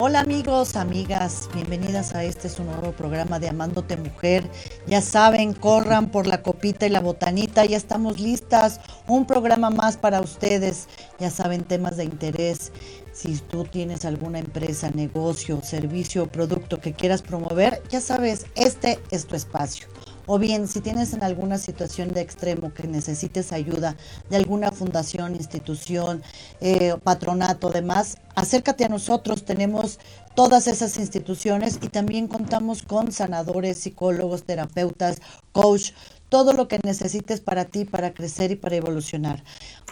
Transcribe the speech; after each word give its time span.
Hola 0.00 0.20
amigos, 0.20 0.76
amigas, 0.76 1.48
bienvenidas 1.52 2.14
a 2.14 2.22
este 2.22 2.48
su 2.48 2.62
nuevo 2.62 2.92
programa 2.92 3.40
de 3.40 3.48
Amándote 3.48 3.96
Mujer. 3.96 4.48
Ya 4.86 5.02
saben, 5.02 5.54
corran 5.54 6.12
por 6.12 6.28
la 6.28 6.40
copita 6.40 6.86
y 6.86 6.90
la 6.90 7.00
botanita, 7.00 7.64
ya 7.64 7.76
estamos 7.76 8.20
listas. 8.20 8.80
Un 9.08 9.26
programa 9.26 9.70
más 9.70 9.96
para 9.96 10.20
ustedes. 10.20 10.86
Ya 11.18 11.30
saben, 11.30 11.64
temas 11.64 11.96
de 11.96 12.04
interés. 12.04 12.70
Si 13.12 13.38
tú 13.38 13.64
tienes 13.64 14.04
alguna 14.04 14.38
empresa, 14.38 14.88
negocio, 14.90 15.60
servicio 15.64 16.22
o 16.22 16.26
producto 16.28 16.80
que 16.80 16.92
quieras 16.92 17.22
promover, 17.22 17.82
ya 17.90 18.00
sabes, 18.00 18.46
este 18.54 19.00
es 19.10 19.26
tu 19.26 19.34
espacio. 19.34 19.88
O 20.30 20.38
bien, 20.38 20.68
si 20.68 20.82
tienes 20.82 21.14
en 21.14 21.24
alguna 21.24 21.56
situación 21.56 22.12
de 22.12 22.20
extremo 22.20 22.74
que 22.74 22.86
necesites 22.86 23.50
ayuda 23.50 23.96
de 24.28 24.36
alguna 24.36 24.70
fundación, 24.70 25.34
institución, 25.34 26.22
eh, 26.60 26.96
patronato, 27.02 27.70
demás, 27.70 28.18
acércate 28.34 28.84
a 28.84 28.90
nosotros. 28.90 29.46
Tenemos 29.46 29.98
todas 30.34 30.66
esas 30.66 30.98
instituciones 30.98 31.78
y 31.80 31.88
también 31.88 32.28
contamos 32.28 32.82
con 32.82 33.10
sanadores, 33.10 33.78
psicólogos, 33.78 34.44
terapeutas, 34.44 35.16
coach, 35.52 35.92
todo 36.28 36.52
lo 36.52 36.68
que 36.68 36.78
necesites 36.84 37.40
para 37.40 37.64
ti, 37.64 37.86
para 37.86 38.12
crecer 38.12 38.50
y 38.50 38.56
para 38.56 38.76
evolucionar. 38.76 39.42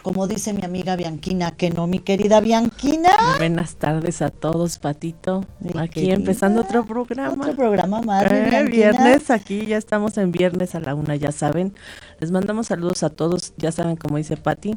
Como 0.06 0.28
dice 0.28 0.52
mi 0.52 0.64
amiga 0.64 0.94
Bianquina, 0.94 1.50
que 1.50 1.68
no, 1.68 1.88
mi 1.88 1.98
querida 1.98 2.38
Bianquina. 2.38 3.10
Buenas 3.38 3.74
tardes 3.74 4.22
a 4.22 4.30
todos, 4.30 4.78
Patito. 4.78 5.44
aquí 5.74 6.12
empezando 6.12 6.60
otro 6.60 6.86
programa. 6.86 7.32
Otro 7.32 7.56
programa 7.56 8.02
más. 8.02 8.24
Eh, 8.30 8.68
viernes, 8.70 9.32
aquí 9.32 9.66
ya 9.66 9.76
estamos 9.76 10.16
en 10.16 10.30
viernes 10.30 10.76
a 10.76 10.80
la 10.80 10.94
una, 10.94 11.16
ya 11.16 11.32
saben. 11.32 11.74
Les 12.20 12.30
mandamos 12.30 12.68
saludos 12.68 13.02
a 13.02 13.10
todos, 13.10 13.52
ya 13.56 13.72
saben, 13.72 13.96
como 13.96 14.16
dice 14.16 14.36
Pati, 14.36 14.76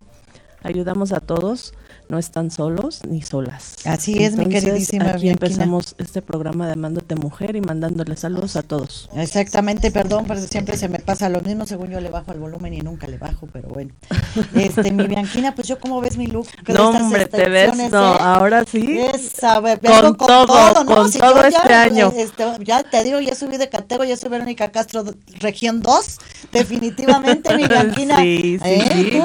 ayudamos 0.63 1.11
a 1.11 1.19
todos 1.19 1.75
no 2.09 2.17
están 2.17 2.49
solos 2.49 3.01
ni 3.07 3.21
solas. 3.21 3.75
Así 3.85 4.23
es, 4.23 4.35
mi 4.35 4.47
queridísima. 4.47 5.11
Aquí 5.11 5.29
empezamos 5.29 5.93
este 5.99 6.23
programa 6.23 6.65
de 6.65 6.73
Amándote 6.73 7.15
Mujer 7.15 7.55
y 7.55 7.61
mandándole 7.61 8.15
saludos 8.17 8.55
a 8.55 8.63
todos. 8.63 9.09
Exactamente, 9.15 9.91
perdón, 9.91 10.25
pero 10.27 10.41
siempre 10.41 10.75
se 10.75 10.89
me 10.89 10.97
pasa 10.97 11.29
lo 11.29 11.39
mismo, 11.41 11.67
según 11.67 11.91
yo 11.91 12.01
le 12.01 12.09
bajo 12.09 12.31
al 12.31 12.39
volumen 12.39 12.73
y 12.73 12.79
nunca 12.79 13.07
le 13.07 13.19
bajo, 13.19 13.47
pero 13.53 13.69
bueno. 13.69 13.93
Este, 14.55 14.91
mi 14.91 15.05
Bianquina, 15.07 15.53
pues 15.53 15.67
yo 15.67 15.79
como 15.79 16.01
ves 16.01 16.17
mi 16.17 16.27
look. 16.27 16.47
No, 16.67 16.89
hombre, 16.89 17.25
te 17.25 17.47
ves, 17.47 17.75
no, 17.91 18.15
¿eh? 18.15 18.17
ahora 18.19 18.63
sí. 18.65 18.99
con, 19.39 20.17
todo, 20.17 20.85
con 20.85 21.11
todo 21.11 21.43
este 21.43 21.73
año. 21.73 22.11
Este, 22.15 22.43
ya 22.63 22.83
te 22.83 23.03
digo, 23.03 23.19
ya 23.19 23.35
subí 23.35 23.57
de 23.57 23.69
categoría, 23.69 24.15
ya 24.15 24.19
soy 24.19 24.29
Verónica 24.29 24.71
Castro, 24.71 25.03
región 25.39 25.81
2, 25.81 26.17
definitivamente, 26.51 27.55
mi 27.55 27.67
Bianquina. 27.67 28.17
Sí, 28.17 28.59
sí, 28.63 28.69
¿Eh? 28.69 29.21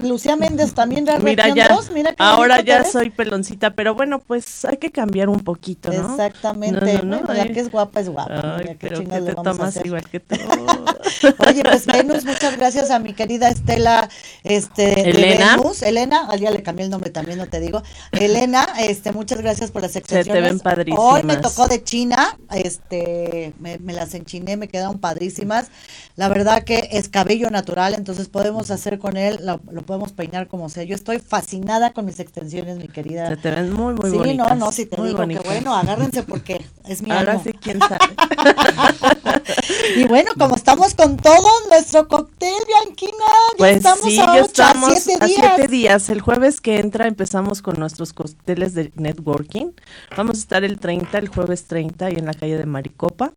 Tú, 0.00 0.08
Lucía 0.08 0.36
Méndez 0.36 0.72
también, 0.72 1.06
región 1.06 1.58
2, 1.68 1.90
mira 1.92 2.14
que 2.14 2.21
Ahora 2.22 2.60
ya 2.60 2.84
soy 2.84 3.10
peloncita, 3.10 3.74
pero 3.74 3.94
bueno, 3.94 4.20
pues 4.20 4.64
hay 4.64 4.76
que 4.76 4.90
cambiar 4.90 5.28
un 5.28 5.40
poquito, 5.40 5.92
¿no? 5.92 6.10
Exactamente. 6.10 7.02
No, 7.02 7.20
no, 7.20 7.26
que 7.26 7.60
es 7.60 7.70
guapa, 7.70 8.00
es 8.00 8.08
guapa. 8.08 8.56
Ay, 8.58 8.76
pero 8.78 9.00
que 9.00 9.06
te 9.20 9.34
tomas 9.34 9.78
igual 9.84 10.08
que 10.08 10.20
tú. 10.20 10.36
Oye, 11.46 11.62
pues 11.62 11.86
Venus, 11.86 12.24
muchas 12.24 12.56
gracias 12.56 12.90
a 12.90 12.98
mi 12.98 13.12
querida 13.12 13.48
Estela, 13.48 14.08
este, 14.44 15.10
Elena. 15.10 15.56
Venus. 15.56 15.82
Elena, 15.82 16.26
al 16.28 16.40
día 16.40 16.50
le 16.50 16.62
cambié 16.62 16.84
el 16.84 16.90
nombre 16.90 17.10
también, 17.10 17.38
no 17.38 17.46
te 17.46 17.60
digo. 17.60 17.82
Elena, 18.12 18.66
este, 18.78 19.12
muchas 19.12 19.40
gracias 19.40 19.70
por 19.70 19.82
las 19.82 19.96
extensiones. 19.96 20.26
Se 20.26 20.32
te 20.32 20.40
ven 20.40 20.60
padrísimas. 20.60 21.00
Hoy 21.00 21.22
me 21.24 21.36
tocó 21.36 21.68
de 21.68 21.82
China, 21.82 22.36
este, 22.50 23.54
me, 23.58 23.78
me 23.78 23.92
las 23.92 24.14
enchiné, 24.14 24.56
me 24.56 24.68
quedaron 24.68 24.98
padrísimas. 24.98 25.70
La 26.16 26.28
verdad 26.28 26.64
que 26.64 26.88
es 26.92 27.08
cabello 27.08 27.50
natural, 27.50 27.94
entonces 27.94 28.28
podemos 28.28 28.70
hacer 28.70 28.98
con 28.98 29.16
él, 29.16 29.38
lo, 29.42 29.60
lo 29.70 29.82
podemos 29.82 30.12
peinar 30.12 30.48
como 30.48 30.68
sea. 30.68 30.84
Yo 30.84 30.94
estoy 30.94 31.18
fascinada 31.18 31.92
con 31.92 32.08
mis 32.12 32.20
extensiones, 32.20 32.76
mi 32.76 32.88
querida. 32.88 33.28
Se 33.28 33.36
te 33.38 33.50
ven 33.50 33.72
muy, 33.72 33.94
muy 33.94 34.10
sí, 34.10 34.16
bonitas. 34.18 34.48
Sí, 34.48 34.54
no, 34.54 34.66
no, 34.66 34.72
si 34.72 34.86
te 34.86 35.02
digo 35.02 35.26
que 35.26 35.38
bueno, 35.38 35.74
agárrense 35.74 36.22
porque 36.22 36.62
es 36.86 37.00
mi 37.00 37.10
Ahora 37.10 37.42
sí, 37.42 37.52
quién 37.54 37.78
sabe. 37.78 37.98
y 39.96 40.04
bueno, 40.04 40.32
como 40.38 40.54
estamos 40.56 40.94
con 40.94 41.16
todo 41.16 41.48
nuestro 41.70 42.06
cóctel, 42.08 42.52
Bianquina, 42.66 43.12
ya 43.52 43.56
pues 43.56 43.76
estamos 43.78 44.04
sí, 44.04 44.18
a, 44.18 44.26
ya 44.26 44.32
ocho, 44.34 44.44
estamos 44.44 44.90
a 44.90 45.00
siete 45.00 45.24
a 45.24 45.26
días. 45.26 45.52
siete 45.56 45.70
días. 45.70 46.10
El 46.10 46.20
jueves 46.20 46.60
que 46.60 46.78
entra 46.78 47.06
empezamos 47.06 47.62
con 47.62 47.78
nuestros 47.78 48.12
cócteles 48.12 48.74
de 48.74 48.92
networking. 48.96 49.70
Vamos 50.16 50.36
a 50.36 50.40
estar 50.40 50.64
el 50.64 50.78
30, 50.78 51.16
el 51.18 51.28
jueves 51.28 51.64
30, 51.64 52.10
y 52.10 52.14
en 52.16 52.26
la 52.26 52.34
calle 52.34 52.58
de 52.58 52.66
Maricopa. 52.66 53.32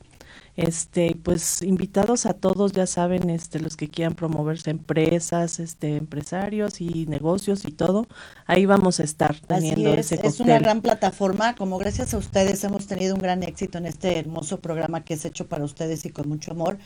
Este, 0.57 1.17
pues 1.21 1.61
invitados 1.61 2.25
a 2.25 2.33
todos, 2.33 2.71
ya 2.71 2.87
saben, 2.87 3.29
este, 3.29 3.59
los 3.59 3.75
que 3.75 3.89
quieran 3.89 4.13
promoverse 4.13 4.69
empresas, 4.69 5.59
este, 5.59 5.97
empresarios 5.97 6.79
y 6.79 7.05
negocios 7.07 7.65
y 7.65 7.73
todo, 7.73 8.07
ahí 8.45 8.65
vamos 8.65 9.01
a 9.01 9.03
estar 9.03 9.35
teniendo 9.35 9.91
Así 9.91 9.99
es, 9.99 10.11
ese 10.13 10.27
es 10.27 10.39
una 10.39 10.57
gran 10.59 10.81
plataforma, 10.81 11.55
como 11.55 11.77
gracias 11.77 12.13
a 12.13 12.17
ustedes 12.17 12.63
hemos 12.63 12.87
tenido 12.87 13.15
un 13.15 13.21
gran 13.21 13.43
éxito 13.43 13.77
en 13.77 13.85
este 13.85 14.17
hermoso 14.17 14.59
programa 14.59 15.03
que 15.03 15.15
es 15.15 15.25
hecho 15.25 15.45
para 15.45 15.65
ustedes 15.65 16.05
y 16.05 16.09
con 16.09 16.29
mucho 16.29 16.51
amor. 16.51 16.77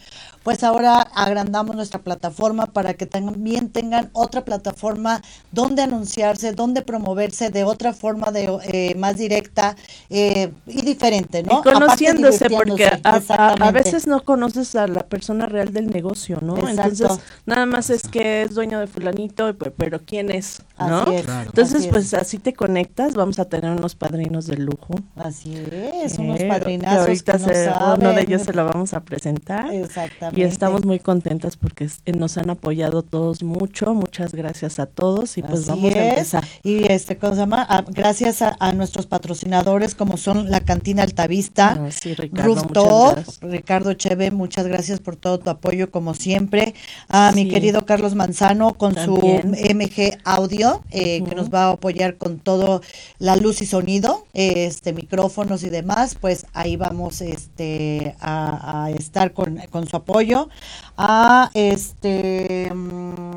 Pues 0.41 0.63
ahora 0.63 1.01
agrandamos 1.01 1.75
nuestra 1.75 2.01
plataforma 2.01 2.66
para 2.66 2.96
que 2.96 3.06
también 3.06 3.69
tengan 3.69 4.09
otra 4.13 4.46
plataforma 4.46 5.22
donde 5.51 5.84
anunciarse, 5.84 6.53
donde 6.53 6.81
promoverse 6.81 7.50
de 7.50 7.63
otra 7.63 7.94
forma 7.94 8.31
de 8.31 8.50
eh, 8.63 8.96
más 8.96 9.18
directa 9.18 9.75
eh, 10.09 10.51
y 10.66 10.81
diferente, 10.81 11.44
¿no? 11.44 11.59
Y 11.59 11.72
conociéndose, 11.72 12.46
Aparte, 12.46 12.66
porque 12.69 12.86
a, 12.86 13.00
a, 13.03 13.59
a, 13.59 13.72
veces 13.72 14.08
no 14.08 14.24
conoces 14.24 14.75
a 14.75 14.88
la 14.88 15.02
persona 15.08 15.46
real 15.46 15.74
del 15.74 15.88
negocio, 15.88 16.40
¿no? 16.42 16.58
Exacto. 16.58 16.81
Entonces, 16.92 17.20
nada 17.46 17.66
más 17.66 17.90
es 17.90 18.08
que 18.08 18.44
es 18.44 18.56
dueño 18.56 18.80
de 18.80 18.88
fulanito, 18.88 19.53
pe- 19.56 19.72
pero 19.72 20.00
¿quién 20.06 20.31
es? 20.31 20.62
¿no? 20.80 21.02
Así 21.02 21.16
es, 21.16 21.22
Claro. 21.25 21.50
Entonces, 21.50 21.75
así 21.75 21.86
es. 21.88 21.92
pues 21.92 22.14
así 22.14 22.38
te 22.40 22.53
conectas, 22.53 23.14
vamos 23.16 23.40
a 23.40 23.46
tener 23.46 23.72
unos 23.72 23.96
padrinos 23.96 24.48
de 24.48 24.58
lujo. 24.58 24.96
Así 25.16 25.56
es, 26.03 26.18
unos 26.18 26.40
Eh, 26.40 26.48
padrinazos 26.48 26.96
que 27.06 27.09
ahorita 27.09 27.34
que 27.34 27.40
no 27.40 27.48
se- 27.48 27.66
saben. 27.66 28.00
uno 28.02 28.14
de 28.14 28.22
ellos 28.22 28.42
se 28.44 28.53
lo 28.53 28.66
vamos 28.66 28.94
a 28.94 29.02
presentar. 29.02 29.74
Exactamente. 29.74 30.40
Y 30.40 30.44
estamos 30.44 30.86
muy 30.86 31.00
contentas 31.00 31.58
porque 31.58 31.90
eh, 32.06 32.12
nos 32.14 32.38
han 32.38 32.50
apoyado 32.50 33.02
todos 33.03 33.44
mucho. 33.44 33.94
Muchas 33.94 34.34
gracias 34.34 34.80
a 34.80 34.86
todos 34.86 35.38
y 35.38 35.42
pues 35.44 35.62
Así 35.62 35.69
vamos 35.69 35.94
a 35.96 35.98
es. 36.03 36.09
empezar. 36.09 36.44
Y 36.64 36.92
este, 36.92 37.18
¿cómo 37.18 37.34
se 37.34 37.40
llama? 37.40 37.66
Ah, 37.69 37.84
gracias 37.88 38.42
a, 38.42 38.56
a 38.59 38.72
nuestros 38.72 39.06
patrocinadores 39.06 39.96
como 39.96 40.18
son 40.18 40.50
la 40.50 40.62
Cantina 40.62 41.03
Altavista, 41.03 41.78
Ah, 41.80 41.92
sí, 41.92 42.14
Ricardo, 42.14 42.56
Rooftop. 42.56 43.19
Ricardo 43.50 43.94
Cheve, 43.94 44.32
muchas 44.32 44.68
gracias 44.68 45.00
por 45.00 45.16
todo 45.16 45.40
tu 45.40 45.50
apoyo 45.50 45.92
como 45.92 46.14
siempre. 46.14 46.74
A 47.10 47.32
mi 47.34 47.48
querido 47.48 47.86
Carlos 47.86 48.16
Manzano 48.16 48.74
con 48.76 48.96
También. 48.96 49.42
su 49.56 49.74
MG 49.76 50.18
Audio, 50.24 50.84
eh, 50.92 51.24
que 51.24 51.36
nos 51.36 51.50
va 51.50 51.66
a 51.66 51.72
apoyar 51.72 52.18
con 52.18 52.40
todo 52.40 52.82
la 53.20 53.36
luz 53.36 53.62
y 53.62 53.66
sonido, 53.66 54.28
este 54.34 54.94
micrófonos 54.94 55.64
y 55.64 55.70
demás, 55.70 56.16
pues 56.20 56.46
ahí 56.54 56.76
vamos 56.78 57.22
este 57.22 58.16
a, 58.20 58.86
a 58.86 58.92
estar 58.92 59.34
con, 59.34 59.58
con 59.72 59.88
su 59.88 59.98
apoyo. 59.98 60.50
A 60.98 61.52
este 61.54 62.72
mm, 62.74 63.34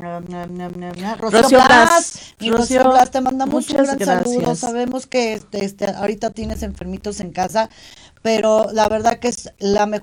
Rocío, 1.17 1.17
Rocío 1.17 1.61
Blas, 1.61 1.63
Blas. 1.63 2.35
mi 2.39 2.51
Rocío 2.51 2.83
Rocío, 2.83 2.83
Blas, 2.83 3.11
te 3.11 3.21
mandamos 3.21 3.69
un 3.69 3.79
gran 3.81 3.99
saludo. 4.01 4.55
gracias. 4.55 4.59
Sabemos 4.59 5.07
que 5.07 5.33
este, 5.33 5.65
este, 5.65 5.85
ahorita 5.87 6.31
tienes 6.31 6.63
enfermitos 6.63 7.19
en 7.19 7.31
casa, 7.31 7.69
pero 8.21 8.67
la 8.73 8.87
verdad 8.89 9.19
que 9.19 9.29
es 9.29 9.51
la 9.59 9.85
mejor 9.85 10.02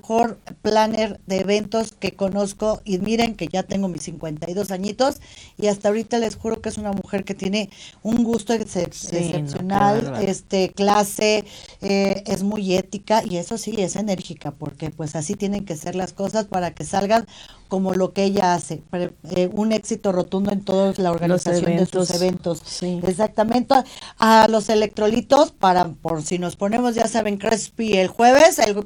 planner 0.61 1.19
de 1.27 1.39
eventos 1.39 1.91
que 1.93 2.11
conozco 2.13 2.81
y 2.83 2.97
miren 2.99 3.35
que 3.35 3.47
ya 3.47 3.63
tengo 3.63 3.87
mis 3.87 4.03
52 4.03 4.71
añitos 4.71 5.21
y 5.57 5.67
hasta 5.67 5.89
ahorita 5.89 6.19
les 6.19 6.35
juro 6.35 6.61
que 6.61 6.69
es 6.69 6.77
una 6.77 6.91
mujer 6.91 7.23
que 7.23 7.33
tiene 7.35 7.69
un 8.03 8.23
gusto 8.23 8.53
excep- 8.53 8.91
Sí, 8.93 9.15
excepcional, 9.17 10.13
este 10.27 10.69
clase, 10.69 11.45
eh, 11.81 12.23
es 12.25 12.43
muy 12.43 12.75
ética 12.75 13.23
y 13.27 13.37
eso 13.37 13.57
sí 13.57 13.75
es 13.77 13.95
enérgica 13.95 14.51
porque 14.51 14.89
pues 14.89 15.15
así 15.15 15.35
tienen 15.35 15.65
que 15.65 15.75
ser 15.75 15.95
las 15.95 16.13
cosas 16.13 16.45
para 16.45 16.71
que 16.73 16.83
salgan 16.83 17.25
como 17.71 17.93
lo 17.93 18.11
que 18.11 18.25
ella 18.25 18.53
hace, 18.53 18.83
Pre- 18.89 19.13
eh, 19.31 19.49
un 19.53 19.71
éxito 19.71 20.11
rotundo 20.11 20.51
en 20.51 20.59
toda 20.59 20.93
la 20.97 21.09
organización 21.09 21.77
de 21.77 21.85
sus 21.85 22.11
eventos, 22.11 22.61
sí. 22.65 22.99
Exactamente. 23.01 23.75
A 24.19 24.49
los 24.49 24.67
electrolitos, 24.67 25.53
para 25.53 25.85
por 25.85 26.21
si 26.21 26.37
nos 26.37 26.57
ponemos, 26.57 26.95
ya 26.95 27.07
saben, 27.07 27.37
Crespi 27.37 27.93
el 27.93 28.09
jueves, 28.09 28.59
el, 28.59 28.85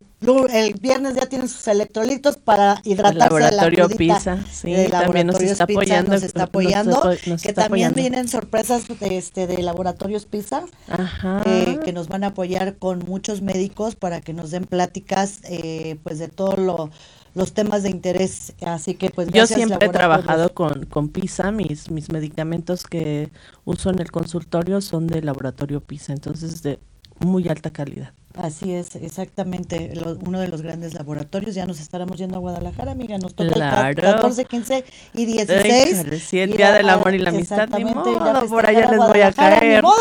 el 0.53 0.73
viernes 0.75 1.15
ya 1.15 1.25
tienen 1.25 1.49
sus 1.49 1.67
electrolitos 1.67 2.37
para 2.37 2.79
El 2.85 2.91
hidratarse 2.91 3.33
de 3.33 3.39
la 3.41 3.51
laboratorio 3.51 3.85
crudita. 3.87 3.97
PISA, 3.97 4.45
sí, 4.51 4.71
de 4.71 4.87
también 4.89 5.25
nos 5.27 5.41
está 5.41 5.65
Pizza 5.65 5.79
apoyando. 5.81 6.11
Nos 6.11 6.23
está 6.23 6.43
apoyando. 6.43 7.03
nos 7.25 7.41
que 7.41 7.53
también 7.53 7.89
apoyando. 7.89 7.95
vienen 7.95 8.27
sorpresas 8.27 8.83
de, 8.87 9.17
este, 9.17 9.47
de 9.47 9.63
Laboratorios 9.63 10.27
PISA. 10.27 10.65
Ajá. 10.87 11.41
eh, 11.47 11.79
que 11.83 11.91
nos 11.91 12.07
van 12.07 12.23
a 12.23 12.27
apoyar 12.27 12.77
con 12.77 12.99
muchos 12.99 13.41
médicos 13.41 13.95
para 13.95 14.21
que 14.21 14.33
nos 14.33 14.51
den 14.51 14.65
pláticas 14.65 15.39
eh, 15.45 15.97
pues 16.03 16.19
de 16.19 16.27
todos 16.27 16.59
lo, 16.59 16.91
los 17.35 17.53
temas 17.53 17.83
de 17.83 17.89
interés 17.89 18.53
así 18.65 18.95
que 18.95 19.11
pues 19.11 19.27
Yo 19.29 19.45
siempre 19.45 19.87
he 19.87 19.89
trabajado 19.89 20.53
con, 20.53 20.85
con 20.85 21.09
PISA, 21.09 21.51
mis, 21.51 21.91
mis 21.91 22.11
medicamentos 22.11 22.85
que 22.85 23.29
uso 23.65 23.89
en 23.89 23.99
el 23.99 24.09
consultorio 24.09 24.81
son 24.81 25.05
de 25.07 25.21
laboratorio 25.21 25.81
PISA, 25.81 26.13
entonces 26.13 26.63
de 26.63 26.79
muy 27.19 27.47
alta 27.47 27.71
calidad. 27.71 28.13
Así 28.37 28.73
es, 28.73 28.95
exactamente. 28.95 29.93
uno 30.25 30.39
de 30.39 30.47
los 30.47 30.61
grandes 30.61 30.93
laboratorios. 30.93 31.55
Ya 31.55 31.65
nos 31.65 31.79
estaremos 31.79 32.17
yendo 32.17 32.37
a 32.37 32.39
Guadalajara, 32.39 32.91
amiga. 32.91 33.17
Nos 33.17 33.33
toca 33.33 33.89
el 33.89 33.95
14, 33.95 34.45
15 34.45 34.85
y 35.13 35.25
16. 35.25 36.23
sí, 36.23 36.39
el 36.39 36.55
Día 36.55 36.73
del 36.73 36.89
Amor 36.89 37.13
y 37.13 37.19
la 37.19 37.29
Amistad. 37.29 37.69
Ni 37.69 37.85
modo, 37.85 38.47
por 38.47 38.65
allá 38.65 38.91
les 38.91 38.99
voy 38.99 39.21
a 39.21 39.31
caer. 39.31 39.83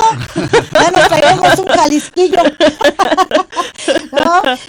Ya 0.74 0.90
nos 0.90 1.08
traemos 1.08 1.58
un 1.58 1.66
jalisquillo. 1.66 2.42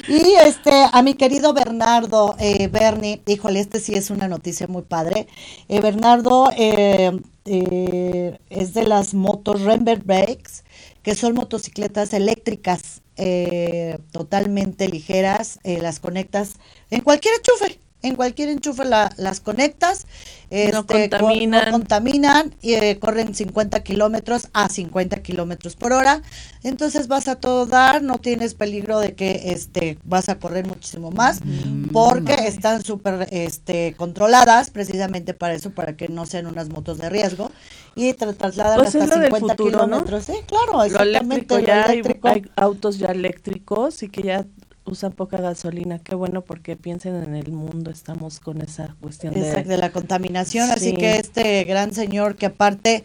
Y 0.08 0.34
este, 0.46 0.72
a 0.92 1.02
mi 1.02 1.14
querido 1.14 1.54
Bernardo 1.54 2.36
eh, 2.40 2.68
Bernie, 2.68 3.22
híjole, 3.26 3.60
este 3.60 3.80
sí 3.80 3.94
es 3.94 4.10
una 4.10 4.28
noticia 4.28 4.68
muy 4.68 4.84
padre. 4.84 5.28
Eh, 5.70 5.82
Bernardo 5.82 6.50
eh, 6.58 7.20
eh, 7.46 8.40
es 8.50 8.74
de 8.74 8.84
las 8.84 9.14
motos 9.14 9.62
Rembert 9.62 10.06
Brakes, 10.06 10.64
que 11.04 11.16
son 11.16 11.36
motocicletas 11.36 12.14
eléctricas 12.14 13.02
eh, 13.18 13.98
totalmente 14.12 14.88
ligeras, 14.90 15.60
eh, 15.64 15.80
las 15.82 16.00
conectas 16.00 16.56
en 16.90 17.02
cualquier 17.02 17.36
enchufe, 17.36 17.80
en 18.02 18.16
cualquier 18.16 18.50
enchufe 18.50 18.86
las 18.86 19.40
conectas, 19.40 20.06
no 20.52 20.58
este, 20.80 21.10
contaminan, 21.10 21.72
contaminan 21.72 22.56
y 22.62 22.74
eh, 22.74 23.00
corren 23.00 23.34
50 23.34 23.82
kilómetros 23.82 24.50
a 24.54 24.70
50 24.70 25.22
kilómetros 25.24 25.76
por 25.76 25.92
hora, 25.92 26.22
entonces 26.64 27.08
vas 27.08 27.28
a 27.28 27.36
todo 27.36 27.66
dar, 27.66 28.04
no 28.04 28.20
tienes 28.20 28.54
peligro 28.54 29.00
de 29.00 29.16
que 29.16 29.52
este 29.52 29.98
vas 30.04 30.30
a 30.30 30.38
correr 30.38 30.68
muchísimo 30.68 31.12
más, 31.12 31.44
mm. 31.44 31.88
porque 31.92 32.34
están 32.34 32.84
súper 32.84 33.28
este, 33.32 33.96
controladas 33.98 34.70
precisamente 34.70 35.34
para 35.34 35.56
eso, 35.56 35.72
para 35.72 35.98
que 35.98 36.08
no 36.08 36.26
sean 36.26 36.46
unas 36.46 36.70
motos 36.70 37.00
de 37.00 37.10
riesgo 37.10 37.52
y 37.96 38.14
te 38.14 38.32
trasladan 38.34 38.78
pues 38.78 38.96
hasta 38.96 39.24
50 39.24 39.56
kilómetros. 39.56 40.26
Sí, 40.26 40.34
claro, 40.46 40.84
exactamente. 40.84 41.64
ya 41.64 41.86
Hay, 41.86 42.46
autos 42.56 43.00
ya 43.00 43.08
eléctricos 43.08 44.04
y 44.04 44.10
que 44.10 44.22
ya 44.22 44.46
usan 44.86 45.12
poca 45.12 45.38
gasolina. 45.38 46.00
Qué 46.00 46.16
bueno 46.16 46.42
porque 46.42 46.76
piensen 46.76 47.16
en 47.16 47.36
el 47.36 47.52
mundo, 47.52 47.92
estamos 47.92 48.40
con 48.40 48.62
esa 48.62 48.96
cuestión 49.02 49.34
de, 49.34 49.64
de 49.64 49.78
la 49.78 49.92
contaminación. 49.92 50.72
Así 50.72 50.94
que 50.94 51.18
este 51.18 51.64
gran 51.64 51.94
señor 51.94 52.36
que 52.36 52.48
aparte, 52.48 53.04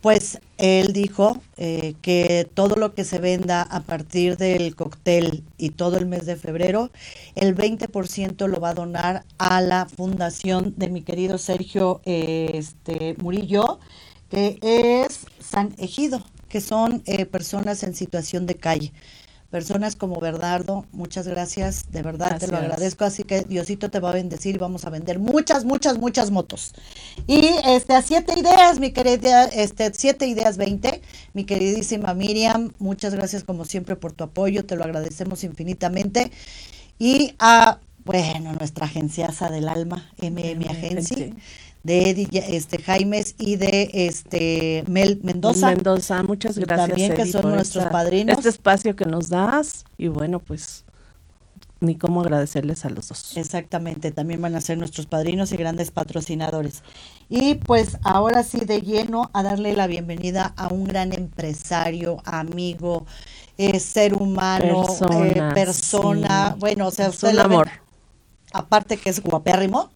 pues 0.00 0.40
él 0.58 0.92
dijo 0.92 1.40
eh, 1.56 1.94
que 2.00 2.48
todo 2.54 2.76
lo 2.76 2.94
que 2.94 3.04
se 3.04 3.18
venda 3.18 3.62
a 3.62 3.80
partir 3.80 4.36
del 4.36 4.74
cóctel 4.74 5.44
y 5.58 5.70
todo 5.70 5.98
el 5.98 6.06
mes 6.06 6.26
de 6.26 6.36
febrero, 6.36 6.90
el 7.34 7.54
20% 7.56 8.46
lo 8.46 8.60
va 8.60 8.70
a 8.70 8.74
donar 8.74 9.24
a 9.38 9.60
la 9.60 9.86
fundación 9.86 10.74
de 10.76 10.88
mi 10.88 11.02
querido 11.02 11.38
Sergio 11.38 12.00
eh, 12.04 12.52
este, 12.54 13.16
Murillo 13.18 13.80
que 14.30 14.58
es 14.62 15.20
San 15.40 15.74
Ejido, 15.78 16.22
que 16.48 16.60
son 16.60 17.02
eh, 17.06 17.26
personas 17.26 17.82
en 17.82 17.94
situación 17.94 18.46
de 18.46 18.56
calle. 18.56 18.92
Personas 19.56 19.96
como 19.96 20.20
Bernardo, 20.20 20.84
muchas 20.92 21.26
gracias, 21.26 21.86
de 21.90 22.02
verdad 22.02 22.38
te 22.38 22.46
lo 22.46 22.58
agradezco, 22.58 23.06
así 23.06 23.24
que 23.24 23.40
Diosito 23.40 23.88
te 23.90 24.00
va 24.00 24.10
a 24.10 24.12
bendecir 24.12 24.54
y 24.54 24.58
vamos 24.58 24.84
a 24.84 24.90
vender 24.90 25.18
muchas, 25.18 25.64
muchas, 25.64 25.96
muchas 25.96 26.30
motos. 26.30 26.74
Y 27.26 27.48
este, 27.64 27.94
a 27.94 28.02
siete 28.02 28.38
ideas, 28.38 28.78
mi 28.80 28.90
querida, 28.90 29.44
este, 29.44 29.94
siete 29.94 30.26
ideas 30.26 30.58
20, 30.58 31.00
mi 31.32 31.44
queridísima 31.44 32.12
Miriam, 32.12 32.74
muchas 32.78 33.14
gracias 33.14 33.44
como 33.44 33.64
siempre 33.64 33.96
por 33.96 34.12
tu 34.12 34.24
apoyo, 34.24 34.66
te 34.66 34.76
lo 34.76 34.84
agradecemos 34.84 35.42
infinitamente. 35.42 36.30
Y 36.98 37.34
a, 37.38 37.78
bueno, 38.04 38.52
nuestra 38.52 38.84
agenciaza 38.84 39.48
del 39.48 39.70
alma, 39.70 40.10
MM 40.20 40.68
Agencia 40.68 41.30
de 41.86 42.10
Eddie 42.10 42.28
este, 42.48 42.82
Jaimes 42.82 43.36
y 43.38 43.54
de 43.54 43.90
este 43.92 44.82
Mel 44.88 45.20
Mendoza. 45.22 45.68
Mendoza, 45.68 46.22
muchas 46.24 46.58
gracias. 46.58 46.88
También 46.88 47.14
que 47.14 47.26
son 47.26 47.48
nuestros 47.52 47.86
padrinos. 47.86 48.38
Este 48.38 48.48
espacio 48.48 48.96
que 48.96 49.04
nos 49.04 49.28
das 49.28 49.84
y 49.96 50.08
bueno, 50.08 50.40
pues 50.40 50.84
ni 51.78 51.94
cómo 51.94 52.22
agradecerles 52.22 52.84
a 52.84 52.90
los 52.90 53.08
dos. 53.08 53.36
Exactamente, 53.36 54.10
también 54.10 54.42
van 54.42 54.56
a 54.56 54.60
ser 54.60 54.78
nuestros 54.78 55.06
padrinos 55.06 55.52
y 55.52 55.56
grandes 55.56 55.92
patrocinadores. 55.92 56.82
Y 57.28 57.54
pues 57.54 57.98
ahora 58.02 58.42
sí 58.42 58.64
de 58.64 58.80
lleno 58.80 59.30
a 59.32 59.44
darle 59.44 59.76
la 59.76 59.86
bienvenida 59.86 60.54
a 60.56 60.66
un 60.66 60.84
gran 60.84 61.12
empresario, 61.12 62.20
amigo, 62.24 63.06
eh, 63.58 63.78
ser 63.78 64.14
humano, 64.14 64.84
persona, 64.86 65.26
eh, 65.28 65.54
persona 65.54 66.56
bueno, 66.58 66.88
o 66.88 66.90
sea, 66.90 67.12
un 67.22 67.38
amor 67.38 67.85
aparte 68.52 68.96
que 68.96 69.10
es 69.10 69.22
guapérrimo, 69.22 69.90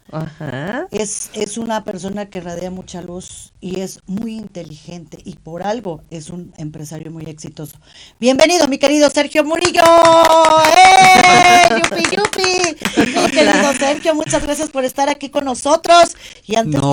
Es, 0.91 1.29
es 1.33 1.57
una 1.57 1.83
persona 1.83 2.25
que 2.29 2.41
radia 2.41 2.69
mucha 2.69 3.01
luz 3.01 3.53
y 3.61 3.79
es 3.79 3.99
muy 4.07 4.35
inteligente 4.35 5.17
y 5.23 5.35
por 5.35 5.63
algo 5.63 6.01
es 6.09 6.29
un 6.29 6.53
empresario 6.57 7.11
muy 7.11 7.23
exitoso. 7.25 7.77
Bienvenido, 8.19 8.67
mi 8.67 8.77
querido 8.77 9.09
Sergio 9.09 9.43
Murillo. 9.43 9.81
¡Eh! 10.77 11.69
¡Yupi, 11.69 12.03
yupi! 12.15 12.77
Mi 12.97 13.31
querido 13.31 13.73
Sergio, 13.79 14.15
muchas 14.15 14.43
gracias 14.43 14.69
por 14.69 14.83
estar 14.83 15.09
aquí 15.09 15.29
con 15.29 15.45
nosotros. 15.45 16.15
Y 16.45 16.55
antes 16.55 16.81
que 16.81 16.87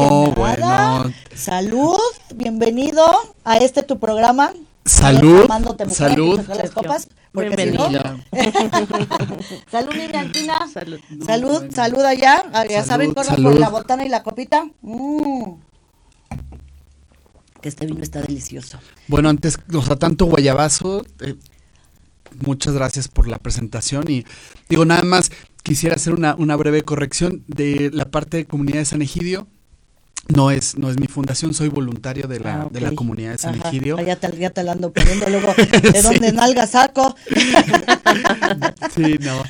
nada, 0.61 1.13
salud, 1.35 1.99
bienvenido 2.35 3.05
a 3.45 3.57
este 3.59 3.83
tu 3.83 3.99
programa. 3.99 4.53
Salud. 4.89 5.47
Salud. 5.91 6.41
Las 6.49 6.71
copas, 6.71 7.09
Bienvenida. 7.35 8.17
salud, 9.71 9.95
Miriantina. 9.95 10.67
Salud. 10.73 10.99
Salud, 11.25 11.71
salud 11.71 12.01
allá. 12.01 12.45
Ah, 12.55 12.65
ya 12.67 12.83
saben, 12.83 13.13
corran 13.13 13.43
por 13.43 13.61
la 13.61 13.69
botana 13.69 14.07
y 14.07 14.09
la 14.09 14.23
copita. 14.23 14.65
Mm. 14.81 15.57
Que 17.61 17.69
este 17.69 17.87
vino 17.87 18.03
está 18.03 18.23
delicioso. 18.23 18.79
Bueno, 19.09 19.29
antes, 19.29 19.59
o 19.75 19.83
sea, 19.83 19.97
tanto 19.97 20.25
guayabazo, 20.25 21.05
eh, 21.21 21.35
muchas 22.47 22.73
gracias 22.73 23.09
por 23.09 23.29
la 23.29 23.39
presentación 23.39 24.11
y 24.11 24.25
digo, 24.71 24.87
nada 24.87 25.03
más 25.03 25.31
quisiera 25.63 25.97
hacer 25.97 26.15
una, 26.15 26.35
una 26.37 26.57
breve 26.57 26.83
corrección 26.83 27.45
de 27.47 27.91
la 27.93 28.11
parte 28.11 28.39
de 28.39 28.47
comunidad 28.47 28.79
de 28.79 28.85
San 28.87 29.03
Egidio 29.03 29.49
no 30.29 30.51
es, 30.51 30.77
no 30.77 30.91
es 30.91 30.99
mi 30.99 31.07
fundación, 31.07 31.55
soy 31.55 31.69
voluntario 31.69 32.29
de 32.29 32.41
la, 32.41 32.63
ah, 32.63 32.69
de 32.71 32.81
la 32.81 32.93
comunidad 32.93 33.33
de 33.33 33.39
San 33.39 33.55
Egidio. 33.61 33.97
Ah, 33.99 34.03
ya, 34.03 34.17
te, 34.17 34.37
ya 34.37 34.51
te 34.51 34.63
la 34.63 34.73
ando 34.73 34.93
poniendo 34.93 35.29
luego, 35.29 35.55
¿de 35.93 36.03
dónde 36.03 36.33
nalga 36.33 36.67
saco? 36.67 37.17
sí, 38.95 39.17
no. 39.21 39.43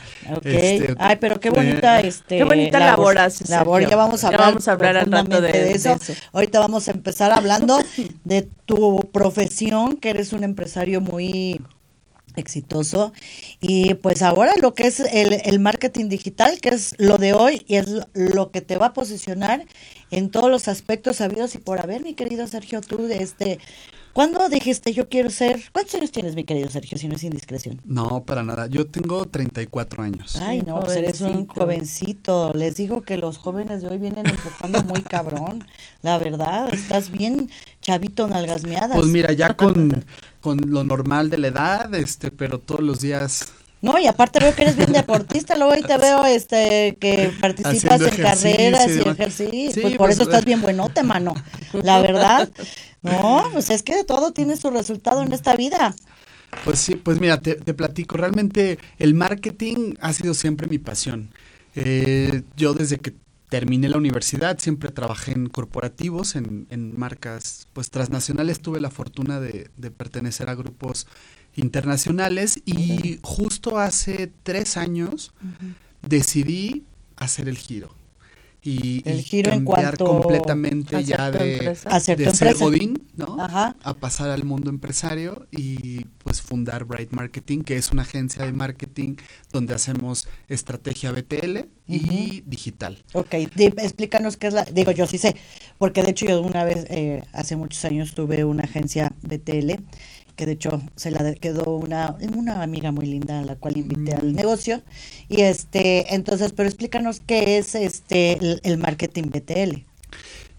Este, 0.45 0.95
Ay, 0.99 1.17
pero 1.21 1.41
qué 1.41 1.51
bonita, 1.51 2.01
este, 2.01 2.39
qué 2.39 2.45
bonita 2.45 2.79
labor, 2.79 3.17
labor. 3.49 3.89
Ya 3.89 3.97
vamos 3.97 4.25
a 4.25 4.29
hablar, 4.29 4.41
vamos 4.41 4.69
a 4.69 4.73
hablar 4.73 4.97
al 4.99 5.11
rato 5.11 5.41
de, 5.41 5.73
eso. 5.73 5.97
Ahorita 6.33 6.61
vamos 6.61 6.89
a 6.89 6.93
empezar 6.93 7.33
hablando 7.33 7.79
de 8.25 8.49
tu 8.67 9.01
profesión, 9.13 9.97
que 9.97 10.11
eres 10.11 10.33
un 10.33 10.45
empresario 10.45 11.01
muy 11.01 11.61
exitoso. 12.39 13.13
Y 13.61 13.95
pues 13.95 14.23
ahora 14.23 14.55
lo 14.61 14.75
que 14.75 14.87
es 14.87 15.01
el, 15.01 15.59
marketing 15.61 16.09
digital, 16.09 16.61
que 16.61 16.71
es 16.71 16.95
lo 16.99 17.19
de 17.19 17.33
hoy 17.33 17.63
y 17.67 17.77
es 17.77 17.89
lo 18.15 18.51
que 18.51 18.61
te 18.61 18.77
va 18.77 18.87
a 18.87 18.93
posicionar 18.93 19.65
en 20.11 20.31
todos 20.31 20.51
los 20.51 20.69
aspectos 20.69 21.17
sabidos 21.17 21.55
y 21.55 21.59
por 21.59 21.81
haber, 21.81 22.03
mi 22.03 22.15
querido 22.15 22.47
Sergio, 22.47 22.81
tú, 22.81 23.07
de 23.07 23.23
este, 23.23 23.59
¿cuándo 24.19 24.49
dijiste 24.49 24.93
yo 24.93 25.09
quiero 25.09 25.31
ser? 25.31 25.63
¿Cuántos 25.73 25.95
años 25.95 26.11
tienes, 26.11 26.35
mi 26.35 26.43
querido 26.43 26.69
Sergio, 26.69 26.99
si 26.99 27.07
no 27.07 27.15
es 27.15 27.23
indiscreción? 27.23 27.81
No, 27.85 28.25
para 28.25 28.43
nada. 28.43 28.67
Yo 28.67 28.85
tengo 28.85 29.25
34 29.27 30.03
años. 30.03 30.35
Ay, 30.43 30.61
no, 30.63 30.81
pues 30.81 30.97
eres 30.97 31.21
un 31.21 31.47
jovencito. 31.47 32.53
Les 32.53 32.75
digo 32.75 33.03
que 33.03 33.17
los 33.17 33.39
jóvenes 33.39 33.81
de 33.81 33.87
hoy 33.87 33.99
vienen 33.99 34.27
empujando 34.27 34.83
muy 34.83 35.03
cabrón. 35.03 35.65
La 36.03 36.19
verdad, 36.19 36.75
estás 36.75 37.13
bien 37.13 37.49
chavito 37.81 38.27
nalgasmeadas. 38.27 38.97
Pues 38.97 39.07
mira, 39.07 39.33
ya 39.35 39.55
con, 39.57 40.05
con 40.41 40.63
lo 40.67 40.83
normal 40.83 41.31
de 41.31 41.39
la 41.39 41.47
edad, 41.47 41.95
este, 41.95 42.33
pero 42.33 42.59
todos 42.59 42.81
los 42.81 43.01
días 43.01 43.53
no, 43.81 43.97
y 43.97 44.09
aparte 44.09 44.41
veo 44.41 44.53
que 44.57 44.63
eres 44.63 44.77
bien 44.77 44.93
deportista, 44.93 45.55
luego 45.55 45.73
ahí 45.73 45.83
te 45.83 45.97
veo 45.97 46.27
este 46.27 46.97
que 46.99 47.31
participas 47.41 48.01
en 48.01 48.17
carreras 48.17 48.89
y 48.89 49.09
ejercicios, 49.09 49.79
pues 49.81 49.97
por 49.97 50.09
pues, 50.09 50.17
eso 50.17 50.25
estás 50.25 50.45
bien 50.45 50.61
buenote, 50.61 51.05
mano. 51.05 51.35
La 51.73 52.01
verdad. 52.01 52.49
No, 53.03 53.49
pues 53.53 53.71
es 53.71 53.83
que 53.83 53.97
de 53.97 54.05
todo 54.05 54.33
tiene 54.33 54.57
su 54.57 54.71
resultado 54.71 55.23
en 55.23 55.33
esta 55.33 55.57
vida. 55.57 55.95
Pues 56.65 56.79
sí, 56.79 56.97
pues 56.97 57.21
mira, 57.21 57.41
te, 57.41 57.57
platico, 57.75 58.17
realmente 58.17 58.79
el 58.99 59.15
marketing 59.15 59.95
ha 60.01 60.13
sido 60.13 60.35
siempre 60.35 60.67
mi 60.67 60.79
pasión. 60.79 61.31
Eh, 61.75 62.43
yo 62.57 62.75
desde 62.75 62.99
que 62.99 63.15
terminé 63.49 63.89
la 63.89 63.99
universidad 63.99 64.59
siempre 64.59 64.91
trabajé 64.91 65.33
en 65.33 65.49
corporativos, 65.49 66.37
en, 66.37 66.67
en 66.71 66.99
marcas 66.99 67.69
pues 67.73 67.91
transnacionales, 67.91 68.61
tuve 68.61 68.81
la 68.81 68.91
fortuna 68.91 69.41
de, 69.41 69.71
de 69.77 69.91
pertenecer 69.91 70.49
a 70.49 70.55
grupos 70.55 71.07
internacionales 71.57 72.61
y 72.65 73.19
justo 73.23 73.79
hace 73.79 74.31
tres 74.43 74.77
años 74.77 75.33
decidí 76.03 76.85
hacer 77.17 77.49
el 77.49 77.59
giro. 77.59 77.98
Y, 78.69 79.03
el 79.09 79.23
giro 79.23 79.51
cambiar 79.51 79.97
en 79.99 80.07
completamente 80.07 81.03
ya 81.03 81.31
de, 81.31 81.75
de 82.17 82.35
ser 82.35 82.55
godín, 82.57 83.03
¿no? 83.17 83.37
A 83.39 83.95
pasar 83.95 84.29
al 84.29 84.45
mundo 84.45 84.69
empresario 84.69 85.47
y 85.51 86.05
pues 86.23 86.43
fundar 86.43 86.85
Bright 86.85 87.13
Marketing, 87.13 87.63
que 87.63 87.77
es 87.77 87.91
una 87.93 88.03
agencia 88.03 88.45
de 88.45 88.53
marketing 88.53 89.17
donde 89.53 89.75
hacemos 89.75 90.29
estrategia 90.49 91.13
BTL 91.13 91.61
y 91.87 92.43
digital. 92.47 93.03
Ok, 93.15 93.33
explícanos 93.33 94.37
qué 94.37 94.49
es 94.49 94.55
la, 94.55 94.65
digo 94.65 94.91
yo 94.93 95.07
sí 95.07 95.17
sé, 95.17 95.37
porque 95.79 96.03
de 96.03 96.11
hecho 96.11 96.27
yo 96.27 96.43
una 96.43 96.65
vez, 96.65 96.85
eh, 96.91 97.23
hace 97.33 97.57
muchos 97.57 97.85
años 97.87 98.15
tuve 98.15 98.45
una 98.45 98.65
agencia 98.65 99.15
BTL, 99.23 99.83
que 100.39 100.47
de 100.47 100.53
hecho 100.53 100.81
se 100.95 101.11
la 101.11 101.35
quedó 101.35 101.75
una, 101.75 102.17
una 102.35 102.63
amiga 102.63 102.93
muy 102.93 103.07
linda 103.07 103.41
a 103.41 103.43
la 103.43 103.57
cual 103.57 103.77
invité 103.77 104.15
al 104.15 104.33
mm. 104.33 104.37
negocio, 104.37 104.83
y 105.29 105.43
este, 105.43 106.15
entonces, 106.15 106.53
pero 106.53 106.69
explícanos 106.69 107.21
qué 107.27 107.59
es 107.59 107.75
este 107.75 108.39
el 108.63 108.79
marketing 108.79 109.25
BTL. 109.25 109.83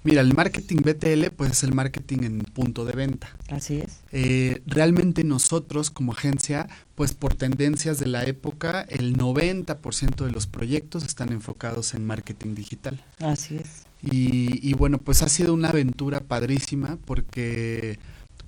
Mira, 0.03 0.21
el 0.21 0.33
marketing 0.33 0.77
BTL 0.77 1.31
pues 1.35 1.51
es 1.51 1.63
el 1.63 1.73
marketing 1.73 2.19
en 2.23 2.39
punto 2.39 2.83
de 2.83 2.93
venta. 2.93 3.35
Así 3.49 3.79
es. 3.79 3.99
Eh, 4.11 4.61
realmente 4.65 5.23
nosotros 5.23 5.91
como 5.91 6.11
agencia, 6.11 6.67
pues 6.95 7.13
por 7.13 7.35
tendencias 7.35 7.99
de 7.99 8.07
la 8.07 8.25
época, 8.25 8.85
el 8.89 9.17
90% 9.17 10.25
de 10.25 10.31
los 10.31 10.47
proyectos 10.47 11.05
están 11.05 11.31
enfocados 11.31 11.93
en 11.93 12.05
marketing 12.05 12.55
digital. 12.55 13.01
Así 13.19 13.57
es. 13.57 13.85
Y, 14.01 14.67
y 14.67 14.73
bueno, 14.73 14.97
pues 14.97 15.21
ha 15.21 15.29
sido 15.29 15.53
una 15.53 15.69
aventura 15.69 16.21
padrísima 16.21 16.97
porque 17.05 17.99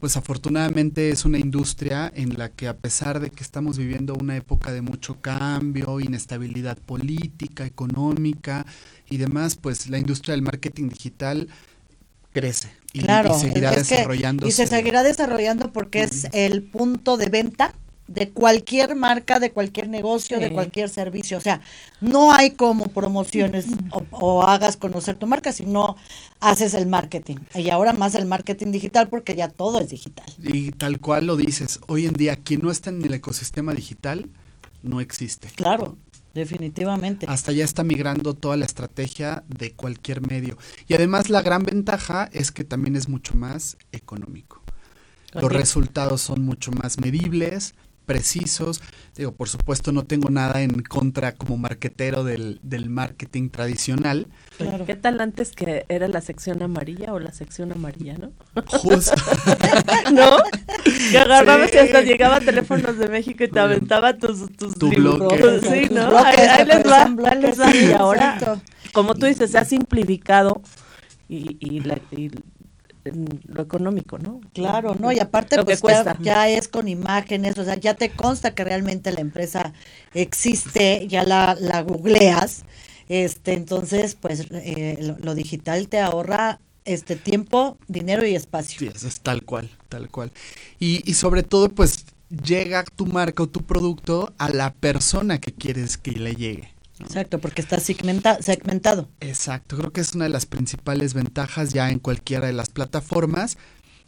pues 0.02 0.18
afortunadamente 0.18 1.12
es 1.12 1.26
una 1.26 1.38
industria 1.38 2.12
en 2.16 2.36
la 2.36 2.50
que 2.50 2.68
a 2.68 2.76
pesar 2.76 3.20
de 3.20 3.30
que 3.30 3.44
estamos 3.44 3.78
viviendo 3.78 4.16
una 4.16 4.36
época 4.36 4.72
de 4.74 4.82
mucho 4.82 5.22
cambio, 5.22 6.00
inestabilidad 6.00 6.76
política, 6.76 7.68
económica 7.68 8.66
y 9.12 9.18
demás, 9.18 9.58
pues 9.58 9.90
la 9.90 10.00
industria 10.00 10.34
del 10.34 10.42
marketing 10.42 10.90
digital 10.90 11.48
crece 12.34 12.72
y, 12.94 13.02
seguirá 13.02 13.72
desarrollando. 13.74 14.48
Y 14.48 14.52
se 14.52 14.66
seguirá 14.66 15.04
desarrollando 15.04 15.72
porque 15.72 16.02
es 16.02 16.28
el 16.34 16.64
punto 16.64 17.18
de 17.18 17.30
venta 17.30 17.76
de 18.14 18.30
cualquier 18.30 18.96
marca, 18.96 19.40
de 19.40 19.52
cualquier 19.52 19.88
negocio, 19.88 20.40
de 20.40 20.52
cualquier 20.52 20.90
servicio. 20.90 21.38
O 21.38 21.42
sea, 21.42 21.62
no 22.00 22.32
hay 22.32 22.52
como 22.52 22.88
promociones 22.88 23.66
o, 23.92 24.44
hagas 24.44 24.78
conocer 24.78 25.16
tu 25.16 25.28
marca, 25.28 25.52
sino 25.52 25.96
haces 26.40 26.74
el 26.74 26.88
marketing. 26.88 27.38
Y 27.56 27.70
ahora 27.70 27.94
más 27.94 28.16
el 28.16 28.26
marketing 28.26 28.72
digital 28.72 29.08
porque 29.10 29.36
ya 29.36 29.50
todo 29.50 29.80
es 29.80 29.90
digital. 29.90 30.26
Y 30.40 30.72
tal 30.72 31.00
cual 31.00 31.26
lo 31.26 31.36
dices, 31.36 31.80
hoy 31.88 32.06
en 32.06 32.14
día 32.14 32.36
quien 32.36 32.62
no 32.62 32.72
está 32.72 32.90
en 32.90 33.04
el 33.04 33.14
ecosistema 33.14 33.74
digital 33.74 34.30
no 34.84 35.02
existe. 35.02 35.50
Claro. 35.56 35.98
Definitivamente. 36.34 37.26
Hasta 37.28 37.52
ya 37.52 37.66
está 37.66 37.84
migrando 37.84 38.34
toda 38.34 38.56
la 38.56 38.64
estrategia 38.64 39.44
de 39.50 39.74
cualquier 39.74 40.26
medio. 40.26 40.58
Y 40.88 40.94
además 40.94 41.30
la 41.30 41.42
gran 41.42 41.64
ventaja 41.64 42.30
es 42.32 42.54
que 42.54 42.64
también 42.64 42.96
es 42.96 43.10
mucho 43.10 43.36
más 43.36 43.76
económico. 43.92 44.62
Los 45.34 45.52
resultados 45.52 46.22
son 46.22 46.42
mucho 46.44 46.72
más 46.72 47.00
medibles, 47.00 47.76
precisos. 48.12 48.82
Digo, 49.16 49.32
por 49.34 49.48
supuesto 49.48 49.92
no 49.94 50.04
tengo 50.04 50.30
nada 50.30 50.62
en 50.62 50.82
contra 50.84 51.34
como 51.34 51.58
marquetero 51.58 52.24
del, 52.24 52.60
del 52.62 52.90
marketing 52.90 53.50
tradicional. 53.50 54.28
¿Qué 54.86 54.96
tal 54.96 55.22
antes 55.22 55.52
que 55.52 55.86
era 55.88 56.08
la 56.10 56.20
sección 56.20 56.62
amarilla 56.62 57.14
o 57.14 57.20
la 57.20 57.32
sección 57.32 57.72
amarilla, 57.72 58.18
no? 58.18 58.32
Justo. 58.68 59.14
¿No? 60.14 60.38
Que 61.12 61.18
agarrabas 61.18 61.74
y 61.74 61.78
hasta 61.78 62.02
llegaba 62.02 62.38
a 62.38 62.42
teléfonos 62.42 62.98
de 62.98 63.08
México 63.08 63.46
y 63.46 63.48
te 63.48 63.60
aventaba 63.60 64.18
tus, 64.18 64.52
tus 64.58 64.78
tu 64.78 64.90
bloque. 64.90 65.62
Sí, 65.62 65.94
¿no? 65.94 66.18
Ahí, 66.18 66.66
les 66.66 66.86
va, 66.86 67.04
ahí 67.30 67.42
les 67.42 67.60
va. 67.60 67.76
Y 67.76 67.92
ahora, 67.94 68.62
como 68.92 69.16
tú 69.16 69.26
dices, 69.26 69.52
se 69.52 69.58
ha 69.58 69.66
simplificado 69.66 70.62
y, 71.30 71.58
y, 71.60 71.80
la, 71.80 71.98
y 72.12 72.30
lo 73.04 73.62
económico, 73.62 74.18
¿no? 74.18 74.42
Claro, 74.54 74.96
no, 75.00 75.12
y 75.12 75.20
aparte 75.20 75.64
pues 75.64 75.82
ya, 76.22 76.50
es 76.50 76.68
con 76.68 76.88
imágenes, 76.88 77.58
o 77.58 77.64
sea, 77.64 77.76
ya 77.76 77.96
te 77.96 78.10
consta 78.10 78.54
que 78.54 78.64
realmente 78.64 79.12
la 79.12 79.22
empresa 79.22 79.74
existe, 80.14 81.08
ya 81.08 81.24
la, 81.24 81.56
la 81.60 81.82
googleas, 81.82 82.64
este, 83.10 83.54
entonces 83.54 84.16
pues 84.16 84.48
eh, 84.52 85.16
lo, 85.22 85.36
digital 85.36 85.88
te 85.88 86.00
ahorra 86.00 86.60
este 86.86 87.16
tiempo, 87.16 87.78
dinero 87.88 88.26
y 88.26 88.36
espacio. 88.36 88.80
Sí, 88.80 88.88
eso 88.94 89.08
es 89.08 89.22
tal 89.22 89.44
cual, 89.44 89.70
tal 89.90 90.10
cual. 90.10 90.32
Y, 90.80 91.10
y 91.10 91.14
sobre 91.16 91.44
todo 91.44 91.70
pues 91.70 92.06
llega 92.30 92.84
tu 92.84 93.06
marca 93.06 93.44
o 93.44 93.48
tu 93.48 93.64
producto 93.64 94.34
a 94.38 94.50
la 94.50 94.74
persona 94.74 95.40
que 95.40 95.54
quieres 95.54 95.98
que 95.98 96.12
le 96.12 96.36
llegue. 96.36 96.74
Exacto, 97.02 97.40
porque 97.40 97.62
está 97.62 97.80
segmentado. 97.80 99.10
Exacto, 99.20 99.78
creo 99.78 99.92
que 99.92 100.02
es 100.02 100.16
una 100.16 100.26
de 100.26 100.30
las 100.30 100.46
principales 100.46 101.14
ventajas 101.14 101.74
ya 101.74 101.90
en 101.90 102.00
cualquiera 102.00 102.48
de 102.48 102.54
las 102.54 102.70
plataformas. 102.70 103.58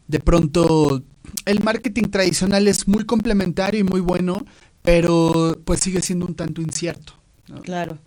De 0.08 0.20
pronto, 0.20 1.04
el 1.46 1.64
marketing 1.64 2.10
tradicional 2.10 2.68
es 2.68 2.88
muy 2.88 3.06
complementario 3.06 3.80
y 3.80 3.84
muy 3.84 4.02
bueno, 4.02 4.46
pero 4.82 5.60
pues 5.66 5.80
sigue 5.80 6.02
siendo 6.02 6.26
un 6.26 6.36
tanto 6.36 6.62
incierto. 6.62 7.14
Claro. 7.62 7.98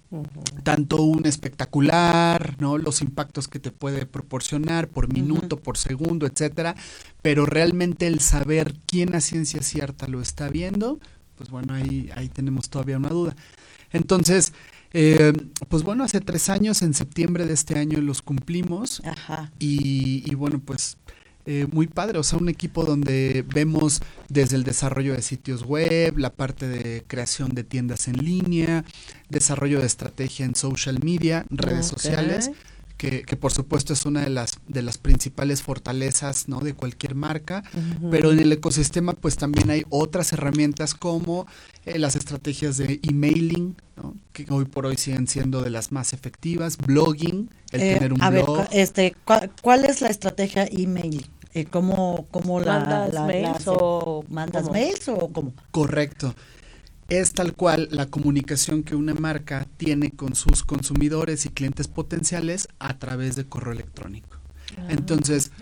Tanto 0.62 1.02
un 1.02 1.26
espectacular, 1.26 2.56
¿no? 2.58 2.78
Los 2.78 3.02
impactos 3.02 3.48
que 3.48 3.58
te 3.58 3.70
puede 3.70 4.06
proporcionar 4.06 4.88
por 4.88 5.12
minuto, 5.12 5.58
por 5.58 5.76
segundo, 5.76 6.26
etcétera, 6.26 6.74
pero 7.22 7.44
realmente 7.44 8.06
el 8.06 8.20
saber 8.20 8.74
quién 8.86 9.14
a 9.14 9.20
ciencia 9.20 9.62
cierta 9.62 10.08
lo 10.08 10.22
está 10.22 10.48
viendo, 10.48 10.98
pues 11.36 11.50
bueno, 11.50 11.74
ahí, 11.74 12.10
ahí 12.14 12.28
tenemos 12.28 12.70
todavía 12.70 12.96
una 12.96 13.10
duda. 13.10 13.36
Entonces, 13.92 14.52
eh, 14.98 15.32
pues 15.68 15.82
bueno, 15.82 16.04
hace 16.04 16.20
tres 16.20 16.48
años, 16.48 16.80
en 16.80 16.94
septiembre 16.94 17.44
de 17.44 17.52
este 17.52 17.78
año 17.78 18.00
los 18.00 18.22
cumplimos. 18.22 19.02
Ajá. 19.04 19.52
Y, 19.58 20.34
bueno, 20.34 20.58
pues 20.64 20.96
eh, 21.44 21.66
muy 21.70 21.86
padre, 21.86 22.18
o 22.18 22.22
sea, 22.22 22.38
un 22.38 22.48
equipo 22.48 22.84
donde 22.84 23.44
vemos 23.46 24.00
desde 24.30 24.56
el 24.56 24.64
desarrollo 24.64 25.12
de 25.12 25.20
sitios 25.20 25.64
web, 25.64 26.16
la 26.16 26.30
parte 26.30 26.66
de 26.66 27.04
creación 27.06 27.50
de 27.54 27.62
tiendas 27.62 28.08
en 28.08 28.24
línea, 28.24 28.86
desarrollo 29.28 29.80
de 29.80 29.86
estrategia 29.86 30.46
en 30.46 30.54
social 30.54 30.98
media, 31.02 31.44
redes 31.50 31.86
sociales 31.86 32.50
que, 32.96 33.22
que, 33.22 33.36
por 33.36 33.52
supuesto 33.52 33.92
es 33.92 34.06
una 34.06 34.22
de 34.22 34.30
las, 34.30 34.58
de 34.68 34.82
las 34.82 34.98
principales 34.98 35.62
fortalezas 35.62 36.48
¿no? 36.48 36.60
de 36.60 36.74
cualquier 36.74 37.14
marca, 37.14 37.62
pero 38.10 38.32
en 38.32 38.38
el 38.40 38.52
ecosistema 38.52 39.12
pues 39.12 39.36
también 39.36 39.70
hay 39.70 39.84
otras 39.90 40.32
herramientas 40.32 40.94
como 40.94 41.46
eh, 41.84 41.98
las 41.98 42.16
estrategias 42.16 42.76
de 42.78 43.00
emailing, 43.02 43.76
¿no? 43.96 44.14
que 44.32 44.46
hoy 44.50 44.64
por 44.64 44.86
hoy 44.86 44.96
siguen 44.96 45.26
siendo 45.26 45.62
de 45.62 45.70
las 45.70 45.92
más 45.92 46.12
efectivas, 46.12 46.78
blogging, 46.78 47.50
el 47.72 47.80
eh, 47.80 47.94
tener 47.94 48.12
un 48.12 48.18
blog. 48.18 48.66
este, 48.72 49.14
¿cuál, 49.62 49.84
es 49.84 50.00
la 50.00 50.08
estrategia 50.08 50.66
email? 50.70 51.26
Eh, 51.54 51.64
¿Cómo, 51.64 52.26
cómo 52.30 52.60
la, 52.60 52.80
¿Mandas 52.80 53.26
mails 53.26 53.64
o 53.66 54.24
mandas 54.28 54.70
mails 54.70 55.08
o 55.08 55.28
cómo? 55.28 55.54
Correcto 55.70 56.34
es 57.08 57.32
tal 57.32 57.54
cual 57.54 57.88
la 57.90 58.06
comunicación 58.06 58.82
que 58.82 58.96
una 58.96 59.14
marca 59.14 59.66
tiene 59.76 60.10
con 60.10 60.34
sus 60.34 60.64
consumidores 60.64 61.46
y 61.46 61.50
clientes 61.50 61.88
potenciales 61.88 62.68
a 62.78 62.98
través 62.98 63.36
de 63.36 63.44
correo 63.44 63.72
electrónico. 63.72 64.38
Ah. 64.76 64.86
Entonces, 64.88 65.52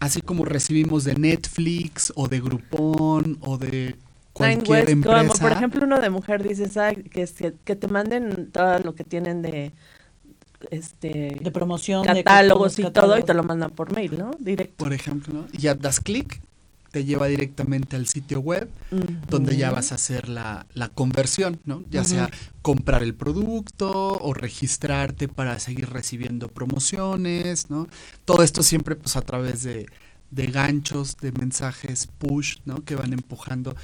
así 0.00 0.20
como 0.20 0.44
recibimos 0.44 1.04
de 1.04 1.14
Netflix 1.14 2.12
o 2.16 2.28
de 2.28 2.40
Groupon 2.40 3.38
o 3.40 3.58
de 3.58 3.96
cualquier 4.32 4.90
empresa. 4.90 5.18
Como 5.18 5.34
por 5.34 5.52
ejemplo 5.52 5.84
uno 5.84 6.00
de 6.00 6.10
mujer 6.10 6.42
dice 6.42 6.68
que, 7.10 7.54
que 7.64 7.76
te 7.76 7.88
manden 7.88 8.50
todo 8.50 8.78
lo 8.80 8.94
que 8.94 9.04
tienen 9.04 9.42
de 9.42 9.72
este 10.70 11.38
de 11.40 11.50
promoción 11.50 12.04
catálogos 12.04 12.78
y 12.78 12.90
todo 12.90 13.18
y 13.18 13.24
te 13.24 13.34
lo 13.34 13.42
mandan 13.42 13.70
por 13.70 13.92
mail, 13.92 14.16
¿no? 14.18 14.30
Directo. 14.38 14.84
Por 14.84 14.92
ejemplo, 14.92 15.34
¿no? 15.34 15.46
ya 15.52 15.74
das 15.74 16.00
clic 16.00 16.40
te 16.92 17.04
lleva 17.04 17.26
directamente 17.26 17.96
al 17.96 18.06
sitio 18.06 18.40
web 18.40 18.68
donde 19.28 19.56
ya 19.56 19.70
vas 19.70 19.92
a 19.92 19.94
hacer 19.96 20.28
la, 20.28 20.66
conversión, 20.94 21.58
¿no? 21.64 21.82
Ya 21.90 22.04
sea 22.04 22.30
comprar 22.60 23.02
el 23.02 23.14
producto 23.14 23.90
o 23.90 24.34
registrarte 24.34 25.26
para 25.26 25.58
seguir 25.58 25.88
recibiendo 25.88 26.48
promociones, 26.48 27.70
¿no? 27.70 27.88
Todo 28.26 28.42
esto 28.42 28.62
siempre 28.62 28.94
pues 28.94 29.16
a 29.16 29.22
través 29.22 29.62
de, 29.62 29.86
ganchos, 30.30 31.16
de 31.16 31.32
mensajes 31.32 32.08
push, 32.18 32.58
¿no? 32.66 32.84
Que 32.84 32.94
van 32.94 33.14
empujando 33.14 33.74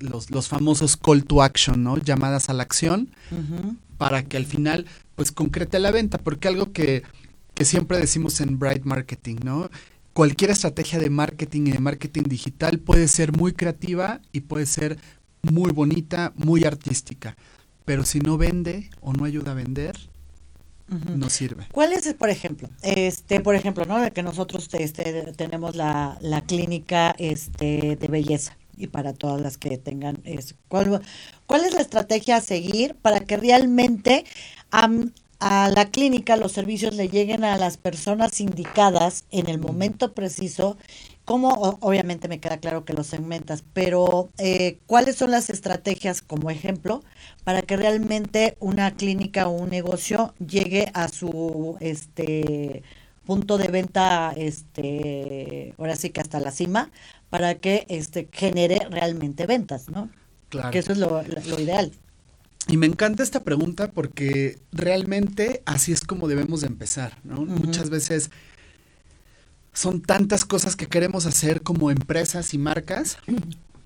los, 0.00 0.30
los, 0.30 0.48
famosos 0.48 0.96
call 0.96 1.24
to 1.24 1.42
action, 1.42 1.84
¿no? 1.84 1.98
Llamadas 1.98 2.48
a 2.48 2.54
la 2.54 2.62
acción 2.62 3.10
para 3.98 4.24
que 4.24 4.38
al 4.38 4.46
final 4.46 4.86
pues 5.14 5.30
concrete 5.30 5.78
la 5.78 5.90
venta, 5.90 6.16
porque 6.16 6.48
algo 6.48 6.72
que, 6.72 7.02
que 7.52 7.66
siempre 7.66 7.98
decimos 7.98 8.40
en 8.40 8.58
Bright 8.58 8.84
Marketing, 8.84 9.36
¿no? 9.44 9.68
Cualquier 10.12 10.50
estrategia 10.50 10.98
de 10.98 11.10
marketing 11.10 11.66
y 11.66 11.72
de 11.72 11.78
marketing 11.78 12.24
digital 12.24 12.78
puede 12.78 13.08
ser 13.08 13.32
muy 13.36 13.52
creativa 13.52 14.20
y 14.32 14.40
puede 14.40 14.66
ser 14.66 14.98
muy 15.42 15.72
bonita, 15.72 16.32
muy 16.36 16.64
artística, 16.64 17.36
pero 17.84 18.04
si 18.04 18.20
no 18.20 18.36
vende 18.36 18.90
o 19.00 19.12
no 19.12 19.24
ayuda 19.24 19.52
a 19.52 19.54
vender, 19.54 19.96
no 20.88 21.30
sirve. 21.30 21.66
¿Cuál 21.70 21.92
es, 21.92 22.12
por 22.14 22.30
ejemplo, 22.30 22.68
este, 22.82 23.40
por 23.40 23.54
ejemplo, 23.54 23.84
no, 23.84 24.00
de 24.00 24.10
que 24.10 24.24
nosotros 24.24 24.68
este, 24.72 25.32
tenemos 25.36 25.76
la, 25.76 26.18
la 26.20 26.40
clínica 26.40 27.14
este, 27.16 27.96
de 27.96 28.08
belleza 28.08 28.56
y 28.76 28.88
para 28.88 29.12
todas 29.12 29.40
las 29.40 29.58
que 29.58 29.76
tengan 29.78 30.18
eso. 30.24 30.54
¿Cuál, 30.68 31.02
¿Cuál 31.46 31.64
es 31.64 31.74
la 31.74 31.80
estrategia 31.80 32.36
a 32.36 32.40
seguir 32.40 32.96
para 32.96 33.20
que 33.20 33.36
realmente 33.36 34.24
a 35.40 35.70
la 35.70 35.86
clínica 35.86 36.36
los 36.36 36.52
servicios 36.52 36.94
le 36.94 37.08
lleguen 37.08 37.44
a 37.44 37.56
las 37.56 37.76
personas 37.78 38.40
indicadas 38.40 39.24
en 39.30 39.48
el 39.48 39.58
momento 39.58 40.12
preciso. 40.12 40.76
Como 41.24 41.78
obviamente 41.80 42.28
me 42.28 42.40
queda 42.40 42.58
claro 42.58 42.84
que 42.84 42.92
lo 42.92 43.04
segmentas, 43.04 43.62
pero 43.72 44.28
eh, 44.38 44.78
¿cuáles 44.86 45.16
son 45.16 45.30
las 45.30 45.48
estrategias 45.48 46.22
como 46.22 46.50
ejemplo 46.50 47.02
para 47.44 47.62
que 47.62 47.76
realmente 47.76 48.56
una 48.60 48.90
clínica 48.92 49.48
o 49.48 49.52
un 49.52 49.70
negocio 49.70 50.34
llegue 50.38 50.90
a 50.92 51.08
su 51.08 51.76
este 51.80 52.82
punto 53.30 53.58
de 53.58 53.68
venta, 53.68 54.32
este, 54.36 55.74
ahora 55.78 55.94
sí 55.94 56.10
que 56.10 56.20
hasta 56.20 56.40
la 56.40 56.50
cima, 56.50 56.90
para 57.30 57.54
que 57.54 57.86
este 57.88 58.28
genere 58.32 58.88
realmente 58.90 59.46
ventas, 59.46 59.88
¿no? 59.88 60.10
Claro. 60.48 60.72
Que 60.72 60.80
eso 60.80 60.92
es 60.92 60.98
lo, 60.98 61.22
ideal. 61.60 61.92
Y 62.70 62.76
me 62.76 62.86
encanta 62.86 63.22
esta 63.22 63.42
pregunta 63.42 63.90
porque 63.90 64.58
realmente 64.70 65.62
así 65.66 65.92
es 65.92 66.02
como 66.02 66.28
debemos 66.28 66.60
de 66.60 66.68
empezar, 66.68 67.18
¿no? 67.24 67.44
Muchas 67.44 67.90
veces 67.90 68.30
son 69.72 70.00
tantas 70.00 70.44
cosas 70.44 70.76
que 70.76 70.86
queremos 70.86 71.26
hacer 71.26 71.62
como 71.62 71.90
empresas 71.90 72.54
y 72.54 72.58
marcas, 72.58 73.18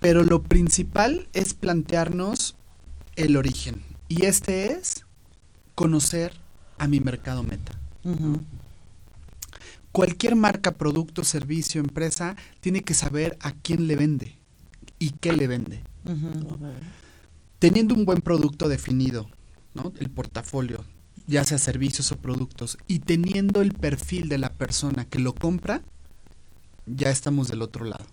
pero 0.00 0.22
lo 0.22 0.42
principal 0.42 1.28
es 1.32 1.54
plantearnos 1.54 2.56
el 3.16 3.36
origen. 3.36 3.82
Y 4.08 4.26
este 4.26 4.72
es 4.72 5.06
conocer 5.74 6.32
a 6.78 6.86
mi 6.86 7.00
mercado 7.00 7.42
meta 7.42 7.78
cualquier 9.94 10.34
marca, 10.34 10.72
producto, 10.72 11.22
servicio, 11.22 11.80
empresa, 11.80 12.34
tiene 12.58 12.82
que 12.82 12.94
saber 12.94 13.38
a 13.40 13.52
quién 13.52 13.86
le 13.86 13.94
vende 13.94 14.36
y 14.98 15.10
qué 15.10 15.32
le 15.32 15.46
vende. 15.46 15.84
Teniendo 17.64 17.94
un 17.94 18.04
buen 18.04 18.20
producto 18.20 18.68
definido, 18.68 19.26
¿no? 19.72 19.94
el 19.98 20.10
portafolio, 20.10 20.84
ya 21.26 21.44
sea 21.44 21.56
servicios 21.56 22.12
o 22.12 22.16
productos, 22.16 22.76
y 22.88 22.98
teniendo 22.98 23.62
el 23.62 23.72
perfil 23.72 24.28
de 24.28 24.36
la 24.36 24.52
persona 24.52 25.06
que 25.06 25.18
lo 25.18 25.34
compra, 25.34 25.80
ya 26.84 27.08
estamos 27.08 27.48
del 27.48 27.62
otro 27.62 27.86
lado. 27.86 28.04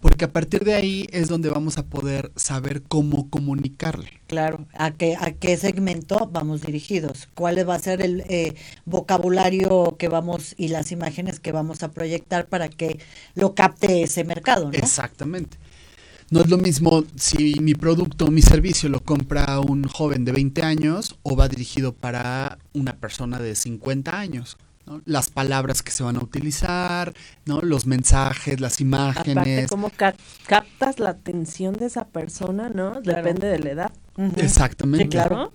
Porque 0.00 0.24
a 0.24 0.32
partir 0.32 0.64
de 0.64 0.72
ahí 0.72 1.06
es 1.12 1.28
donde 1.28 1.50
vamos 1.50 1.76
a 1.76 1.84
poder 1.84 2.32
saber 2.36 2.80
cómo 2.80 3.28
comunicarle. 3.28 4.22
Claro, 4.28 4.66
a 4.72 4.92
qué, 4.92 5.14
a 5.20 5.32
qué 5.32 5.58
segmento 5.58 6.30
vamos 6.32 6.62
dirigidos, 6.62 7.28
cuál 7.34 7.68
va 7.68 7.74
a 7.74 7.78
ser 7.78 8.00
el 8.00 8.24
eh, 8.30 8.54
vocabulario 8.86 9.96
que 9.98 10.08
vamos 10.08 10.54
y 10.56 10.68
las 10.68 10.90
imágenes 10.90 11.38
que 11.38 11.52
vamos 11.52 11.82
a 11.82 11.90
proyectar 11.90 12.46
para 12.46 12.70
que 12.70 12.98
lo 13.34 13.54
capte 13.54 14.04
ese 14.04 14.24
mercado. 14.24 14.70
¿no? 14.70 14.72
Exactamente. 14.72 15.58
No 16.30 16.40
es 16.40 16.48
lo 16.48 16.58
mismo 16.58 17.04
si 17.16 17.60
mi 17.60 17.74
producto 17.74 18.26
o 18.26 18.30
mi 18.30 18.42
servicio 18.42 18.88
lo 18.88 19.00
compra 19.00 19.60
un 19.60 19.84
joven 19.84 20.24
de 20.24 20.32
20 20.32 20.62
años 20.62 21.16
o 21.22 21.36
va 21.36 21.48
dirigido 21.48 21.92
para 21.92 22.58
una 22.72 22.96
persona 22.96 23.38
de 23.38 23.54
50 23.54 24.18
años 24.18 24.56
las 25.04 25.30
palabras 25.30 25.82
que 25.82 25.90
se 25.90 26.02
van 26.02 26.16
a 26.16 26.20
utilizar, 26.20 27.14
¿no? 27.46 27.60
los 27.62 27.86
mensajes, 27.86 28.60
las 28.60 28.80
imágenes. 28.80 29.36
Aparte, 29.36 29.66
cómo 29.68 29.90
captas 30.46 30.98
la 30.98 31.10
atención 31.10 31.74
de 31.74 31.86
esa 31.86 32.06
persona, 32.06 32.68
¿no? 32.68 33.00
Depende 33.00 33.48
de 33.48 33.58
la 33.58 33.70
edad. 33.70 33.92
Exactamente. 34.36 35.08
claro. 35.08 35.52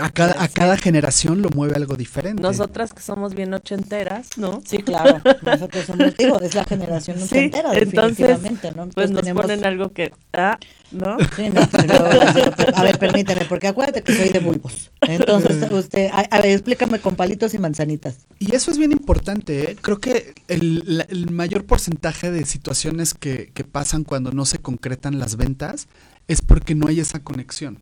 A 0.00 0.10
cada, 0.10 0.42
a 0.42 0.48
cada 0.48 0.76
generación 0.76 1.42
lo 1.42 1.50
mueve 1.50 1.74
algo 1.76 1.96
diferente. 1.96 2.42
Nosotras 2.42 2.92
que 2.92 3.00
somos 3.00 3.34
bien 3.34 3.52
ochenteras, 3.54 4.36
¿no? 4.36 4.62
Sí, 4.64 4.78
claro. 4.78 5.20
Nosotros 5.42 5.84
somos, 5.86 6.16
digo, 6.16 6.40
es 6.40 6.54
la 6.54 6.64
generación 6.64 7.22
ochentera, 7.22 7.70
definitivamente, 7.72 8.72
¿no? 8.72 8.88
pues 8.88 9.10
nos 9.10 9.28
ponen 9.30 9.64
algo 9.64 9.92
que, 9.92 10.12
ah, 10.32 10.58
¿no? 10.90 11.16
Sí, 11.36 11.48
no, 11.50 11.68
pero, 11.70 12.76
a 12.76 12.82
ver, 12.82 12.98
permíteme, 12.98 13.44
porque 13.46 13.68
acuérdate 13.68 14.02
que 14.02 14.14
soy 14.14 14.28
de 14.28 14.40
bulbos. 14.40 14.90
Entonces, 15.00 15.70
usted, 15.70 16.10
a, 16.12 16.40
ver, 16.40 16.52
explícame 16.52 16.98
con 16.98 17.16
palitos 17.16 17.54
y 17.54 17.58
manzanitas. 17.58 18.18
Y 18.38 18.54
eso 18.54 18.70
es 18.70 18.78
bien 18.78 18.92
importante, 18.92 19.70
¿eh? 19.70 19.76
Creo 19.80 19.98
que 19.98 20.34
el, 20.48 21.04
el 21.08 21.30
mayor 21.30 21.64
porcentaje 21.64 22.30
de 22.30 22.44
situaciones 22.44 23.14
que, 23.14 23.50
que 23.54 23.64
pasan 23.64 24.04
cuando 24.04 24.32
no 24.32 24.44
se 24.44 24.58
concretan 24.58 25.18
las 25.18 25.36
ventas 25.36 25.88
es 26.28 26.40
porque 26.42 26.74
no 26.74 26.88
hay 26.88 27.00
esa 27.00 27.20
conexión 27.20 27.78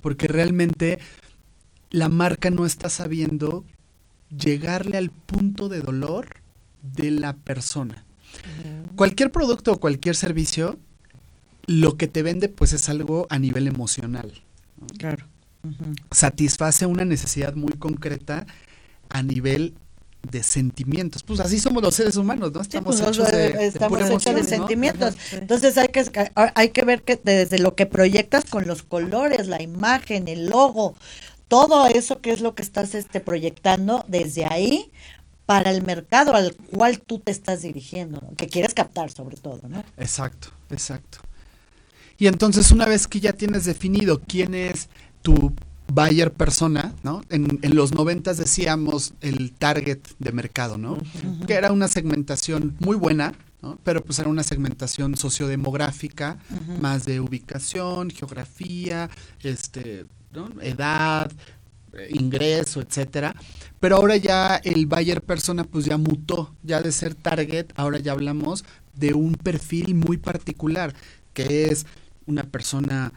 porque 0.00 0.28
realmente 0.28 0.98
la 1.90 2.08
marca 2.08 2.50
no 2.50 2.66
está 2.66 2.88
sabiendo 2.88 3.64
llegarle 4.36 4.96
al 4.96 5.10
punto 5.10 5.68
de 5.68 5.80
dolor 5.80 6.28
de 6.82 7.10
la 7.10 7.34
persona. 7.34 8.04
Cualquier 8.96 9.30
producto 9.30 9.72
o 9.72 9.80
cualquier 9.80 10.16
servicio, 10.16 10.78
lo 11.66 11.96
que 11.96 12.08
te 12.08 12.22
vende 12.22 12.48
pues 12.48 12.72
es 12.72 12.88
algo 12.88 13.26
a 13.30 13.38
nivel 13.38 13.68
emocional. 13.68 14.32
Claro. 14.98 15.26
Satisface 16.10 16.86
una 16.86 17.04
necesidad 17.04 17.54
muy 17.54 17.72
concreta 17.72 18.46
a 19.08 19.22
nivel 19.22 19.74
de 20.30 20.42
sentimientos. 20.42 21.22
Pues 21.22 21.40
así 21.40 21.58
somos 21.58 21.82
los 21.82 21.94
seres 21.94 22.16
humanos, 22.16 22.52
¿no? 22.52 22.60
Estamos 22.60 22.96
pues, 22.96 23.08
hechos 23.08 23.30
de, 23.30 23.66
estamos 23.66 24.00
hechos 24.00 24.34
de 24.34 24.44
sentimientos. 24.44 25.14
Entonces 25.32 25.76
hay 25.78 25.88
que 25.88 26.04
hay 26.34 26.68
que 26.70 26.84
ver 26.84 27.02
que 27.02 27.20
desde 27.22 27.58
lo 27.58 27.74
que 27.74 27.86
proyectas 27.86 28.44
con 28.44 28.66
los 28.66 28.82
colores, 28.82 29.46
la 29.46 29.62
imagen, 29.62 30.28
el 30.28 30.46
logo, 30.46 30.94
todo 31.48 31.86
eso 31.86 32.20
que 32.20 32.32
es 32.32 32.40
lo 32.40 32.54
que 32.54 32.62
estás 32.62 32.94
este 32.94 33.20
proyectando 33.20 34.04
desde 34.08 34.44
ahí 34.44 34.90
para 35.46 35.70
el 35.70 35.82
mercado 35.82 36.34
al 36.34 36.54
cual 36.54 37.00
tú 37.00 37.18
te 37.18 37.30
estás 37.30 37.62
dirigiendo, 37.62 38.22
que 38.36 38.46
quieres 38.46 38.72
captar 38.72 39.10
sobre 39.10 39.36
todo, 39.36 39.60
¿no? 39.68 39.84
Exacto, 39.98 40.48
exacto. 40.70 41.18
Y 42.16 42.28
entonces 42.28 42.70
una 42.70 42.86
vez 42.86 43.06
que 43.06 43.20
ya 43.20 43.32
tienes 43.32 43.64
definido 43.64 44.20
quién 44.26 44.54
es 44.54 44.88
tu 45.22 45.52
buyer 45.88 46.32
persona, 46.32 46.94
¿no? 47.02 47.22
En, 47.30 47.60
los 47.74 47.92
noventas 47.92 48.36
decíamos 48.36 49.14
el 49.20 49.52
target 49.52 50.00
de 50.18 50.32
mercado, 50.32 50.78
¿no? 50.78 50.98
Que 51.46 51.54
era 51.54 51.72
una 51.72 51.88
segmentación 51.88 52.76
muy 52.80 52.96
buena, 52.96 53.34
¿no? 53.62 53.78
Pero 53.84 54.02
pues 54.04 54.18
era 54.18 54.28
una 54.28 54.42
segmentación 54.42 55.16
sociodemográfica, 55.16 56.38
más 56.80 57.04
de 57.04 57.20
ubicación, 57.20 58.10
geografía, 58.10 59.10
este, 59.42 60.06
edad, 60.60 61.30
eh, 61.92 62.08
ingreso, 62.12 62.80
etcétera. 62.80 63.34
Pero 63.80 63.96
ahora 63.96 64.16
ya 64.16 64.56
el 64.56 64.86
buyer 64.86 65.22
persona 65.22 65.64
pues 65.64 65.84
ya 65.84 65.96
mutó, 65.96 66.54
ya 66.62 66.80
de 66.80 66.92
ser 66.92 67.14
target, 67.14 67.66
ahora 67.76 67.98
ya 67.98 68.12
hablamos 68.12 68.64
de 68.94 69.14
un 69.14 69.34
perfil 69.34 69.94
muy 69.94 70.16
particular, 70.16 70.94
que 71.32 71.66
es 71.66 71.86
una 72.26 72.44
persona 72.44 73.12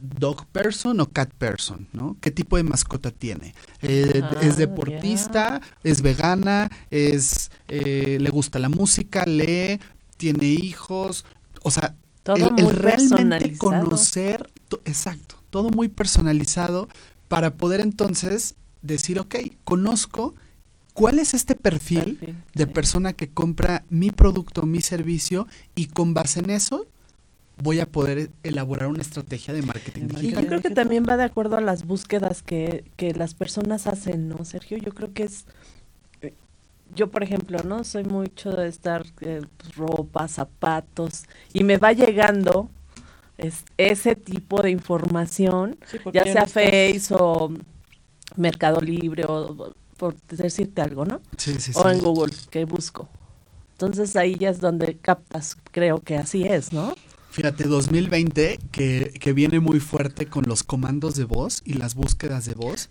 dog 0.00 0.46
person 0.46 1.00
o 1.00 1.06
cat 1.06 1.30
person, 1.34 1.88
¿no? 1.92 2.16
¿Qué 2.20 2.30
tipo 2.30 2.56
de 2.56 2.62
mascota 2.62 3.10
tiene? 3.10 3.54
Eh, 3.82 4.20
ah, 4.22 4.36
¿Es 4.42 4.56
deportista? 4.56 5.60
¿Es 5.82 6.02
vegana? 6.02 6.70
¿Es 6.90 7.50
eh, 7.68 8.18
le 8.20 8.30
gusta 8.30 8.58
la 8.58 8.68
música? 8.68 9.24
¿Lee? 9.26 9.80
¿Tiene 10.16 10.46
hijos? 10.46 11.24
O 11.62 11.70
sea, 11.70 11.94
el, 12.34 12.70
realmente 12.70 13.56
conocer, 13.56 14.50
exacto, 14.84 15.36
todo 15.50 15.70
muy 15.70 15.88
personalizado 15.88 16.88
para 17.28 17.54
poder 17.54 17.80
entonces 17.80 18.54
decir, 18.82 19.18
ok, 19.18 19.36
conozco 19.64 20.34
cuál 20.92 21.18
es 21.18 21.34
este 21.34 21.54
perfil, 21.54 22.36
de 22.54 22.66
persona 22.66 23.12
que 23.12 23.28
compra 23.28 23.84
mi 23.90 24.10
producto, 24.10 24.62
mi 24.62 24.80
servicio 24.80 25.46
y 25.74 25.86
con 25.86 26.14
base 26.14 26.40
en 26.40 26.50
eso 26.50 26.86
voy 27.62 27.80
a 27.80 27.86
poder 27.86 28.30
elaborar 28.42 28.88
una 28.88 29.02
estrategia 29.02 29.54
de 29.54 29.62
marketing 29.62 30.08
digital. 30.08 30.42
Yo 30.42 30.48
creo 30.48 30.62
que 30.62 30.70
también 30.70 31.04
va 31.08 31.16
de 31.16 31.24
acuerdo 31.24 31.56
a 31.56 31.60
las 31.60 31.86
búsquedas 31.86 32.42
que, 32.42 32.84
que 32.96 33.14
las 33.14 33.34
personas 33.34 33.86
hacen, 33.86 34.28
¿no, 34.28 34.44
Sergio? 34.44 34.76
Yo 34.78 34.92
creo 34.92 35.12
que 35.12 35.24
es, 35.24 35.46
eh, 36.20 36.34
yo 36.94 37.10
por 37.10 37.22
ejemplo, 37.22 37.58
¿no? 37.64 37.84
Soy 37.84 38.04
mucho 38.04 38.50
de 38.52 38.68
estar 38.68 39.06
eh, 39.20 39.42
pues, 39.56 39.76
ropa, 39.76 40.28
zapatos, 40.28 41.24
y 41.52 41.64
me 41.64 41.78
va 41.78 41.92
llegando 41.92 42.68
es, 43.38 43.64
ese 43.78 44.16
tipo 44.16 44.62
de 44.62 44.70
información, 44.70 45.78
ya 46.12 46.24
sea 46.24 46.46
Face 46.46 47.08
o 47.10 47.52
Mercado 48.36 48.80
Libre 48.80 49.24
o 49.26 49.74
por 49.96 50.14
decirte 50.28 50.82
algo, 50.82 51.06
¿no? 51.06 51.22
Sí, 51.38 51.58
sí, 51.58 51.72
o 51.74 51.88
en 51.88 52.00
Google, 52.00 52.34
que 52.50 52.66
busco. 52.66 53.08
Entonces 53.72 54.14
ahí 54.16 54.36
ya 54.36 54.50
es 54.50 54.60
donde 54.60 54.98
captas, 54.98 55.56
creo 55.70 56.00
que 56.00 56.16
así 56.16 56.44
es, 56.44 56.72
¿no? 56.72 56.94
Fíjate, 57.36 57.64
2020 57.64 58.58
que, 58.72 59.12
que, 59.20 59.32
viene 59.34 59.60
muy 59.60 59.78
fuerte 59.78 60.24
con 60.24 60.44
los 60.48 60.62
comandos 60.62 61.16
de 61.16 61.24
voz 61.24 61.60
y 61.66 61.74
las 61.74 61.94
búsquedas 61.94 62.46
de 62.46 62.54
voz. 62.54 62.88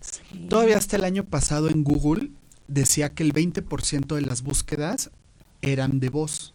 Todavía 0.48 0.78
hasta 0.78 0.94
el 0.94 1.02
año 1.02 1.24
pasado 1.24 1.68
en 1.68 1.82
Google 1.82 2.30
decía 2.68 3.12
que 3.12 3.24
el 3.24 3.34
20% 3.34 4.14
de 4.14 4.20
las 4.20 4.42
búsquedas 4.42 5.10
eran 5.62 5.98
de 5.98 6.10
voz. 6.10 6.54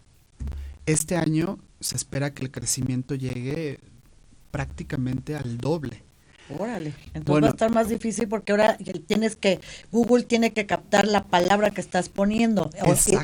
Este 0.86 1.18
año 1.18 1.58
se 1.80 1.96
espera 1.96 2.32
que 2.32 2.42
el 2.42 2.50
crecimiento 2.50 3.14
llegue 3.14 3.78
prácticamente 4.50 5.36
al 5.36 5.58
doble. 5.58 6.02
Órale, 6.58 6.92
entonces 7.14 7.42
va 7.42 7.46
a 7.46 7.50
estar 7.50 7.70
más 7.70 7.88
difícil 7.88 8.28
porque 8.28 8.52
ahora 8.52 8.76
tienes 9.06 9.36
que, 9.36 9.60
Google 9.90 10.24
tiene 10.24 10.52
que 10.52 10.66
captar 10.66 11.06
la 11.06 11.24
palabra 11.24 11.70
que 11.70 11.80
estás 11.80 12.08
poniendo, 12.08 12.70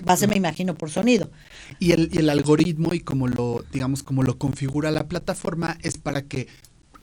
base 0.04 0.26
me 0.26 0.36
imagino 0.36 0.74
por 0.74 0.90
sonido. 0.90 1.30
Y 1.78 1.92
el, 1.92 2.08
y 2.12 2.18
el 2.18 2.30
algoritmo 2.30 2.94
y 2.94 3.00
como 3.00 3.28
lo, 3.28 3.64
digamos, 3.72 4.02
como 4.02 4.22
lo 4.22 4.38
configura 4.38 4.90
la 4.90 5.08
plataforma 5.08 5.76
es 5.82 5.98
para 5.98 6.22
que 6.22 6.48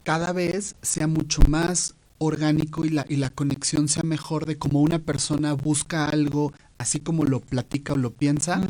cada 0.04 0.34
vez 0.34 0.76
sea 0.82 1.08
mucho 1.08 1.42
más 1.48 1.96
orgánico 2.18 2.86
y 2.86 2.90
la, 2.90 3.06
y 3.10 3.18
la 3.18 3.30
conexión 3.30 3.88
sea 3.88 4.04
mejor 4.04 4.46
de 4.46 4.58
cómo 4.58 4.82
una 4.82 5.00
persona 5.00 5.54
busca 5.54 6.08
algo 6.08 6.54
así 6.78 7.00
como 7.00 7.24
lo 7.24 7.40
platica 7.40 7.94
o 7.94 7.96
lo 7.96 8.12
piensa, 8.12 8.62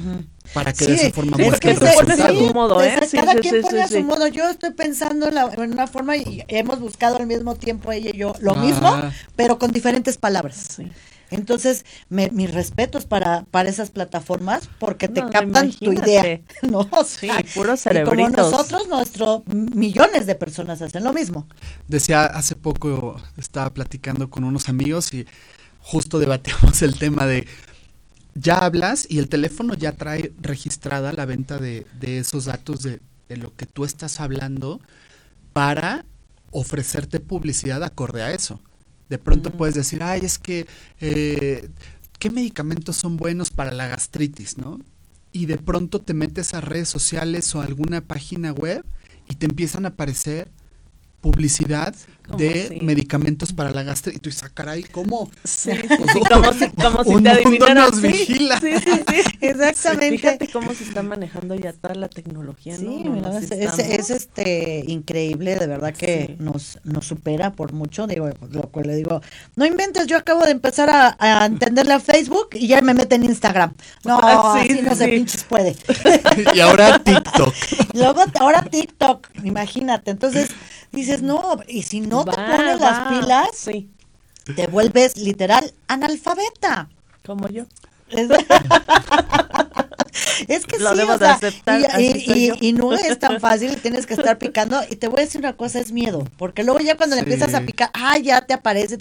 para 0.54 0.74
que 0.74 0.86
de 0.86 0.94
esa 0.94 1.12
forma 1.12 1.38
muestre 1.38 1.72
el 1.72 1.78
resultado. 1.78 2.40
Sí, 2.40 2.48
cómodo, 2.48 2.84
¿eh? 2.84 3.00
cada 3.12 3.36
quien 3.36 3.62
pone 3.62 3.82
a 3.82 3.88
su 3.88 4.04
modo. 4.04 4.28
Yo 4.28 4.50
estoy 4.50 4.72
pensando 4.72 5.28
en, 5.28 5.72
una 5.72 5.88
forma 5.88 6.16
y 6.18 6.44
hemos 6.48 6.80
buscado 6.80 7.18
al 7.18 7.28
mismo 7.28 7.56
tiempo 7.56 7.92
ella 7.92 8.12
y 8.14 8.18
yo 8.18 8.36
lo 8.40 8.54
ah. 8.56 8.62
mismo, 8.62 8.96
pero 9.36 9.58
con 9.58 9.72
diferentes 9.72 10.18
palabras. 10.18 10.80
Entonces, 11.32 11.86
mis 12.10 12.54
respetos 12.54 13.06
para, 13.06 13.46
para 13.52 13.70
esas 13.70 13.90
plataformas 13.90 14.70
porque 14.80 15.08
te 15.08 15.22
captan 15.30 15.72
tu 15.72 15.92
idea. 15.92 16.42
¿no? 16.62 16.88
sí, 17.06 17.30
puro 17.54 17.76
cerebritos. 17.78 18.16
como 18.16 18.30
nosotros, 18.30 18.88
nuestros 18.88 19.48
millones 19.48 20.26
de 20.26 20.36
personas 20.36 20.82
hacen 20.82 21.04
lo 21.04 21.14
mismo. 21.14 21.48
Decía 21.88 22.26
hace 22.26 22.56
poco, 22.56 23.22
estaba 23.38 23.74
platicando 23.74 24.30
con 24.30 24.44
unos 24.44 24.70
amigos 24.70 25.14
y 25.14 25.26
justo 25.80 26.20
debatimos 26.20 26.82
el 26.82 26.98
tema 26.98 27.26
de 27.26 27.48
ya 28.36 28.58
hablas 28.58 29.08
y 29.10 29.20
el 29.20 29.30
teléfono 29.30 29.74
ya 29.74 29.94
trae 29.94 30.34
registrada 30.42 31.14
la 31.14 31.26
venta 31.26 31.58
de, 31.58 31.88
de 32.00 32.20
esos 32.20 32.46
datos 32.46 32.84
de, 32.84 33.00
de, 33.30 33.38
lo 33.38 33.56
que 33.56 33.66
tú 33.66 33.86
estás 33.86 34.20
hablando 34.20 34.82
para 35.54 36.06
ofrecerte 36.52 37.20
publicidad 37.20 37.82
acorde 37.84 38.24
a 38.24 38.32
eso. 38.32 38.60
De 39.10 39.18
pronto 39.18 39.52
puedes 39.52 39.76
decir, 39.76 40.02
ay, 40.04 40.22
es 40.24 40.40
que, 40.40 40.66
eh, 41.00 41.70
¿qué 42.20 42.30
medicamentos 42.30 42.96
son 42.96 43.18
buenos 43.18 43.52
para 43.52 43.72
la 43.72 43.88
gastritis, 43.88 44.58
no? 44.58 44.80
Y 45.32 45.46
de 45.46 45.58
pronto 45.58 46.00
te 46.00 46.14
metes 46.14 46.54
a 46.54 46.62
redes 46.62 46.90
sociales 46.90 47.54
o 47.56 47.62
alguna 47.62 48.02
página 48.02 48.52
web 48.52 48.86
y 49.30 49.36
te 49.36 49.46
empiezan 49.46 49.86
a 49.86 49.90
aparecer 49.90 50.50
publicidad 51.26 51.96
de 52.38 52.80
medicamentos 52.84 53.52
para 53.52 53.72
la 53.72 53.82
gastritis. 53.82 54.18
Y 54.18 54.22
tú 54.22 54.30
dices, 54.30 54.44
ah, 54.44 54.52
caray, 54.54 54.84
¿cómo? 54.84 55.32
Sí, 55.44 55.72
como 56.30 56.54
si, 56.54 56.70
como 56.70 57.04
si 57.04 57.24
te 57.24 57.30
adivinaran. 57.30 57.90
nos 57.90 58.02
vigila. 58.02 58.60
Sí, 58.60 58.74
sí, 58.84 58.92
sí, 59.08 59.38
exactamente. 59.42 60.18
Fíjate 60.18 60.48
cómo 60.50 60.74
se 60.76 60.84
está 60.84 61.02
manejando 61.02 61.56
ya 61.56 61.74
toda 61.74 61.96
la 61.96 62.08
tecnología, 62.10 62.78
¿no? 62.78 63.40
Sí, 63.42 63.48
es, 63.52 64.10
este 64.12 64.84
increíble, 64.88 65.56
de 65.56 65.66
verdad 65.66 65.96
que 65.96 66.36
nos, 66.38 66.78
nos 66.84 67.08
supera 67.08 67.54
por 67.54 67.74
mucho. 67.74 68.06
Digo, 68.06 68.30
lo 68.52 68.72
que 68.72 68.82
le 68.82 68.96
digo, 68.96 69.22
no 69.56 69.66
inventes, 69.66 70.06
yo 70.06 70.18
acabo 70.18 70.44
de 70.46 70.52
empezar 70.52 70.92
a, 70.92 71.16
a 71.18 71.46
entenderle 71.48 71.94
a 71.94 72.00
Facebook 72.00 72.50
y 72.54 72.68
ya 72.68 72.82
me 72.82 72.94
mete 72.94 73.16
en 73.16 73.24
Instagram. 73.24 73.74
No, 74.04 74.20
ah, 74.22 74.60
así 74.60 74.80
no 74.82 74.94
se 74.94 75.08
pinches 75.08 75.44
puede. 75.44 75.76
y 76.54 76.60
ahora 76.60 77.00
TikTok. 77.00 77.54
Luego, 77.94 78.22
ahora 78.40 78.64
TikTok, 78.64 79.28
imagínate. 79.44 80.12
Entonces, 80.12 80.50
dices, 80.96 81.22
no, 81.22 81.60
y 81.68 81.84
si 81.84 82.02
no 82.02 82.26
te 82.26 82.32
pones 82.32 82.80
las 82.80 83.08
pilas, 83.10 83.70
te 84.56 84.68
vuelves 84.68 85.18
literal 85.18 85.74
analfabeta. 85.88 86.90
Como 87.26 87.48
yo. 87.50 87.66
Es 90.48 90.66
que 90.66 90.78
sí, 90.78 90.84
o 90.84 91.18
sea, 91.18 91.40
y, 92.62 92.74
no 92.74 92.94
es 92.94 93.20
tan 93.20 93.40
fácil, 93.42 93.80
tienes 93.82 94.06
que 94.06 94.14
estar 94.14 94.38
picando. 94.38 94.82
Y 94.90 94.96
te 94.96 95.08
voy 95.08 95.20
a 95.20 95.24
decir 95.24 95.40
una 95.40 95.56
cosa, 95.56 95.80
es 95.80 95.92
miedo, 95.92 96.28
porque 96.38 96.64
luego 96.64 96.80
ya 96.80 96.96
cuando 96.98 97.16
le 97.16 97.22
empiezas 97.22 97.54
a 97.54 97.62
picar, 97.62 97.90
ah, 97.94 98.18
ya 98.18 98.42
te 98.42 98.54
aparece, 98.54 98.98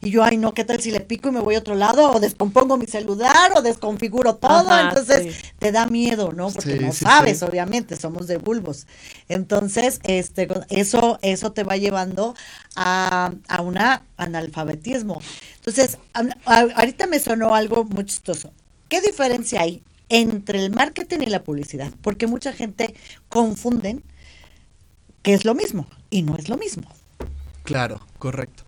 y 0.00 0.10
yo, 0.10 0.22
ay, 0.22 0.36
no, 0.36 0.54
¿qué 0.54 0.64
tal 0.64 0.80
si 0.80 0.90
le 0.90 1.00
pico 1.00 1.28
y 1.28 1.32
me 1.32 1.40
voy 1.40 1.54
a 1.54 1.58
otro 1.58 1.74
lado? 1.74 2.12
O 2.12 2.20
descompongo 2.20 2.76
mi 2.76 2.86
celular, 2.86 3.52
o 3.56 3.62
desconfiguro 3.62 4.36
todo, 4.36 4.78
entonces 4.78 5.36
te 5.58 5.72
da 5.72 5.86
miedo, 5.86 6.32
¿no? 6.32 6.50
Porque 6.50 6.76
no 6.76 6.92
sabes, 6.92 7.42
obviamente, 7.42 7.96
somos 7.96 8.26
de 8.26 8.38
bulbos. 8.38 8.86
Entonces, 9.28 10.00
este, 10.04 10.48
eso, 10.70 11.18
eso 11.22 11.52
te 11.52 11.64
va 11.64 11.76
llevando 11.76 12.34
a, 12.76 13.32
a 13.48 13.62
un 13.62 13.78
analfabetismo. 14.16 15.20
Entonces, 15.56 15.98
ahorita 16.44 17.06
me 17.06 17.18
sonó 17.18 17.54
algo 17.54 17.84
muy 17.84 18.04
chistoso. 18.04 18.52
¿Qué 18.88 19.00
diferencia 19.00 19.62
hay 19.62 19.82
entre 20.14 20.64
el 20.64 20.70
marketing 20.70 21.18
y 21.22 21.26
la 21.26 21.42
publicidad, 21.42 21.92
porque 22.00 22.28
mucha 22.28 22.52
gente 22.52 22.94
confunden 23.28 24.04
que 25.22 25.34
es 25.34 25.44
lo 25.44 25.56
mismo 25.56 25.88
y 26.08 26.22
no 26.22 26.36
es 26.36 26.48
lo 26.48 26.56
mismo. 26.56 26.84
Claro, 27.64 28.00
correcto. 28.20 28.62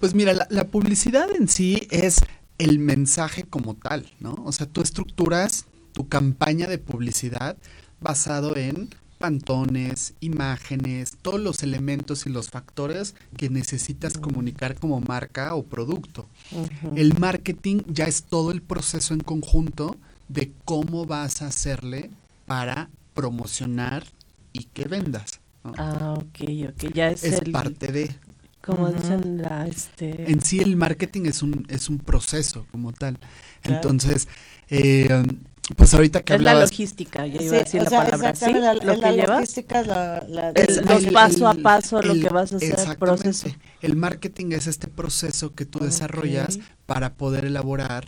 Pues 0.00 0.14
mira, 0.14 0.34
la, 0.50 0.64
publicidad 0.64 1.34
en 1.34 1.48
sí 1.48 1.88
es 1.90 2.20
el 2.58 2.78
mensaje 2.78 3.44
como 3.44 3.74
tal, 3.74 4.06
¿no? 4.20 4.34
O 4.44 4.52
sea, 4.52 4.66
tú 4.66 4.82
estructuras 4.82 5.64
tu 5.92 6.08
campaña 6.08 6.66
de 6.66 6.76
publicidad 6.76 7.56
basado 8.00 8.54
en 8.56 8.90
pantones, 9.16 10.12
imágenes, 10.20 11.16
todos 11.22 11.40
los 11.40 11.62
elementos 11.62 12.26
y 12.26 12.30
los 12.30 12.50
factores 12.50 13.14
que 13.38 13.48
necesitas 13.48 14.18
comunicar 14.18 14.74
como 14.74 15.00
marca 15.00 15.54
o 15.54 15.62
producto. 15.62 16.28
El 16.96 17.18
marketing 17.18 17.80
ya 17.86 18.04
es 18.04 18.24
todo 18.24 18.50
el 18.50 18.60
proceso 18.60 19.14
en 19.14 19.20
conjunto 19.20 19.96
de 20.32 20.52
cómo 20.64 21.04
vas 21.04 21.42
a 21.42 21.48
hacerle 21.48 22.10
para 22.46 22.88
promocionar 23.14 24.04
y 24.52 24.64
que 24.64 24.84
vendas. 24.84 25.40
Ah, 25.64 26.14
ok, 26.16 26.40
ok, 26.70 26.92
ya 26.94 27.10
es, 27.10 27.22
es 27.24 27.40
parte 27.50 27.92
de. 27.92 28.14
Como 28.60 28.90
dicen 28.90 29.42
la, 29.42 29.66
este... 29.66 30.30
En 30.30 30.40
sí 30.40 30.60
el 30.60 30.76
marketing 30.76 31.26
es 31.26 31.42
un, 31.42 31.66
es 31.68 31.88
un 31.88 31.98
proceso 31.98 32.64
como 32.70 32.92
tal. 32.92 33.18
Entonces, 33.64 34.28
eh, 34.68 35.24
pues 35.76 35.94
ahorita 35.94 36.22
que 36.22 36.34
es 36.34 36.42
la 36.42 36.54
logística, 36.54 37.26
ya 37.26 37.42
iba 37.42 37.56
a 37.56 37.58
decir 37.60 37.82
la 37.82 37.90
palabra, 37.90 38.34
¿sí? 38.34 38.52
La, 38.52 38.74
lo 38.74 39.00
que 39.00 39.12
llevas. 39.12 39.40
Logística, 39.40 39.82
la, 39.82 40.24
los 40.24 41.06
paso 41.12 41.48
a 41.48 41.54
paso, 41.54 42.02
lo 42.02 42.14
que 42.14 42.28
vas 42.28 42.52
a 42.52 42.56
hacer, 42.56 42.76
el 42.88 42.96
proceso. 42.96 43.48
El 43.80 43.96
marketing 43.96 44.52
es 44.52 44.68
este 44.68 44.86
proceso 44.86 45.54
que 45.54 45.66
tú 45.66 45.80
desarrollas 45.80 46.60
para 46.86 47.14
poder 47.14 47.44
elaborar 47.44 48.06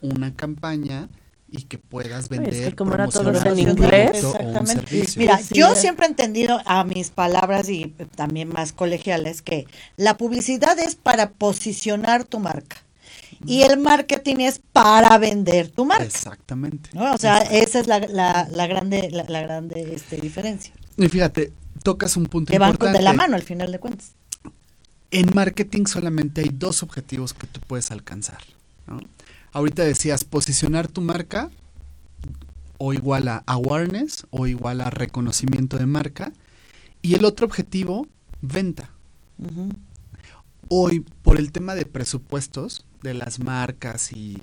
una 0.00 0.34
campaña 0.34 1.08
y 1.50 1.64
que 1.64 1.78
puedas 1.78 2.28
vender. 2.28 2.54
Es 2.54 2.68
que 2.70 2.76
como 2.76 2.94
era 2.94 3.08
todo 3.08 3.30
en 3.30 3.58
inglés. 3.58 4.24
Exactamente. 4.24 5.06
Mira, 5.16 5.40
yo 5.50 5.74
siempre 5.74 6.06
he 6.06 6.08
entendido 6.08 6.60
a 6.64 6.84
mis 6.84 7.10
palabras 7.10 7.68
y 7.68 7.94
también 8.14 8.48
más 8.48 8.72
colegiales 8.72 9.42
que 9.42 9.66
la 9.96 10.16
publicidad 10.16 10.78
es 10.78 10.94
para 10.94 11.30
posicionar 11.30 12.24
tu 12.24 12.38
marca. 12.38 12.82
Y 13.46 13.62
el 13.62 13.78
marketing 13.78 14.36
es 14.40 14.60
para 14.72 15.16
vender 15.18 15.68
tu 15.68 15.86
marca. 15.86 16.04
Exactamente. 16.04 16.90
O 16.98 17.16
sea, 17.16 17.38
esa 17.38 17.80
es 17.80 17.86
la, 17.86 17.98
la, 18.00 18.66
grande, 18.66 19.08
la, 19.10 19.24
grande 19.24 19.94
este, 19.94 20.18
diferencia. 20.18 20.74
Y 20.96 21.08
fíjate, 21.08 21.52
tocas 21.82 22.16
un 22.16 22.26
punto 22.26 22.50
que 22.50 22.56
importante. 22.56 22.84
van 22.84 22.92
de 22.92 23.02
la 23.02 23.12
mano 23.12 23.36
al 23.36 23.42
final 23.42 23.72
de 23.72 23.78
cuentas. 23.78 24.12
En 25.10 25.30
marketing 25.34 25.86
solamente 25.86 26.42
hay 26.42 26.50
dos 26.52 26.82
objetivos 26.82 27.32
que 27.32 27.46
tú 27.46 27.60
puedes 27.66 27.90
alcanzar. 27.90 28.42
¿no? 28.86 29.00
Ahorita 29.52 29.84
decías 29.84 30.24
posicionar 30.24 30.88
tu 30.88 31.00
marca 31.00 31.50
o 32.78 32.92
igual 32.92 33.28
a 33.28 33.42
awareness 33.46 34.26
o 34.30 34.46
igual 34.46 34.80
a 34.80 34.90
reconocimiento 34.90 35.76
de 35.76 35.86
marca. 35.86 36.32
Y 37.02 37.14
el 37.14 37.24
otro 37.24 37.46
objetivo, 37.46 38.06
venta. 38.40 38.90
Hoy, 40.68 41.00
por 41.22 41.38
el 41.38 41.52
tema 41.52 41.74
de 41.74 41.84
presupuestos 41.84 42.86
de 43.02 43.14
las 43.14 43.38
marcas 43.38 44.12
y 44.12 44.38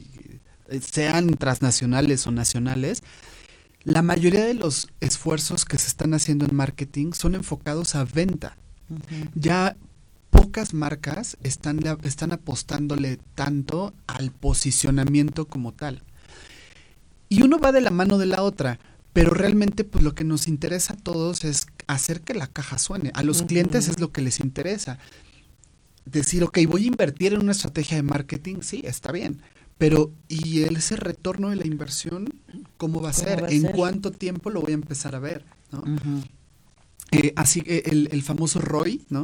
eh, 0.70 0.82
sean 0.82 1.36
transnacionales 1.36 2.28
o 2.28 2.32
nacionales, 2.32 3.04
la 3.84 4.02
mayoría 4.02 4.44
de 4.44 4.54
los 4.54 4.90
esfuerzos 5.00 5.64
que 5.64 5.78
se 5.78 5.88
están 5.88 6.14
haciendo 6.14 6.46
en 6.46 6.56
marketing 6.56 7.14
son 7.14 7.36
enfocados 7.36 7.96
a 7.96 8.04
venta. 8.04 8.58
Ya 9.36 9.78
pocas 10.48 10.74
marcas 10.74 11.36
están, 11.44 11.82
están 12.04 12.32
apostándole 12.32 13.20
tanto 13.36 13.94
al 14.08 14.32
posicionamiento 14.32 15.46
como 15.46 15.74
tal. 15.74 16.04
Y 17.28 17.42
uno 17.42 17.60
va 17.60 17.74
de 17.74 17.82
la 17.82 17.92
mano 17.92 18.18
de 18.18 18.28
la 18.28 18.42
otra, 18.44 18.80
pero 19.12 19.32
realmente 19.32 19.84
pues 19.84 20.06
lo 20.06 20.16
que 20.16 20.24
nos 20.24 20.48
interesa 20.48 20.94
a 20.94 20.98
todos 20.98 21.44
es 21.44 21.68
hacer 21.88 22.22
que 22.22 22.34
la 22.34 22.48
caja 22.48 22.78
suene. 22.78 23.12
A 23.14 23.24
los 23.24 23.44
clientes 23.44 23.90
es 23.90 24.00
lo 24.00 24.14
que 24.14 24.22
les 24.22 24.40
interesa. 24.40 25.00
Decir, 26.06 26.46
ok, 26.46 26.60
voy 26.70 26.86
a 26.86 26.88
invertir 26.88 27.34
en 27.34 27.42
una 27.42 27.52
estrategia 27.52 27.98
de 27.98 28.04
marketing, 28.04 28.62
sí, 28.62 28.82
está 28.86 29.12
bien. 29.12 29.42
Pero, 29.78 30.14
¿y 30.30 30.64
ese 30.64 30.96
retorno 30.96 31.50
de 31.50 31.58
la 31.58 31.68
inversión, 31.68 32.34
cómo 32.78 33.02
va 33.02 33.10
a 33.10 33.14
ser? 33.14 33.48
¿En 33.50 33.64
cuánto 33.64 34.12
tiempo 34.12 34.50
lo 34.50 34.62
voy 34.62 34.72
a 34.72 34.76
empezar 34.76 35.14
a 35.14 35.20
ver? 35.20 35.44
¿no? 35.74 35.84
Eh, 37.18 37.34
así 37.36 37.62
que 37.62 37.80
el, 37.86 38.10
el, 38.12 38.22
famoso 38.22 38.60
ROI, 38.60 39.06
¿no? 39.10 39.24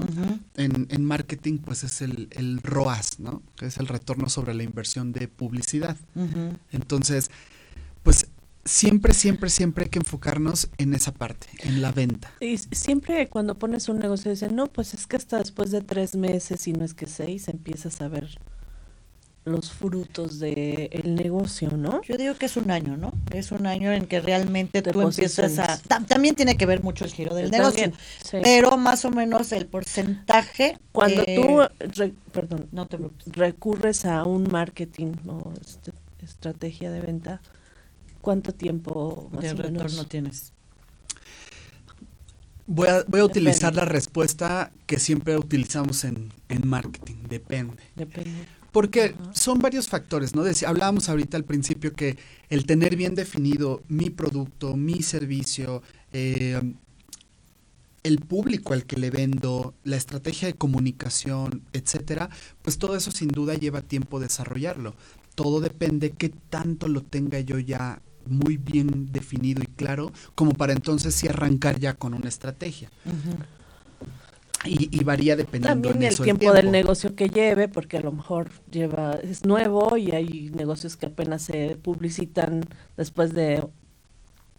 en, 0.55 0.87
en, 0.89 1.05
marketing, 1.05 1.59
pues 1.59 1.83
es 1.83 2.01
el, 2.01 2.27
el, 2.31 2.61
ROAS, 2.61 3.19
¿no? 3.19 3.43
Que 3.55 3.67
es 3.67 3.77
el 3.77 3.87
retorno 3.87 4.29
sobre 4.29 4.53
la 4.53 4.63
inversión 4.63 5.11
de 5.11 5.27
publicidad. 5.27 5.97
Entonces, 6.71 7.29
pues 8.01 8.27
siempre, 8.65 9.13
siempre, 9.13 9.49
siempre 9.49 9.85
hay 9.85 9.89
que 9.89 9.99
enfocarnos 9.99 10.69
en 10.77 10.93
esa 10.93 11.13
parte, 11.13 11.47
en 11.59 11.81
la 11.81 11.91
venta. 11.91 12.31
Y 12.39 12.57
siempre 12.57 13.29
cuando 13.29 13.59
pones 13.59 13.89
un 13.89 13.99
negocio 13.99 14.31
dicen, 14.31 14.55
no, 14.55 14.67
pues 14.67 14.93
es 14.93 15.07
que 15.07 15.17
hasta 15.17 15.37
después 15.37 15.71
de 15.71 15.81
tres 15.81 16.15
meses, 16.15 16.67
y 16.67 16.73
no 16.73 16.85
es 16.85 16.93
que 16.93 17.05
seis, 17.05 17.47
empiezas 17.47 18.01
a 18.01 18.07
ver 18.07 18.39
los 19.45 19.71
frutos 19.71 20.39
del 20.39 20.89
el 20.91 21.15
negocio, 21.15 21.71
¿no? 21.75 22.01
Yo 22.03 22.15
digo 22.17 22.35
que 22.35 22.45
es 22.45 22.55
un 22.55 22.71
año, 22.71 22.95
¿no? 22.95 23.11
Es 23.31 23.51
un 23.51 23.67
año 23.67 23.91
en 23.91 24.05
que 24.05 24.21
realmente 24.21 24.81
tú 24.81 25.01
empiezas 25.01 25.59
a... 25.59 25.77
también 26.07 26.35
tiene 26.35 26.55
que 26.55 26.65
ver 26.65 26.81
mucho 26.81 27.03
el 27.03 27.11
giro 27.11 27.35
del 27.35 27.51
negocio, 27.51 27.91
pero 28.31 28.77
más 28.77 29.03
o 29.05 29.11
menos 29.11 29.51
el 29.51 29.65
porcentaje... 29.65 30.77
Cuando 30.91 31.23
tú, 31.25 31.59
perdón, 32.31 32.67
no 32.71 32.85
te 32.85 32.97
recurres 33.25 34.05
a 34.05 34.23
un 34.23 34.47
marketing 34.49 35.13
o 35.27 35.51
este, 35.59 35.91
estrategia 36.23 36.91
de 36.91 37.01
venta, 37.01 37.41
¿cuánto 38.21 38.53
tiempo 38.53 39.29
más 39.33 39.43
de 39.43 39.53
retorno 39.53 40.05
tienes? 40.05 40.53
Voy 42.65 42.87
a, 42.87 43.03
voy 43.07 43.19
a 43.19 43.25
utilizar 43.25 43.75
la 43.75 43.83
respuesta 43.83 44.71
que 44.85 44.97
siempre 44.99 45.35
utilizamos 45.37 46.05
en, 46.05 46.31
en 46.47 46.65
marketing, 46.65 47.15
depende. 47.27 47.83
Depende. 47.95 48.47
Porque 48.73 49.15
son 49.33 49.59
varios 49.59 49.87
factores, 49.87 50.35
¿no? 50.35 50.43
Decía, 50.43 50.67
hablábamos 50.67 51.07
ahorita 51.07 51.37
al 51.37 51.45
principio 51.45 51.93
que 51.93 52.17
el 52.49 52.65
tener 52.65 52.97
bien 52.97 53.15
definido 53.15 53.81
mi 53.87 54.09
producto, 54.09 54.75
mi 54.75 55.01
servicio, 55.03 55.83
eh, 56.11 56.59
el 58.03 58.17
público 58.19 58.73
al 58.73 58.85
que 58.85 58.97
le 58.97 59.09
vendo, 59.09 59.73
la 59.83 59.95
estrategia 59.95 60.47
de 60.47 60.55
comunicación, 60.55 61.61
etcétera, 61.71 62.29
pues 62.61 62.77
todo 62.77 62.95
eso 62.95 63.11
sin 63.11 63.29
duda 63.29 63.53
lleva 63.53 63.81
tiempo 63.81 64.19
desarrollarlo. 64.19 64.95
Todo 65.35 65.61
depende 65.61 66.11
qué 66.11 66.29
tanto 66.29 66.87
lo 66.87 67.01
tenga 67.01 67.39
yo 67.39 67.59
ya 67.59 68.01
muy 68.25 68.57
bien 68.57 69.11
definido 69.11 69.61
y 69.63 69.67
claro, 69.67 70.11
como 70.35 70.53
para 70.53 70.73
entonces 70.73 71.13
sí 71.15 71.27
arrancar 71.27 71.79
ya 71.79 71.93
con 71.93 72.13
una 72.13 72.29
estrategia. 72.29 72.89
Y, 74.65 75.03
varía 75.03 75.35
dependiendo 75.35 75.89
También 75.89 76.03
el, 76.03 76.17
tiempo 76.17 76.53
del 76.53 76.71
negocio 76.71 77.15
que 77.15 77.27
lleve, 77.27 77.67
porque 77.67 77.97
a 77.97 78.01
lo 78.01 78.11
mejor 78.11 78.49
lleva 78.71 79.19
es 79.21 79.45
nuevo 79.45 79.97
y 79.97 80.11
hay 80.11 80.51
negocios 80.55 80.95
que 80.95 81.07
apenas 81.07 81.41
se 81.41 81.77
publicitan 81.81 82.65
después 82.95 83.33
de 83.33 83.63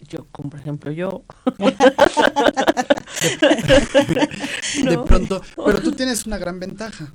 yo, 0.09 0.27
como 0.31 0.51
por 0.51 0.61
ejemplo 0.61 0.93
yo. 0.93 1.25
de 4.85 4.99
pronto, 5.07 5.40
pero 5.57 5.81
tú 5.83 5.93
tienes 5.93 6.27
una 6.27 6.37
gran 6.38 6.61
ventaja, 6.61 7.14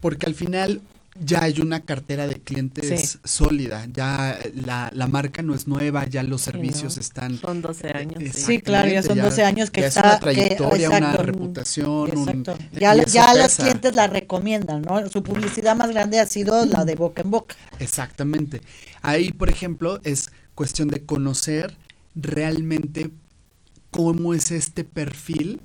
porque 0.00 0.26
al 0.26 0.34
final 0.34 0.80
ya 1.20 1.42
hay 1.42 1.60
una 1.60 1.80
cartera 1.80 2.26
de 2.26 2.40
clientes 2.40 3.18
sólida, 3.24 3.86
ya 3.92 4.38
la, 4.54 4.90
la, 4.94 5.06
marca 5.06 5.42
no 5.42 5.54
es 5.54 5.66
nueva, 5.66 6.06
ya 6.06 6.22
los 6.22 6.42
servicios 6.42 6.96
están... 6.96 7.38
Son 7.38 7.60
12 7.60 7.88
años. 7.88 8.34
Sí, 8.34 8.60
claro, 8.60 8.88
ya 8.88 9.02
son 9.02 9.18
12 9.18 9.44
años 9.44 9.70
que 9.70 9.84
está... 9.84 10.00
Es 10.00 10.06
una 10.06 10.20
trayectoria, 10.20 10.90
una 10.90 11.16
reputación. 11.16 12.44
ya 12.72 12.94
ya 13.04 13.34
los 13.34 13.56
clientes 13.56 13.94
la 13.94 14.06
recomiendan, 14.06 14.82
¿no? 14.82 15.08
Su 15.08 15.22
publicidad 15.22 15.76
más 15.76 15.90
grande 15.90 16.20
ha 16.20 16.26
sido 16.26 16.64
la 16.66 16.84
de 16.84 16.94
boca 16.94 17.22
en 17.22 17.30
boca. 17.30 17.56
Exactamente. 17.78 18.60
Ahí, 19.02 19.32
por 19.32 19.50
ejemplo, 19.50 20.00
es 20.04 20.30
cuestión 20.54 20.88
de 20.88 21.04
conocer 21.04 21.76
realmente 22.14 23.10
cómo 23.90 24.34
es 24.34 24.50
este 24.50 24.84
perfil 24.84 25.60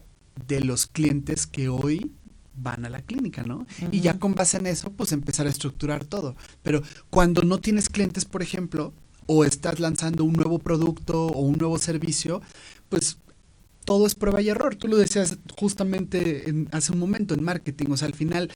de 0.47 0.61
los 0.61 0.87
clientes 0.87 1.47
que 1.47 1.69
hoy 1.69 2.11
van 2.55 2.85
a 2.85 2.89
la 2.89 3.01
clínica, 3.01 3.43
¿no? 3.43 3.65
Y 3.91 4.01
ya 4.01 4.19
con 4.19 4.35
base 4.35 4.57
en 4.57 4.67
eso, 4.67 4.91
pues 4.91 5.11
empezar 5.11 5.47
a 5.47 5.49
estructurar 5.49 6.05
todo. 6.05 6.35
Pero 6.61 6.83
cuando 7.09 7.41
no 7.41 7.59
tienes 7.59 7.89
clientes, 7.89 8.25
por 8.25 8.41
ejemplo, 8.41 8.93
o 9.25 9.45
estás 9.45 9.79
lanzando 9.79 10.23
un 10.23 10.33
nuevo 10.33 10.59
producto 10.59 11.27
o 11.27 11.41
un 11.41 11.57
nuevo 11.57 11.77
servicio, 11.77 12.41
pues 12.89 13.17
todo 13.85 14.05
es 14.05 14.15
prueba 14.15 14.41
y 14.41 14.49
error. 14.49 14.75
Tú 14.75 14.87
lo 14.87 14.97
decías 14.97 15.37
justamente 15.57 16.49
en, 16.49 16.69
hace 16.71 16.91
un 16.91 16.99
momento 16.99 17.33
en 17.33 17.43
marketing, 17.43 17.87
o 17.91 17.97
sea, 17.97 18.07
al 18.07 18.13
final 18.13 18.51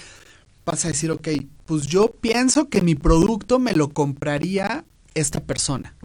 vas 0.66 0.86
a 0.86 0.90
decir, 0.90 1.12
ok, 1.12 1.28
pues 1.66 1.88
yo 1.88 2.12
pienso 2.12 2.70
que 2.70 2.82
mi 2.82 2.96
producto 2.96 3.60
me 3.60 3.74
lo 3.74 3.90
compraría 3.90 4.86
esta 5.14 5.42
persona. 5.42 5.96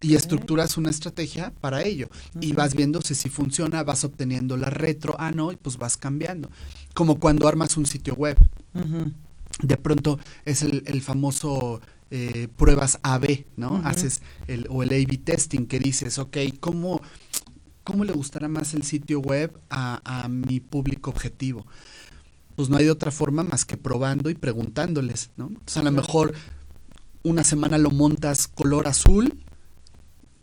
Y 0.00 0.14
estructuras 0.14 0.76
una 0.76 0.90
estrategia 0.90 1.52
para 1.60 1.82
ello. 1.82 2.08
Y 2.40 2.52
vas 2.52 2.74
viendo 2.74 3.00
si, 3.02 3.14
si 3.14 3.28
funciona, 3.28 3.82
vas 3.84 4.04
obteniendo 4.04 4.56
la 4.56 4.70
retro, 4.70 5.14
ah, 5.18 5.30
no, 5.30 5.52
y 5.52 5.56
pues 5.56 5.76
vas 5.76 5.96
cambiando. 5.96 6.50
Como 6.94 7.18
cuando 7.20 7.46
armas 7.46 7.76
un 7.76 7.86
sitio 7.86 8.14
web. 8.14 8.36
De 9.62 9.76
pronto 9.76 10.18
es 10.44 10.62
el, 10.62 11.02
famoso 11.02 11.80
eh, 12.10 12.48
pruebas 12.56 12.98
AB, 13.02 13.44
¿no? 13.56 13.80
Haces 13.84 14.22
el, 14.46 14.66
o 14.70 14.82
el 14.82 14.90
A-B 14.90 15.18
testing 15.18 15.66
que 15.66 15.78
dices, 15.78 16.18
ok, 16.18 16.36
¿cómo, 16.58 17.00
¿cómo 17.84 18.04
le 18.04 18.12
gustará 18.12 18.48
más 18.48 18.74
el 18.74 18.82
sitio 18.82 19.20
web 19.20 19.52
a, 19.70 20.00
a 20.04 20.28
mi 20.28 20.60
público 20.60 21.10
objetivo? 21.10 21.66
Pues 22.56 22.68
no 22.68 22.76
hay 22.76 22.84
de 22.84 22.90
otra 22.90 23.10
forma 23.10 23.44
más 23.44 23.64
que 23.64 23.76
probando 23.76 24.30
y 24.30 24.34
preguntándoles, 24.34 25.30
¿no? 25.36 25.48
Entonces 25.48 25.76
a 25.76 25.82
lo 25.82 25.92
mejor 25.92 26.34
una 27.22 27.44
semana 27.44 27.78
lo 27.78 27.90
montas 27.90 28.48
color 28.48 28.88
azul 28.88 29.38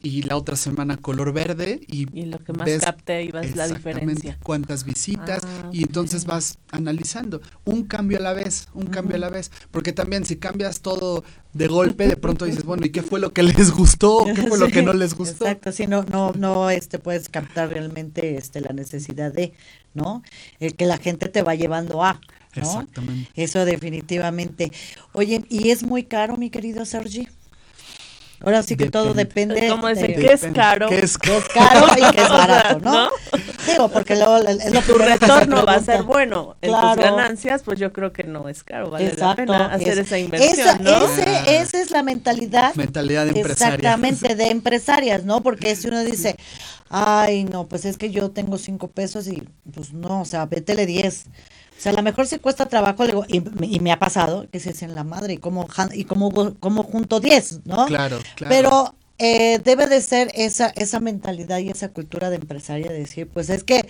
y 0.08 0.22
la 0.22 0.38
otra 0.38 0.56
semana 0.56 0.96
color 0.96 1.34
verde 1.34 1.82
y, 1.86 2.06
lo 2.26 2.40
que 2.40 2.54
más 2.54 2.70
capte 2.80 3.24
y 3.24 3.32
vas 3.32 3.54
la 3.58 3.68
diferencia. 3.68 4.38
cuántas 4.42 4.86
visitas 4.86 5.44
ah, 5.44 5.70
y 5.74 5.84
entonces 5.84 6.26
vas 6.26 6.60
analizando 6.72 7.42
un 7.66 7.84
cambio 7.84 8.18
a 8.18 8.22
la 8.22 8.32
vez, 8.32 8.70
un 8.74 8.86
cambio 8.86 9.18
a 9.18 9.20
la 9.20 9.30
vez, 9.30 9.52
porque 9.70 9.92
también 9.92 10.24
si 10.24 10.38
cambias 10.38 10.80
todo 10.80 11.26
de 11.54 11.68
golpe 11.68 12.08
de 12.08 12.16
pronto 12.16 12.46
dices, 12.46 12.64
bueno, 12.64 12.86
¿y 12.86 12.90
qué 12.92 13.02
fue 13.02 13.20
lo 13.20 13.34
que 13.34 13.44
les 13.44 13.72
gustó? 13.72 14.24
¿Qué 14.34 14.48
fue 14.48 14.58
lo 14.58 14.68
que 14.72 14.82
no 14.82 14.94
les 14.94 15.14
gustó? 15.14 15.46
Exacto, 15.46 15.74
sí, 15.74 15.88
no 15.88 16.04
no 16.04 16.32
no 16.32 16.70
este 16.70 17.00
puedes 17.00 17.28
captar 17.28 17.70
realmente 17.70 18.38
este 18.38 18.62
la 18.62 18.72
necesidad 18.72 19.34
de, 19.34 19.52
¿no? 19.94 20.24
El 20.62 20.76
que 20.76 20.86
la 20.86 20.98
gente 20.98 21.28
te 21.28 21.42
va 21.42 21.56
llevando 21.56 22.02
a 22.02 22.22
¿no? 22.56 22.62
Exactamente. 22.62 23.30
Eso 23.36 23.66
definitivamente. 23.66 24.72
Oye, 25.12 25.44
¿y 25.50 25.70
es 25.70 25.84
muy 25.84 26.04
caro, 26.04 26.38
mi 26.38 26.50
querido 26.50 26.86
Sergi? 26.86 27.28
Ahora 28.42 28.62
sí 28.62 28.76
que 28.76 28.90
todo 28.92 29.14
depende. 29.14 29.68
Como 29.68 29.88
decir, 29.88 30.16
que 30.16 30.34
es 30.34 30.46
caro. 30.54 30.90
Que 30.90 31.00
es, 31.00 31.18
caro 31.18 31.88
y 31.98 32.16
que 32.16 32.22
es 32.22 32.30
barato, 32.30 32.80
¿no? 32.80 33.10
Digo, 33.66 33.90
porque 33.90 34.16
luego 34.16 34.38
es 34.38 34.72
lo 34.72 34.82
Tu 34.82 34.94
retorno 34.94 35.66
va 35.66 35.76
a 35.76 35.82
ser 35.82 36.04
bueno. 36.04 36.56
En 36.62 36.72
tus 36.72 36.96
ganancias, 36.96 37.64
pues 37.64 37.80
yo 37.80 37.92
creo 37.92 38.14
que 38.14 38.24
no 38.24 38.48
es 38.48 38.64
caro. 38.64 38.92
Vale 38.92 39.14
la 39.18 39.36
pena 39.36 39.74
hacer 39.74 40.00
esa 40.00 40.20
inversión, 40.20 40.60
esa, 40.60 40.80
¿no? 40.80 41.06
Ese, 41.06 41.58
esa 41.62 41.82
es 41.82 41.92
la 41.92 42.04
mentalidad. 42.04 42.76
Mentalidad 42.76 43.26
de 43.26 43.40
empresaria. 43.40 43.76
Exactamente, 43.76 44.36
de 44.36 44.48
empresarias, 44.52 45.26
¿no? 45.26 45.42
Porque 45.42 45.76
si 45.76 45.88
uno 45.88 46.04
dice, 46.04 46.36
ay, 46.90 47.44
no, 47.44 47.66
pues 47.68 47.86
es 47.86 47.98
que 47.98 48.12
yo 48.12 48.30
tengo 48.30 48.58
cinco 48.58 48.88
pesos 48.88 49.28
y 49.28 49.44
pues 49.74 49.94
no, 49.94 50.22
o 50.22 50.26
sea, 50.26 50.46
vétele 50.46 50.86
diez. 50.86 51.26
O 51.78 51.82
sea, 51.82 51.92
a 51.92 51.96
lo 51.96 52.02
mejor 52.02 52.26
se 52.26 52.40
cuesta 52.40 52.66
trabajo, 52.66 53.06
y, 53.28 53.44
y, 53.62 53.80
me 53.80 53.92
ha 53.92 54.00
pasado, 54.00 54.48
que 54.52 54.60
se 54.60 54.84
en 54.84 54.96
la 54.96 55.04
madre, 55.04 55.34
y 55.34 55.38
como, 55.38 55.68
y 55.94 56.06
como, 56.06 56.56
como 56.56 56.84
junto 56.84 57.20
10, 57.20 57.66
¿no? 57.66 57.86
Claro, 57.86 58.20
claro. 58.36 58.50
Pero 58.50 58.96
eh, 59.20 59.60
debe 59.64 59.88
de 59.88 60.02
ser 60.02 60.32
esa, 60.36 60.68
esa 60.70 61.00
mentalidad 61.00 61.60
y 61.60 61.70
esa 61.70 61.90
cultura 61.90 62.30
de 62.30 62.36
empresaria 62.38 62.92
de 62.92 63.00
decir, 63.00 63.28
pues 63.28 63.50
es 63.50 63.64
que 63.64 63.88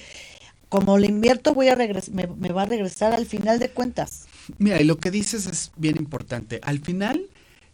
como 0.70 0.98
le 0.98 1.08
invierto 1.08 1.54
voy 1.54 1.70
a 1.70 1.76
regresar, 1.76 2.14
me, 2.14 2.50
va 2.50 2.64
a 2.64 2.66
regresar 2.66 3.14
al 3.14 3.26
final 3.26 3.60
de 3.60 3.70
cuentas. 3.70 4.26
Mira, 4.58 4.82
y 4.82 4.86
lo 4.86 4.98
que 4.98 5.12
dices 5.12 5.46
es 5.46 5.72
bien 5.76 5.98
importante. 5.98 6.60
Al 6.64 6.80
final, 6.80 7.30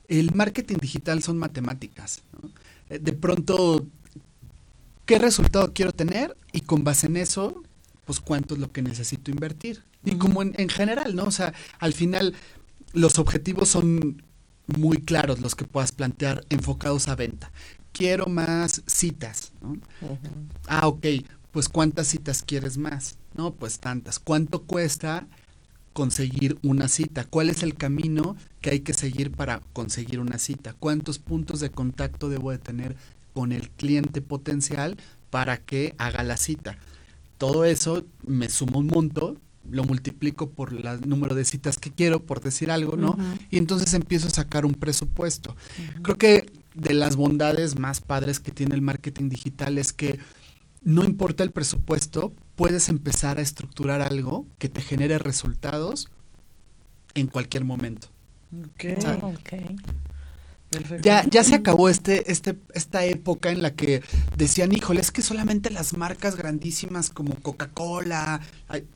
el 0.07 0.33
marketing 0.33 0.77
digital 0.79 1.21
son 1.23 1.37
matemáticas. 1.37 2.21
Eh, 2.89 2.99
de 2.99 3.13
pronto, 3.13 3.85
¿qué 5.05 5.19
resultado 5.19 5.73
quiero 5.73 5.91
tener? 5.91 6.35
Y 6.51 6.61
con 6.61 6.83
base 6.83 7.07
en 7.07 7.17
eso, 7.17 7.63
pues 8.05 8.19
cuánto 8.19 8.55
es 8.55 8.59
lo 8.59 8.71
que 8.71 8.81
necesito 8.81 9.31
invertir. 9.31 9.83
Y 10.03 10.15
como 10.15 10.41
en, 10.41 10.69
general, 10.69 11.15
¿no? 11.15 11.23
O 11.23 11.31
sea, 11.31 11.53
al 11.79 11.93
final 11.93 12.33
los 12.93 13.19
objetivos 13.19 13.69
son 13.69 14.23
muy 14.67 14.97
claros 14.97 15.39
los 15.39 15.55
que 15.55 15.65
puedas 15.65 15.91
plantear 15.91 16.45
enfocados 16.49 17.07
a 17.07 17.15
venta. 17.15 17.51
Quiero 17.91 18.25
más 18.25 18.83
citas, 18.87 19.51
¿no? 19.61 19.77
Ah, 20.67 20.87
ok, 20.87 21.05
pues 21.51 21.69
¿cuántas 21.69 22.07
citas 22.07 22.43
quieres 22.43 22.77
más? 22.77 23.17
No, 23.35 23.53
pues 23.53 23.79
tantas. 23.79 24.19
¿Cuánto 24.19 24.63
cuesta 24.63 25.27
conseguir 25.93 26.57
una 26.63 26.87
cita? 26.87 27.23
¿Cuál 27.23 27.49
es 27.49 27.63
el 27.63 27.75
camino 27.75 28.35
que 28.61 28.71
hay 28.71 28.79
que 28.81 28.93
seguir 28.93 29.31
para 29.31 29.61
conseguir 29.71 30.19
una 30.19 30.39
cita? 30.39 30.73
¿Cuántos 30.73 31.19
puntos 31.19 31.59
de 31.59 31.69
contacto 31.69 32.29
debo 32.29 32.51
de 32.51 32.57
tener 32.57 32.95
con 33.33 33.51
el 33.51 33.69
cliente 33.69 34.21
potencial 34.21 34.97
para 35.29 35.57
que 35.57 35.95
haga 35.97 36.23
la 36.23 36.37
cita? 36.37 36.77
Todo 37.37 37.65
eso 37.65 38.05
me 38.25 38.49
suma 38.49 38.77
un 38.77 38.87
monto 38.87 39.37
lo 39.69 39.83
multiplico 39.83 40.49
por 40.49 40.73
el 40.73 41.09
número 41.09 41.35
de 41.35 41.45
citas 41.45 41.77
que 41.77 41.91
quiero, 41.91 42.23
por 42.23 42.41
decir 42.41 42.69
algo, 42.71 42.97
¿no? 42.97 43.17
Y 43.49 43.57
entonces 43.57 43.93
empiezo 43.93 44.27
a 44.27 44.31
sacar 44.31 44.65
un 44.65 44.73
presupuesto. 44.73 45.55
Creo 46.01 46.17
que 46.17 46.51
de 46.75 46.93
las 46.93 47.15
bondades 47.15 47.79
más 47.79 48.01
padres 48.01 48.39
que 48.39 48.51
tiene 48.51 48.75
el 48.75 48.81
marketing 48.81 49.29
digital 49.29 49.77
es 49.77 49.93
que 49.93 50.19
no 50.81 51.03
importa 51.05 51.43
el 51.43 51.51
presupuesto, 51.51 52.33
puedes 52.55 52.89
empezar 52.89 53.37
a 53.37 53.41
estructurar 53.41 54.01
algo 54.01 54.45
que 54.57 54.69
te 54.69 54.81
genere 54.81 55.17
resultados 55.17 56.09
en 57.15 57.27
cualquier 57.27 57.63
momento. 57.63 58.09
Okay, 58.75 58.97
okay. 59.21 59.77
Ya, 61.01 61.25
ya 61.29 61.43
se 61.43 61.55
acabó 61.55 61.89
este, 61.89 62.31
este, 62.31 62.57
esta 62.73 63.05
época 63.05 63.51
en 63.51 63.61
la 63.61 63.73
que 63.73 64.01
decían, 64.37 64.71
híjole, 64.73 65.01
es 65.01 65.11
que 65.11 65.21
solamente 65.21 65.69
las 65.69 65.95
marcas 65.97 66.35
grandísimas 66.35 67.09
como 67.09 67.35
Coca-Cola, 67.35 68.41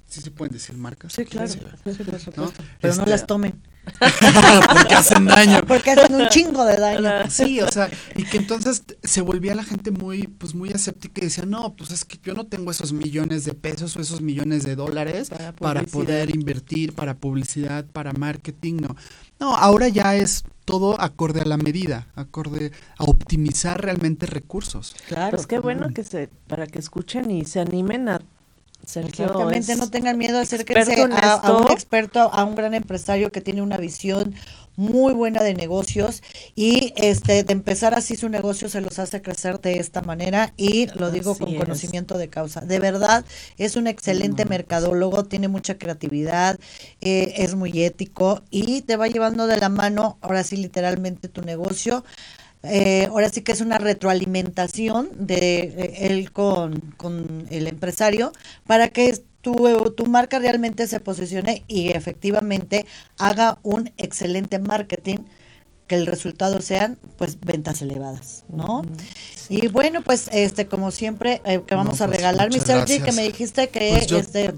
¿sí 0.07 0.21
se 0.21 0.31
pueden 0.31 0.53
decir 0.53 0.75
marcas? 0.77 1.13
Sí, 1.13 1.25
claro, 1.25 1.51
Pero 1.83 1.93
no 2.01 2.89
este, 2.89 3.09
las 3.09 3.25
tomen. 3.25 3.61
porque 4.73 4.95
hacen 4.95 5.25
daño. 5.25 5.61
Porque 5.65 5.91
hacen 5.91 6.15
un 6.15 6.27
chingo 6.29 6.65
de 6.65 6.77
daño. 6.77 7.07
Sí, 7.29 7.61
o 7.61 7.71
sea, 7.71 7.89
y 8.15 8.23
que 8.23 8.37
entonces 8.37 8.83
se 9.03 9.21
volvía 9.21 9.53
la 9.55 9.63
gente 9.63 9.91
muy, 9.91 10.27
pues 10.27 10.55
muy 10.55 10.69
escéptica 10.69 11.21
y 11.21 11.25
decía, 11.25 11.45
no, 11.45 11.75
pues 11.75 11.91
es 11.91 12.05
que 12.05 12.17
yo 12.23 12.33
no 12.33 12.47
tengo 12.47 12.71
esos 12.71 12.93
millones 12.93 13.45
de 13.45 13.53
pesos 13.53 13.95
o 13.95 14.01
esos 14.01 14.21
millones 14.21 14.63
de 14.63 14.75
dólares 14.75 15.29
para, 15.29 15.53
para 15.53 15.83
poder 15.83 16.35
invertir, 16.35 16.93
para 16.93 17.15
publicidad, 17.15 17.85
para 17.85 18.13
marketing, 18.13 18.77
no. 18.81 18.95
No, 19.39 19.55
ahora 19.55 19.87
ya 19.87 20.15
es 20.15 20.43
todo 20.67 20.99
acorde 20.99 21.39
a 21.39 21.45
la 21.45 21.55
medida, 21.55 22.07
acorde 22.15 22.73
a 22.97 23.05
optimizar 23.05 23.81
realmente 23.81 24.25
recursos. 24.25 24.97
Claro. 25.07 25.31
Pues 25.31 25.47
qué 25.47 25.59
bueno 25.59 25.93
que 25.93 26.03
se, 26.03 26.27
para 26.47 26.67
que 26.67 26.77
escuchen 26.77 27.31
y 27.31 27.45
se 27.45 27.61
animen 27.61 28.09
a 28.09 28.21
Exactamente, 28.83 29.75
no 29.75 29.89
tengan 29.89 30.17
miedo, 30.17 30.39
acérquense 30.39 31.01
a, 31.01 31.33
a, 31.33 31.57
un 31.57 31.71
experto, 31.71 32.19
a 32.19 32.45
un 32.45 32.55
gran 32.55 32.73
empresario 32.73 33.31
que 33.31 33.41
tiene 33.41 33.61
una 33.61 33.77
visión 33.77 34.33
muy 34.77 35.13
buena 35.13 35.43
de 35.43 35.55
negocios 35.55 36.21
y 36.55 36.93
este 36.95 37.43
de 37.43 37.51
empezar 37.51 37.95
así 37.95 38.15
su 38.15 38.29
negocio 38.29 38.69
se 38.69 38.79
los 38.79 38.99
hace 38.99 39.21
crecer 39.21 39.59
de 39.59 39.79
esta 39.79 40.01
manera 40.01 40.53
y 40.55 40.87
lo 40.97 41.11
digo 41.11 41.35
con 41.37 41.53
conocimiento 41.55 42.17
de 42.17 42.29
causa. 42.29 42.61
De 42.61 42.79
verdad, 42.79 43.25
es 43.57 43.75
un 43.75 43.87
excelente 43.87 44.45
mercadólogo, 44.45 45.25
tiene 45.25 45.47
mucha 45.47 45.77
creatividad, 45.77 46.59
eh, 47.01 47.33
es 47.37 47.55
muy 47.55 47.83
ético 47.83 48.43
y 48.51 48.83
te 48.83 48.95
va 48.95 49.07
llevando 49.07 49.47
de 49.47 49.57
la 49.57 49.69
mano, 49.69 50.17
ahora 50.21 50.43
sí 50.43 50.55
literalmente 50.57 51.27
tu 51.27 51.41
negocio. 51.41 52.05
Eh, 52.63 53.05
ahora 53.05 53.29
sí 53.29 53.41
que 53.41 53.51
es 53.51 53.61
una 53.61 53.77
retroalimentación 53.77 55.09
de 55.13 55.59
eh, 55.59 56.07
él 56.07 56.31
con, 56.31 56.81
con, 56.97 57.45
el 57.51 57.67
empresario 57.67 58.31
para 58.65 58.89
que 58.89 59.21
tu, 59.47 59.91
tu 59.95 60.05
marca 60.07 60.39
realmente 60.39 60.87
se 60.87 60.99
posicione 60.99 61.63
y 61.67 61.91
efectivamente 61.91 62.85
haga 63.17 63.59
un 63.63 63.91
excelente 63.97 64.59
marketing 64.59 65.19
que 65.87 65.95
el 65.95 66.05
resultado 66.05 66.59
sean 66.61 66.97
pues 67.17 67.39
ventas 67.39 67.81
elevadas, 67.81 68.43
¿no? 68.49 68.81
Y 69.47 69.67
bueno, 69.69 70.01
pues 70.01 70.29
este 70.33 70.67
como 70.67 70.91
siempre 70.91 71.41
eh, 71.45 71.61
que 71.65 71.75
vamos 71.75 72.01
a 72.01 72.07
pues, 72.07 72.17
regalar 72.17 72.51
mi 72.51 72.59
Sergi 72.59 72.99
que 72.99 73.13
me 73.13 73.23
dijiste 73.23 73.69
que 73.69 74.03
pues 74.09 74.11
este 74.11 74.53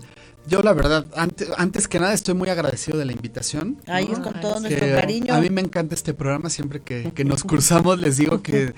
yo 0.47 0.63
la 0.63 0.73
verdad, 0.73 1.05
antes, 1.15 1.47
antes 1.57 1.87
que 1.87 1.99
nada 1.99 2.13
estoy 2.13 2.33
muy 2.33 2.49
agradecido 2.49 2.97
de 2.97 3.05
la 3.05 3.11
invitación. 3.11 3.77
Ahí 3.85 4.09
es 4.11 4.17
con 4.17 4.39
todo 4.41 4.59
nuestro 4.59 4.87
cariño. 4.87 5.35
A 5.35 5.39
mí 5.41 5.51
me 5.51 5.61
encanta 5.61 5.93
este 5.93 6.15
programa, 6.15 6.49
siempre 6.49 6.81
que, 6.81 7.11
que 7.13 7.23
nos 7.23 7.43
cruzamos 7.43 7.99
les 7.99 8.17
digo 8.17 8.41
que 8.41 8.73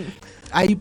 hay, 0.52 0.78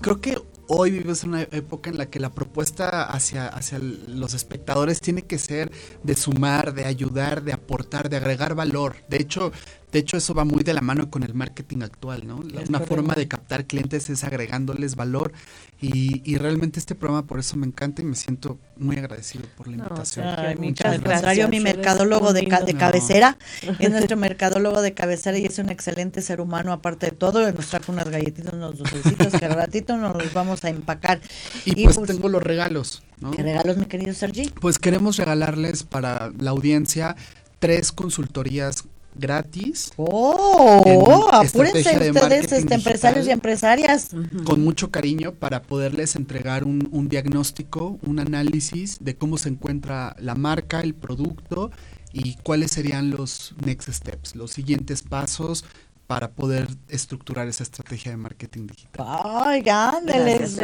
creo 0.00 0.20
que 0.20 0.38
hoy 0.68 0.90
vivimos 0.90 1.24
una 1.24 1.42
época 1.42 1.90
en 1.90 1.98
la 1.98 2.06
que 2.06 2.20
la 2.20 2.30
propuesta 2.30 3.02
hacia, 3.04 3.48
hacia 3.48 3.78
los 3.78 4.34
espectadores 4.34 5.00
tiene 5.00 5.22
que 5.22 5.38
ser 5.38 5.72
de 6.02 6.14
sumar, 6.14 6.74
de 6.74 6.84
ayudar, 6.84 7.42
de 7.42 7.52
aportar, 7.52 8.08
de 8.08 8.18
agregar 8.18 8.54
valor. 8.54 8.96
De 9.08 9.16
hecho, 9.16 9.50
de 9.90 9.98
hecho, 9.98 10.18
eso 10.18 10.34
va 10.34 10.44
muy 10.44 10.64
de 10.64 10.74
la 10.74 10.82
mano 10.82 11.10
con 11.10 11.22
el 11.22 11.32
marketing 11.32 11.82
actual, 11.82 12.26
¿no? 12.26 12.42
Una 12.68 12.80
forma 12.80 13.14
de 13.14 13.26
captar 13.26 13.64
clientes 13.64 14.10
es 14.10 14.22
agregándoles 14.22 14.96
valor 14.96 15.32
y, 15.80 16.20
y, 16.30 16.36
realmente 16.36 16.78
este 16.78 16.94
programa 16.94 17.26
por 17.26 17.38
eso 17.38 17.56
me 17.56 17.66
encanta 17.66 18.02
y 18.02 18.04
me 18.04 18.16
siento 18.16 18.58
muy 18.76 18.96
agradecido 18.96 19.44
por 19.56 19.68
la 19.68 19.76
invitación. 19.76 20.26
muchas 20.58 21.00
gracias. 21.00 21.48
mi 21.48 21.60
mercadólogo 21.60 22.32
de, 22.32 22.42
de 22.66 22.74
cabecera, 22.74 23.38
es 23.78 23.90
nuestro 23.90 24.16
mercadólogo 24.16 24.82
de 24.82 24.92
cabecera 24.92 25.38
y 25.38 25.46
es 25.46 25.58
un 25.58 25.70
excelente 25.70 26.20
ser 26.20 26.40
humano 26.40 26.72
aparte 26.72 27.06
de 27.06 27.12
todo. 27.12 27.50
Nos 27.50 27.68
trajo 27.68 27.92
unas 27.92 28.08
galletitas, 28.10 28.52
unos 28.52 28.76
dulcecitos 28.76 29.32
que 29.38 29.46
al 29.46 29.54
ratito 29.54 29.96
nos 29.96 30.14
los 30.16 30.32
vamos 30.34 30.64
a 30.64 30.68
empacar. 30.68 31.20
Y, 31.64 31.84
pues, 31.84 31.96
pues, 31.96 32.10
tengo 32.10 32.28
los 32.28 32.42
regalos. 32.42 33.02
¿no? 33.20 33.30
¿Qué 33.30 33.42
regalos, 33.42 33.78
mi 33.78 33.86
querido 33.86 34.12
Sergi? 34.12 34.50
Pues 34.60 34.78
queremos 34.78 35.16
regalarles 35.16 35.82
para 35.82 36.30
la 36.38 36.50
audiencia 36.50 37.16
tres 37.58 37.90
consultorías 37.92 38.84
gratis. 39.18 39.92
¡Oh! 39.96 41.28
Apúrense 41.32 41.78
ustedes, 42.10 42.52
este, 42.52 42.74
empresarios 42.74 43.26
y 43.26 43.30
empresarias. 43.30 44.10
Con 44.44 44.62
mucho 44.62 44.90
cariño 44.90 45.32
para 45.32 45.62
poderles 45.62 46.16
entregar 46.16 46.64
un, 46.64 46.88
un, 46.92 47.08
diagnóstico, 47.08 47.98
un 48.02 48.20
análisis 48.20 48.98
de 49.00 49.16
cómo 49.16 49.38
se 49.38 49.48
encuentra 49.48 50.16
la 50.18 50.34
marca, 50.34 50.80
el 50.80 50.94
producto 50.94 51.70
y 52.12 52.36
cuáles 52.42 52.70
serían 52.72 53.10
los 53.10 53.54
next 53.64 53.90
steps, 53.90 54.34
los 54.34 54.52
siguientes 54.52 55.02
pasos 55.02 55.64
para 56.08 56.30
poder 56.30 56.68
estructurar 56.88 57.48
esa 57.48 57.62
estrategia 57.62 58.10
de 58.10 58.16
marketing 58.16 58.66
digital. 58.66 59.06
Ay, 59.06 59.60
gándeles, 59.60 60.58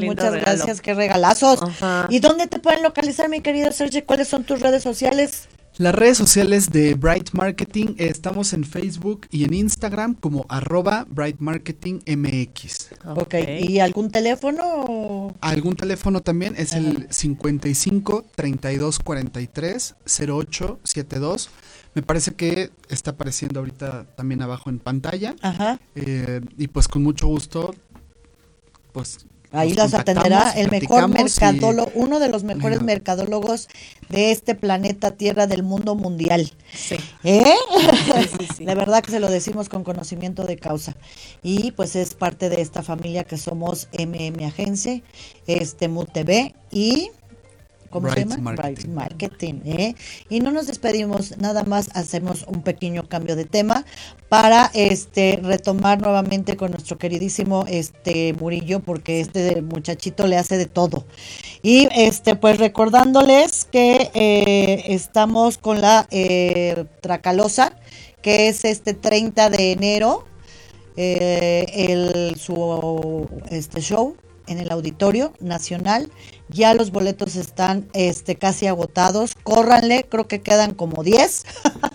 muchas 0.00 0.34
gracias, 0.34 0.80
qué 0.80 0.94
regalazos. 0.94 1.60
¿Y 2.10 2.18
dónde 2.18 2.48
te 2.48 2.58
pueden 2.58 2.82
localizar, 2.82 3.28
mi 3.28 3.40
querido 3.40 3.70
Sergio? 3.70 4.04
¿Cuáles 4.04 4.26
son 4.26 4.42
tus 4.42 4.60
redes 4.60 4.82
sociales? 4.82 5.48
Las 5.76 5.92
redes 5.92 6.16
sociales 6.16 6.70
de 6.70 6.94
Bright 6.94 7.32
Marketing 7.32 7.96
estamos 7.98 8.52
en 8.52 8.62
Facebook 8.62 9.26
y 9.32 9.42
en 9.42 9.54
Instagram 9.54 10.14
como 10.14 10.46
arroba 10.48 11.04
Bright 11.10 11.40
Marketing 11.40 11.98
MX. 12.06 12.90
Ok, 13.16 13.34
¿y 13.60 13.80
algún 13.80 14.08
teléfono? 14.08 15.34
Algún 15.40 15.74
teléfono 15.74 16.20
también 16.20 16.54
es 16.56 16.74
el 16.74 17.08
55 17.10 18.24
32 18.36 19.00
43 19.00 19.96
08 20.28 20.78
72. 20.84 21.50
Me 21.94 22.02
parece 22.02 22.34
que 22.34 22.70
está 22.88 23.10
apareciendo 23.10 23.58
ahorita 23.58 24.04
también 24.14 24.42
abajo 24.42 24.70
en 24.70 24.78
pantalla. 24.78 25.34
Ajá. 25.42 25.80
Eh, 25.96 26.40
y 26.56 26.68
pues 26.68 26.86
con 26.86 27.02
mucho 27.02 27.26
gusto, 27.26 27.74
pues 28.92 29.26
Ahí 29.54 29.72
las 29.74 29.94
atenderá 29.94 30.50
el 30.50 30.70
mejor 30.70 31.08
mercadólogo, 31.08 31.90
uno 31.94 32.18
de 32.18 32.28
los 32.28 32.44
mejores 32.44 32.82
mercadólogos 32.82 33.68
de 34.08 34.32
este 34.32 34.54
planeta 34.54 35.12
Tierra 35.12 35.46
del 35.46 35.62
mundo 35.62 35.94
mundial. 35.94 36.52
Sí. 36.74 36.96
¿Eh? 37.22 37.54
de 38.58 38.74
verdad 38.74 39.02
que 39.02 39.12
se 39.12 39.20
lo 39.20 39.30
decimos 39.30 39.68
con 39.68 39.84
conocimiento 39.84 40.44
de 40.44 40.56
causa. 40.56 40.96
Y 41.42 41.72
pues 41.72 41.96
es 41.96 42.14
parte 42.14 42.48
de 42.48 42.60
esta 42.60 42.82
familia 42.82 43.24
que 43.24 43.38
somos 43.38 43.88
MM 43.92 44.44
Agencia, 44.44 45.02
este 45.46 45.88
MUTV 45.88 46.52
y 46.70 47.10
¿cómo 47.94 48.12
se 48.12 48.26
llama? 48.26 48.38
Marketing. 48.38 48.88
Marketing 48.90 49.54
¿eh? 49.64 49.94
Y 50.28 50.40
no 50.40 50.50
nos 50.50 50.66
despedimos, 50.66 51.38
nada 51.38 51.62
más 51.62 51.90
hacemos 51.94 52.44
un 52.48 52.62
pequeño 52.62 53.08
cambio 53.08 53.36
de 53.36 53.44
tema 53.44 53.84
para 54.28 54.68
este 54.74 55.38
retomar 55.40 56.02
nuevamente 56.02 56.56
con 56.56 56.72
nuestro 56.72 56.98
queridísimo 56.98 57.66
este 57.68 58.32
Murillo, 58.34 58.80
porque 58.80 59.20
este 59.20 59.62
muchachito 59.62 60.26
le 60.26 60.36
hace 60.36 60.58
de 60.58 60.66
todo. 60.66 61.06
Y 61.62 61.88
este, 61.94 62.34
pues 62.34 62.58
recordándoles 62.58 63.64
que 63.64 64.10
eh, 64.12 64.82
estamos 64.88 65.56
con 65.56 65.80
la 65.80 66.08
eh, 66.10 66.86
Tracalosa, 67.00 67.76
que 68.22 68.48
es 68.48 68.64
este 68.64 68.94
30 68.94 69.50
de 69.50 69.70
enero, 69.72 70.24
eh, 70.96 71.66
el, 71.72 72.34
su 72.36 73.28
este 73.50 73.80
show 73.80 74.16
en 74.46 74.58
el 74.58 74.70
Auditorio 74.70 75.32
Nacional. 75.40 76.10
Ya 76.48 76.74
los 76.74 76.90
boletos 76.90 77.36
están 77.36 77.88
este, 77.92 78.36
casi 78.36 78.66
agotados. 78.66 79.34
Córranle, 79.42 80.06
creo 80.08 80.26
que 80.28 80.42
quedan 80.42 80.74
como 80.74 81.02
10, 81.02 81.44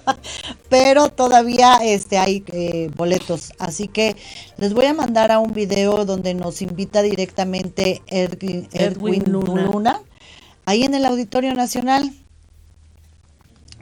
pero 0.70 1.10
todavía 1.10 1.80
este, 1.84 2.18
hay 2.18 2.44
eh, 2.52 2.90
boletos. 2.96 3.54
Así 3.60 3.88
que 3.88 4.16
les 4.58 4.74
voy 4.74 4.86
a 4.86 4.94
mandar 4.94 5.32
a 5.32 5.40
un 5.40 5.54
video 5.54 6.06
donde 6.06 6.34
nos 6.34 6.62
invita 6.62 7.02
directamente 7.02 8.02
Edwin, 8.08 8.68
Luna. 9.28 10.02
ahí 10.66 10.84
en 10.84 10.96
el 10.96 11.06
Auditorio 11.06 11.54
Nacional. 11.54 12.14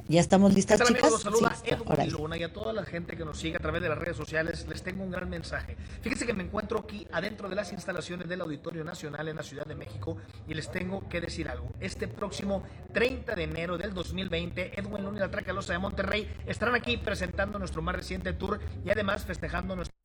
¿Ya 0.10 0.22
estamos 0.22 0.54
listas, 0.54 0.82
chicas? 0.84 1.22
Saluda 1.22 1.54
Edwin 1.65 2.12
Luna 2.12 2.38
y 2.38 2.43
a 2.43 2.54
toda 2.54 2.72
la 2.72 2.86
gente 2.86 3.17
que 3.17 3.26
nos 3.26 3.38
sigue 3.38 3.58
a 3.58 3.60
través 3.60 3.82
de 3.82 3.89
las 3.89 3.98
redes 3.98 4.15
sociales 4.15 4.65
les 4.70 4.82
tengo 4.82 5.04
un 5.04 5.12
gran 5.12 5.30
mensaje. 5.30 5.76
Fíjense 6.02 6.26
que 6.26 6.34
me 6.34 6.43
encuentro 6.43 6.80
aquí 6.80 7.06
adentro 7.12 7.50
de 7.50 7.56
las 7.56 7.74
instalaciones 7.74 8.30
del 8.30 8.39
Auditorio 8.39 8.86
Nacional 8.86 9.28
en 9.28 9.36
la 9.36 9.43
Ciudad 9.43 9.65
de 9.65 9.76
México 9.76 10.15
y 10.48 10.54
les 10.54 10.72
tengo 10.72 11.10
que 11.10 11.20
decir 11.20 11.50
algo. 11.50 11.70
Este 11.82 12.08
próximo 12.08 12.63
30 12.93 13.36
de 13.36 13.43
enero 13.43 13.78
del 13.78 13.93
2020, 13.93 14.80
Edwin 14.80 15.04
Luna 15.04 15.17
y 15.17 15.20
la 15.20 15.32
Tracalosa 15.32 15.74
de 15.74 15.80
Monterrey 15.80 16.34
estarán 16.46 16.76
aquí 16.76 16.96
presentando 16.96 17.60
nuestro 17.60 17.82
más 17.82 17.96
reciente 17.96 18.32
tour 18.32 18.62
y 18.86 18.89
además 18.89 19.26
festejando 19.26 19.76
nuestro 19.76 19.98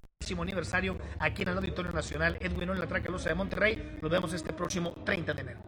aniversario 0.42 0.96
aquí 1.18 1.42
en 1.42 1.48
el 1.48 1.56
Auditorio 1.56 1.92
Nacional 1.92 2.36
Edwin 2.40 2.70
y 2.74 2.78
la 2.78 2.86
Tracalosa 2.86 3.28
de 3.28 3.34
Monterrey. 3.34 3.98
Nos 4.00 4.10
vemos 4.10 4.32
este 4.32 4.52
próximo 4.52 4.92
30 5.04 5.34
de 5.34 5.40
enero. 5.42 5.60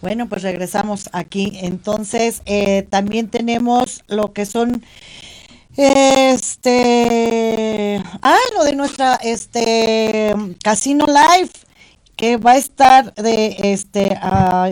Bueno, 0.00 0.28
pues 0.28 0.42
regresamos 0.42 1.10
aquí. 1.12 1.58
Entonces, 1.62 2.42
eh, 2.46 2.86
también 2.88 3.28
tenemos 3.28 4.02
lo 4.08 4.32
que 4.32 4.46
son 4.46 4.82
este 5.76 7.02
ah 8.22 8.38
lo 8.56 8.64
de 8.64 8.74
nuestra 8.74 9.14
este 9.16 10.34
Casino 10.64 11.06
Live 11.06 11.50
que 12.20 12.36
va 12.36 12.50
a 12.52 12.56
estar 12.58 13.14
de 13.14 13.56
este 13.72 14.18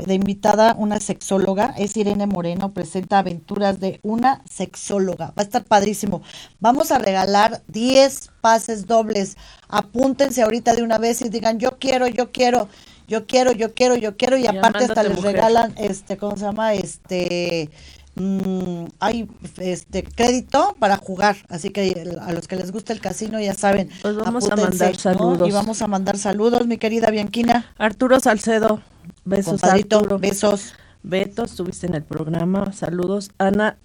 de 0.05 0.15
invitada 0.15 0.75
una 0.77 1.01
sexóloga, 1.01 1.75
es 1.79 1.97
Irene 1.97 2.27
Moreno, 2.27 2.75
presenta 2.75 3.21
aventuras 3.21 3.81
de 3.81 4.01
una 4.03 4.43
sexóloga. 4.45 5.29
Va 5.29 5.35
a 5.37 5.43
estar 5.45 5.65
padrísimo. 5.65 6.21
Vamos 6.61 6.91
a 6.91 6.99
regalar 6.99 7.63
10 7.69 8.33
pases 8.43 8.87
dobles. 8.87 9.39
Apúntense 9.67 10.43
ahorita 10.43 10.75
de 10.75 10.83
una 10.83 10.99
vez 10.99 11.23
y 11.23 11.31
digan, 11.31 11.59
"Yo 11.59 11.79
quiero, 11.79 12.07
yo 12.07 12.33
quiero." 12.33 12.69
yo 13.09 13.27
quiero, 13.27 13.53
yo 13.53 13.73
quiero, 13.73 13.97
yo 13.97 14.19
quiero, 14.19 14.37
y, 14.37 14.47
aparte 14.47 14.85
hasta 14.85 15.03
les 15.03 15.23
regalan, 15.23 15.73
este, 15.79 16.19
¿cómo 16.19 16.37
se 16.37 16.45
llama? 16.45 16.75
Este, 16.75 17.71
mm, 18.19 18.87
hay 19.01 19.29
este 19.59 20.03
crédito 20.03 20.77
para 20.79 20.97
jugar, 20.97 21.37
así 21.49 21.71
que 21.71 22.17
a 22.21 22.33
los 22.33 22.49
que 22.49 22.57
les 22.57 22.73
gusta 22.73 22.93
el 22.93 23.01
casino 23.01 23.41
ya 23.41 23.55
saben. 23.55 23.91
Pues 24.03 24.17
vamos 24.17 24.51
a 24.51 24.57
mandar 24.57 24.93
¿no? 24.93 24.99
saludos. 24.99 25.49
Y 25.49 25.53
vamos 25.53 25.83
a 25.83 25.87
mandar 25.87 26.19
saludos, 26.19 26.67
mi 26.67 26.79
querida 26.79 27.11
Bianquina. 27.11 27.73
Arturo 27.79 28.21
Salcedo, 28.21 28.81
besos 29.25 29.63
Arturo. 29.65 30.19
besos. 30.19 30.75
Beto, 31.03 31.45
estuviste 31.45 31.87
en 31.87 31.95
el 31.95 32.03
programa, 32.03 32.73
saludos. 32.73 33.31
Ana 33.39 33.79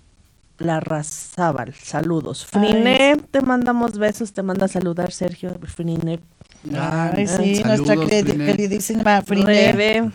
Larrazábal, 0.58 1.74
saludos. 1.74 2.46
Frine, 2.46 3.18
te 3.32 3.42
mandamos 3.42 3.98
besos, 3.98 4.34
te 4.34 4.44
manda 4.44 4.66
a 4.66 4.70
saludar 4.70 5.12
Sergio 5.12 5.58
Frine. 5.64 6.20
Ay, 6.76 7.28
sí, 7.28 7.56
saludos, 7.56 7.88
nuestra 7.88 8.46
queridísima 8.46 9.22
Frine. 9.22 10.12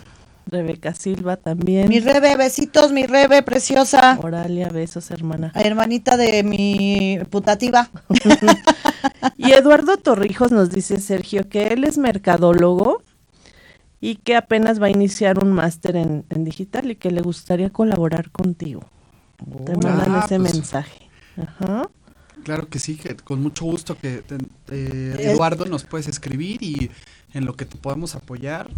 Rebe, 0.51 0.63
Rebeca 0.69 0.95
Silva 0.95 1.37
también. 1.37 1.89
Mi 1.89 2.01
Rebe, 2.01 2.37
besitos, 2.37 2.93
mi 2.93 3.07
Rebe, 3.07 3.43
preciosa. 3.43 4.19
Oralia, 4.23 4.69
besos, 4.69 5.11
hermana. 5.11 5.53
Hermanita 5.55 6.17
de 6.17 6.43
mi 6.43 7.19
putativa. 7.31 7.91
Y 9.37 9.53
Eduardo 9.53 9.97
Torrijos 9.97 10.51
nos 10.51 10.71
dice, 10.71 10.99
Sergio, 10.99 11.49
que 11.49 11.69
él 11.69 11.85
es 11.85 11.99
mercadólogo 11.99 13.03
y 14.01 14.17
que 14.17 14.35
apenas 14.37 14.83
va 14.83 14.87
a 14.87 14.91
iniciar 14.91 15.43
un 15.43 15.53
máster 15.53 15.97
en, 15.97 16.25
en 16.31 16.45
digital 16.45 16.91
y 16.91 16.97
que 16.97 17.11
le 17.13 17.21
gustaría 17.23 17.71
colaborar 17.71 18.31
contigo. 18.31 18.83
Te 19.65 19.73
mandan 19.77 20.17
Ah, 20.17 20.23
ese 20.25 20.39
pues. 20.41 20.55
mensaje. 20.55 21.09
Ajá. 21.37 21.89
Claro 22.43 22.69
que 22.69 22.79
sí, 22.81 22.97
que 22.97 23.15
con 23.17 23.41
mucho 23.43 23.65
gusto 23.65 23.97
que 23.97 24.23
te- 24.23 24.37
eh, 24.71 25.15
Eduardo 25.33 25.65
nos 25.67 25.85
puedes 25.85 26.09
escribir 26.09 26.63
y 26.63 26.91
en 27.35 27.45
lo 27.45 27.55
que 27.55 27.65
te 27.65 27.77
podamos 27.77 28.15
apoyar, 28.17 28.71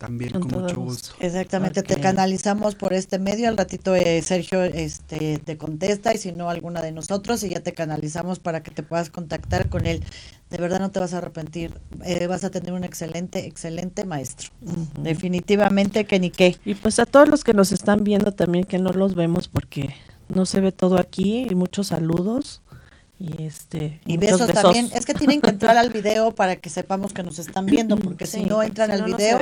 también 0.00 0.32
Con 0.32 0.48
mucho 0.48 0.80
gusto. 0.80 1.10
Exactamente, 1.20 1.82
te 1.82 2.00
canalizamos 2.00 2.74
por 2.74 2.94
este 2.94 3.18
medio. 3.18 3.50
Al 3.50 3.58
ratito 3.58 3.94
eh, 3.94 4.22
Sergio 4.22 4.64
este, 4.64 5.36
te 5.38 5.58
contesta 5.58 6.14
y 6.14 6.16
si 6.16 6.32
no, 6.32 6.48
alguna 6.48 6.80
de 6.80 6.90
nosotros 6.90 7.44
y 7.44 7.50
ya 7.50 7.60
te 7.60 7.74
canalizamos 7.74 8.38
para 8.38 8.62
que 8.62 8.70
te 8.70 8.82
puedas 8.82 9.10
contactar 9.10 9.68
con 9.68 9.84
él. 9.84 10.02
De 10.48 10.56
verdad 10.56 10.80
no 10.80 10.90
te 10.90 11.00
vas 11.00 11.12
a 11.12 11.18
arrepentir. 11.18 11.78
Eh, 12.02 12.26
vas 12.26 12.44
a 12.44 12.50
tener 12.50 12.72
un 12.72 12.82
excelente, 12.82 13.46
excelente 13.46 14.06
maestro. 14.06 14.48
Definitivamente 15.02 16.06
que 16.06 16.18
ni 16.18 16.30
qué. 16.30 16.56
Y 16.64 16.74
pues 16.76 16.98
a 16.98 17.04
todos 17.04 17.28
los 17.28 17.44
que 17.44 17.52
nos 17.52 17.70
están 17.70 18.02
viendo 18.02 18.32
también, 18.32 18.64
que 18.64 18.78
no 18.78 18.92
los 18.92 19.14
vemos 19.14 19.48
porque 19.48 19.94
no 20.34 20.46
se 20.46 20.62
ve 20.62 20.72
todo 20.72 20.98
aquí, 20.98 21.46
y 21.50 21.54
muchos 21.54 21.88
saludos. 21.88 22.62
Y 23.22 23.42
este 23.42 24.00
Y 24.06 24.16
besos, 24.16 24.50
también. 24.50 24.88
Es 24.94 25.04
que 25.04 25.12
tienen 25.12 25.42
que 25.42 25.50
entrar 25.50 25.76
al 25.76 25.90
video 25.90 26.34
para 26.34 26.56
que 26.56 26.70
sepamos 26.70 27.12
que 27.12 27.22
nos 27.22 27.38
están 27.38 27.66
viendo, 27.66 27.98
porque 27.98 28.26
si 28.26 28.44
no 28.44 28.62
entran 28.62 28.88
si 28.88 28.94
al 28.94 29.00
no, 29.10 29.14
video, 29.14 29.38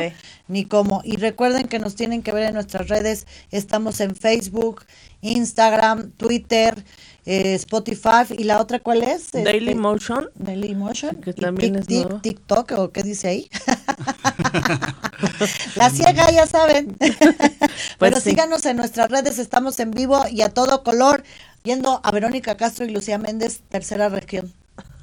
ni 0.49 0.65
cómo. 0.65 1.01
Y 1.05 1.15
recuerden 1.17 1.69
que 1.69 1.79
nos 1.79 1.95
tienen 1.95 2.25
que 2.25 2.33
ver 2.33 2.43
en 2.49 2.55
nuestras 2.55 2.89
redes. 2.89 3.29
Estamos 3.53 4.01
en 4.01 4.17
Facebook, 4.17 4.85
Instagram, 5.21 6.11
Twitter, 6.11 6.85
eh, 7.25 7.55
Spotify. 7.55 8.25
¿Y 8.37 8.43
la 8.45 8.61
otra 8.61 8.81
cuál 8.81 9.05
es? 9.05 9.31
Daily 9.31 9.69
Este, 9.69 9.75
Motion. 9.77 10.29
Daily 10.35 10.75
Motion. 10.75 11.15
Que 11.21 11.31
y 11.31 11.35
también 11.35 11.75
Tic- 11.77 11.81
es 11.83 11.87
Tic- 11.87 12.03
nuevo. 12.05 12.21
TikTok, 12.21 12.73
o 12.79 12.91
qué 12.91 13.05
dice 13.05 13.29
ahí. 13.29 13.49
La 15.77 15.91
ciega, 15.91 16.31
ya 16.33 16.47
saben. 16.47 16.97
Pero 16.99 17.15
Pues 17.99 18.15
sí. 18.25 18.31
síganos 18.31 18.65
en 18.67 18.77
nuestras 18.77 19.11
redes, 19.11 19.39
estamos 19.39 19.79
en 19.81 19.91
vivo 19.91 20.25
y 20.31 20.43
a 20.43 20.49
todo 20.49 20.83
color, 20.83 21.23
viendo 21.65 22.01
a 22.03 22.11
Verónica 22.11 22.57
Castro 22.57 22.85
y 22.85 22.91
Lucía 22.91 23.19
Méndez, 23.19 23.61
tercera 23.69 24.09
región. 24.09 24.53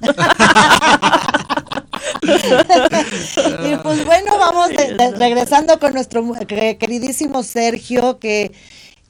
y 2.22 3.76
pues 3.82 4.04
bueno, 4.04 4.38
vamos 4.38 4.68
de- 4.70 4.94
de- 4.94 5.12
regresando 5.12 5.78
con 5.78 5.92
nuestro 5.94 6.24
queridísimo 6.46 7.42
Sergio, 7.42 8.18
que 8.18 8.52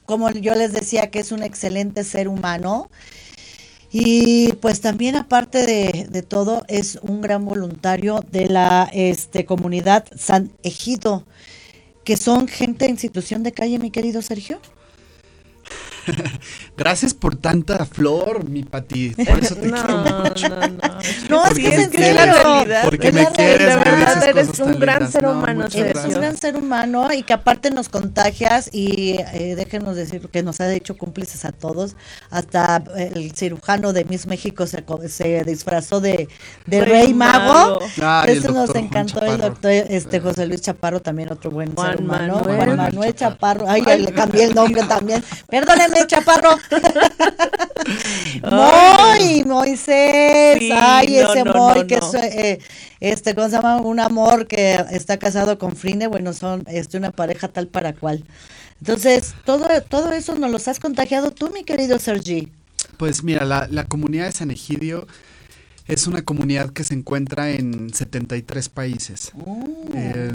como 0.05 0.29
yo 0.31 0.55
les 0.55 0.71
decía, 0.73 1.09
que 1.11 1.19
es 1.19 1.31
un 1.31 1.43
excelente 1.43 2.03
ser 2.03 2.27
humano. 2.27 2.89
Y 3.89 4.53
pues 4.55 4.81
también 4.81 5.15
aparte 5.15 5.65
de, 5.65 6.07
de 6.09 6.21
todo 6.21 6.63
es 6.67 6.99
un 7.01 7.21
gran 7.21 7.45
voluntario 7.45 8.19
de 8.31 8.47
la 8.49 8.89
este, 8.91 9.45
comunidad 9.45 10.05
San 10.17 10.51
Ejido, 10.63 11.25
que 12.03 12.17
son 12.17 12.47
gente 12.47 12.85
en 12.87 12.97
situación 12.97 13.43
de 13.43 13.53
calle, 13.53 13.79
mi 13.79 13.91
querido 13.91 14.21
Sergio. 14.21 14.59
Gracias 16.77 17.13
por 17.13 17.35
tanta 17.37 17.85
flor, 17.85 18.49
mi 18.49 18.63
Pati. 18.63 19.17
Por 19.23 19.39
eso 19.39 19.57
te 19.57 19.71
No, 19.71 19.73
quiero 19.73 19.97
no, 19.99 20.23
mucho. 20.23 20.49
no. 20.49 21.01
No, 21.29 21.45
es 21.47 21.59
Porque 21.59 21.61
que 21.61 21.75
es 21.75 21.89
quieres, 21.89 22.35
serio. 22.35 22.75
Porque 22.79 23.11
Es 23.11 23.13
me 23.13 23.21
la 23.21 23.31
quieres, 23.31 23.75
realidad. 23.75 23.85
me 23.85 23.95
dices 23.95 24.27
Eres 24.27 24.27
cosas 24.29 24.59
un 24.59 24.65
tan 24.65 24.79
gran 24.79 25.05
lindas. 25.05 25.11
ser 25.11 25.27
No, 25.27 25.29
humano, 25.29 25.53
muchas 25.53 25.75
Eres 25.75 26.05
un 26.05 26.13
gran 26.13 26.37
ser 26.37 26.57
humano 26.57 27.13
y 27.13 27.23
que 27.23 27.33
aparte 27.33 27.71
nos 27.71 27.89
contagias 27.89 28.69
y 28.73 29.17
eh, 29.33 29.55
déjenos 29.55 29.95
decir 29.95 30.29
que 30.29 30.43
nos 30.43 30.61
ha 30.61 30.73
hecho 30.73 30.97
cómplices 30.97 31.45
a 31.45 31.51
todos. 31.51 31.95
Hasta 32.29 32.83
el 32.95 33.33
cirujano 33.35 33.93
de 33.93 34.05
Miss 34.05 34.27
México 34.27 34.67
se, 34.67 34.83
disfrazó 35.45 36.01
de, 36.01 36.29
de 36.65 36.81
Rey 36.81 37.13
Rey 37.13 37.13
Mago. 37.13 37.79
Ay, 38.01 38.31
Eso 38.31 38.51
nos 38.51 38.75
encantó 38.75 39.25
el 39.25 39.39
doctor 39.39 39.71
este 39.71 40.19
José 40.19 40.45
Luis 40.47 40.61
Chaparro, 40.61 41.01
también 41.01 41.31
otro 41.31 41.51
buen 41.51 41.75
Juan 41.75 41.97
ser 41.97 42.01
humano. 42.01 42.41
Manuel. 42.41 42.45
Juan 42.53 42.75
Manuel 42.75 43.15
Chaparro. 43.15 43.67
Ay, 43.69 43.83
ya 43.85 43.97
le 43.97 44.13
cambié 44.13 44.45
el 44.45 44.55
nombre 44.55 44.83
también. 44.85 45.23
Perdónenme, 45.49 45.96
Chaparro. 46.05 46.57
Moy, 48.51 49.43
Moisés. 49.45 50.59
Sí, 50.59 50.69
Ay, 50.71 51.19
no, 51.21 51.31
ese 51.33 51.43
no, 51.43 51.53
Moy 51.53 51.79
no, 51.79 51.87
que 51.87 51.97
no. 51.97 52.07
es 52.07 52.13
eh, 52.13 52.59
este, 52.99 53.33
¿cómo 53.33 53.47
se 53.47 53.55
llama? 53.55 53.77
Un 53.77 53.99
amor 53.99 54.47
que 54.47 54.83
está 54.91 55.17
casado 55.17 55.57
con 55.57 55.75
Frine, 55.75 56.07
bueno, 56.07 56.33
son 56.33 56.63
este, 56.67 56.97
una 56.97 57.11
pareja 57.11 57.47
tal 57.47 57.67
para 57.67 57.93
cual. 57.93 58.23
Entonces, 58.79 59.33
todo, 59.45 59.67
todo 59.87 60.11
eso 60.11 60.35
nos 60.35 60.51
los 60.51 60.67
has 60.67 60.79
contagiado 60.79 61.31
tú, 61.31 61.49
mi 61.51 61.63
querido 61.63 61.97
Sergi. 61.99 62.51
Pues 62.97 63.23
mira, 63.23 63.45
la, 63.45 63.67
la 63.69 63.85
comunidad 63.85 64.25
de 64.25 64.31
San 64.31 64.51
Egidio 64.51 65.07
es 65.87 66.05
una 66.05 66.21
comunidad 66.21 66.71
que 66.71 66.83
se 66.83 66.93
encuentra 66.93 67.51
en 67.51 67.93
73 67.93 68.69
países. 68.69 69.31
Eh, 69.95 70.33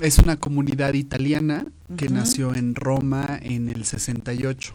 es 0.00 0.18
una 0.18 0.36
comunidad 0.36 0.94
italiana 0.94 1.66
que 1.96 2.08
nació 2.08 2.54
en 2.54 2.74
Roma 2.74 3.38
en 3.42 3.68
el 3.68 3.84
68. 3.84 4.74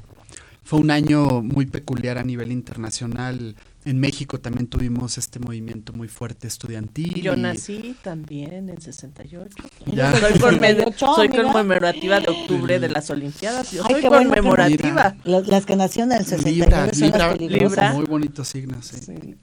Fue 0.63 0.79
un 0.79 0.91
año 0.91 1.41
muy 1.41 1.65
peculiar 1.65 2.19
a 2.19 2.23
nivel 2.23 2.51
internacional. 2.51 3.55
En 3.85 3.99
México 3.99 4.39
también 4.39 4.67
tuvimos 4.67 5.17
este 5.17 5.39
movimiento 5.39 5.93
muy 5.93 6.07
fuerte 6.09 6.47
estudiantil. 6.47 7.23
Yo 7.23 7.35
nací 7.35 7.95
también 8.03 8.69
en 8.69 8.79
68. 8.79 9.49
Ya. 9.87 10.11
Soy, 10.19 10.33
conme- 10.39 10.75
68, 10.75 11.13
soy 11.15 11.29
conmemorativa 11.29 12.19
de 12.19 12.27
octubre 12.27 12.77
de 12.79 12.89
las 12.89 13.09
Olimpiadas. 13.09 13.71
Yo 13.71 13.83
Ay, 13.85 13.93
soy 13.95 14.01
bueno 14.09 14.29
conmemorativa. 14.29 15.15
Las, 15.23 15.47
las 15.47 15.65
que 15.65 15.75
nacieron 15.75 16.11
en 16.11 16.19
el 16.19 16.25
69 16.25 16.65
Libra, 16.65 16.93
son 16.93 17.01
Libra, 17.03 17.27
las 17.29 17.37
peligrosas. 17.37 17.71
Libra. 17.71 17.93
muy 17.93 18.05
bonito 18.05 18.43
signo, 18.43 18.79
sí. 18.83 18.97
Sí. 18.99 19.35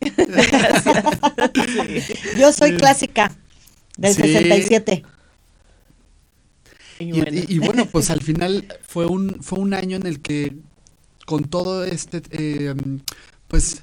Yo 2.38 2.52
soy 2.52 2.76
clásica 2.76 3.32
del 3.96 4.14
Sí. 4.14 4.22
67. 4.22 5.02
Y 6.98 7.04
Y, 7.04 7.12
bueno, 7.12 7.26
y- 7.32 7.54
y 7.54 7.58
bueno, 7.58 7.86
pues 7.86 8.10
al 8.10 8.20
final 8.22 8.66
fue 8.86 9.06
un, 9.06 9.38
fue 9.42 9.58
un 9.58 9.74
año 9.74 9.96
en 9.96 10.06
el 10.06 10.20
que 10.20 10.56
con 11.26 11.44
todo 11.44 11.84
este, 11.84 12.22
eh, 12.30 12.74
pues, 13.48 13.82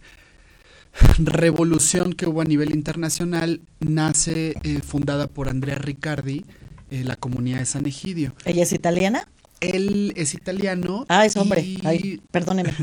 revolución 1.17 2.13
que 2.13 2.25
hubo 2.27 2.41
a 2.41 2.45
nivel 2.45 2.73
internacional, 2.73 3.61
nace 3.79 4.55
eh, 4.63 4.79
fundada 4.85 5.27
por 5.27 5.49
Andrea 5.49 5.75
Riccardi, 5.75 6.45
eh, 6.91 7.03
la 7.03 7.15
comunidad 7.15 7.59
de 7.59 7.65
San 7.65 7.85
Egidio. 7.85 8.35
¿Ella 8.45 8.63
es 8.63 8.71
italiana? 8.73 9.27
Él 9.59 10.13
es 10.15 10.33
italiano. 10.33 11.05
Ah, 11.09 11.25
es 11.25 11.37
hombre. 11.37 11.61
y 11.61 11.79
Ay, 11.83 12.21
perdóneme. 12.31 12.73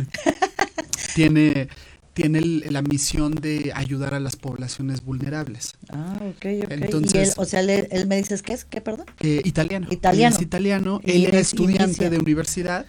tiene, 1.15 1.69
tiene 2.15 2.39
el- 2.39 2.65
la 2.71 2.83
misión 2.83 3.35
de 3.35 3.73
ayudar 3.75 4.15
a 4.15 4.21
las 4.21 4.37
poblaciones 4.37 5.03
vulnerables. 5.05 5.75
Ah, 5.91 6.17
ok, 6.23 6.37
ok. 6.37 6.45
y 6.45 6.73
Entonces- 6.73 7.29
él, 7.29 7.35
o 7.37 7.45
sea, 7.45 7.61
él, 7.61 7.87
él 7.91 8.07
me 8.07 8.17
dices, 8.17 8.43
¿qué 8.43 8.55
es? 8.55 8.65
¿Qué, 8.65 8.81
perdón? 8.81 9.07
Eh, 9.21 9.43
italiano. 9.45 9.87
Italiano. 9.91 10.35
Él 10.37 10.41
es 10.41 10.47
italiano. 10.47 11.01
Y 11.05 11.11
Él 11.13 11.25
era 11.27 11.39
es- 11.39 11.49
estudiante 11.49 11.85
inicia. 11.85 12.11
de 12.11 12.19
universidad. 12.19 12.87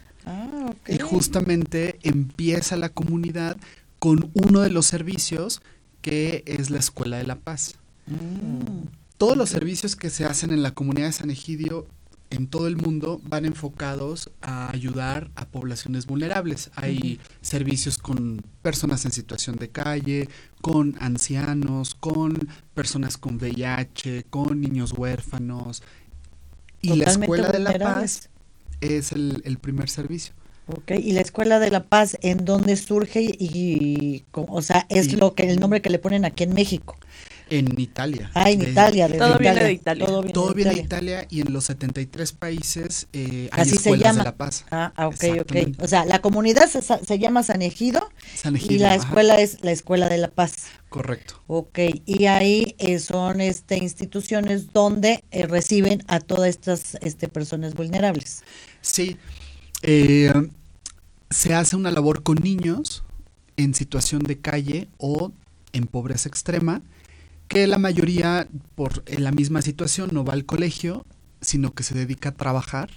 Y 0.88 0.99
justamente 0.99 1.99
empieza 2.03 2.76
la 2.76 2.89
comunidad 2.89 3.57
con 3.99 4.32
uno 4.34 4.61
de 4.61 4.69
los 4.69 4.86
servicios 4.86 5.61
que 6.01 6.43
es 6.47 6.69
la 6.69 6.80
Escuela 6.80 7.17
de 7.17 7.26
la 7.26 7.36
Paz. 7.36 7.76
Mm. 8.07 8.88
Todos 9.17 9.38
los 9.38 9.49
servicios 9.49 9.95
que 9.95 10.09
se 10.09 10.26
hacen 10.26 10.51
en 10.51 10.63
la 10.63 10.72
comunidad 10.72 11.07
de 11.07 11.13
San 11.13 11.30
Egidio 11.30 11.86
en 12.32 12.47
todo 12.47 12.67
el 12.67 12.78
mundo 12.78 13.22
van 13.24 13.45
enfocados 13.45 14.32
a 14.41 14.72
ayudar 14.72 15.30
a 15.36 15.45
poblaciones 15.45 16.07
vulnerables. 16.07 16.72
Hay 16.76 17.19
servicios 17.41 17.97
con 17.97 18.41
personas 18.61 19.05
en 19.05 19.11
situación 19.11 19.57
de 19.57 19.69
calle, 19.69 20.30
con 20.61 20.95
ancianos, 20.99 21.93
con 21.93 22.47
personas 22.74 23.17
con 23.17 23.36
VIH, 23.36 24.26
con 24.30 24.61
niños 24.61 24.93
huérfanos. 24.93 25.84
Y 26.82 26.95
la 26.95 27.11
Escuela 27.11 27.49
de 27.49 27.59
la. 27.59 27.78
Paz 27.78 28.30
es 28.80 29.11
el, 29.11 29.41
el 29.45 29.59
primer 29.59 29.89
servicio. 29.89 30.34
Ok, 30.68 30.91
y 30.91 31.12
la 31.12 31.22
Escuela 31.22 31.59
de 31.59 31.72
la 31.72 31.84
Paz, 31.84 32.18
¿en 32.22 32.45
dónde 32.45 32.76
surge? 32.78 33.22
Y, 33.22 34.24
o 34.34 34.62
sea, 34.62 34.86
es 34.89 35.14
lo 35.14 35.34
que 35.34 35.43
el 35.43 35.59
nombre 35.59 35.82
que 35.82 35.89
le 35.89 35.99
ponen 35.99 36.24
aquí 36.24 36.43
en 36.43 36.53
México. 36.53 36.97
En 37.51 37.78
Italia. 37.78 38.32
Ah, 38.34 38.49
en 38.49 38.62
Italia. 38.62 39.09
todo 39.09 39.38
viene 39.38 39.62
de 39.62 39.74
Italia. 39.74 40.05
Todo 40.05 40.53
viene, 40.53 40.74
de 40.74 40.82
Italia 40.82 41.28
y 41.30 41.41
en 41.41 41.51
los 41.51 41.66
73 41.66 42.32
países 42.32 43.07
eh, 43.12 43.49
hay 43.51 43.62
Así 43.64 43.76
escuelas 43.76 43.99
se 43.99 44.05
llama. 44.05 44.20
de 44.20 44.24
la 44.24 44.38
paz. 44.38 44.66
Ah, 44.72 44.93
ah 44.95 45.07
ok, 45.07 45.24
ok. 45.41 45.55
O 45.80 45.88
sea, 45.88 46.05
la 46.05 46.22
comunidad 46.22 46.70
se, 46.70 46.82
se 46.82 47.20
llama 47.20 47.43
San 47.43 47.62
Ejido, 47.62 48.09
San 48.36 48.55
Ejido, 48.55 48.74
y 48.74 48.80
la 48.80 48.95
escuela 48.95 49.36
es 49.41 49.62
la 49.64 49.72
Escuela 49.72 50.07
de 50.07 50.18
la 50.18 50.30
Paz. 50.30 50.68
Correcto. 50.88 51.41
Ok, 51.47 51.80
y 52.05 52.26
ahí 52.28 52.76
eh, 52.78 52.99
son 52.99 53.41
este, 53.41 53.78
instituciones 53.78 54.72
donde 54.72 55.26
eh, 55.32 55.45
reciben 55.45 56.03
a 56.07 56.22
todas 56.22 56.47
estas 56.47 56.95
este, 57.01 57.28
personas 57.28 57.74
vulnerables. 57.74 58.43
Sí. 58.80 59.18
Eh, 59.82 60.32
se 61.29 61.53
hace 61.53 61.75
una 61.75 61.91
labor 61.91 62.23
con 62.23 62.38
niños 62.38 63.03
en 63.57 63.73
situación 63.73 64.21
de 64.23 64.39
calle 64.39 64.89
o 64.97 65.32
en 65.73 65.88
pobreza 65.88 66.27
extrema 66.27 66.82
que 67.47 67.67
la 67.67 67.77
mayoría 67.77 68.47
por 68.75 69.03
la 69.19 69.32
misma 69.32 69.61
situación 69.61 70.09
no 70.13 70.23
va 70.23 70.34
al 70.34 70.45
colegio, 70.45 71.05
sino 71.41 71.73
que 71.73 71.84
se 71.84 71.93
dedica 71.95 72.29
a 72.29 72.32
trabajar 72.32 72.89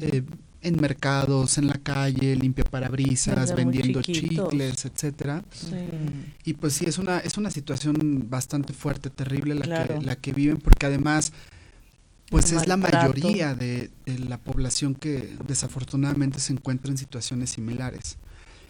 eh, 0.00 0.22
en 0.60 0.80
mercados, 0.80 1.56
en 1.58 1.68
la 1.68 1.74
calle, 1.74 2.34
limpia 2.36 2.64
parabrisas, 2.64 3.54
vendiendo 3.54 4.02
chicles, 4.02 4.84
etcétera. 4.84 5.44
Y 6.44 6.54
pues 6.54 6.74
sí, 6.74 6.84
es 6.86 6.98
una, 6.98 7.18
es 7.18 7.36
una 7.36 7.50
situación 7.50 8.26
bastante 8.28 8.72
fuerte, 8.72 9.08
terrible 9.08 9.54
la, 9.54 9.86
que, 9.86 10.00
la 10.00 10.16
que 10.16 10.32
viven, 10.32 10.56
porque 10.56 10.86
además, 10.86 11.32
pues 12.32 12.50
es 12.50 12.66
la 12.66 12.78
mayoría 12.78 13.54
de, 13.54 13.90
la 14.06 14.38
población 14.38 14.94
que 14.94 15.36
desafortunadamente 15.46 16.40
se 16.40 16.54
encuentra 16.54 16.90
en 16.90 16.96
situaciones 16.96 17.50
similares. 17.50 18.16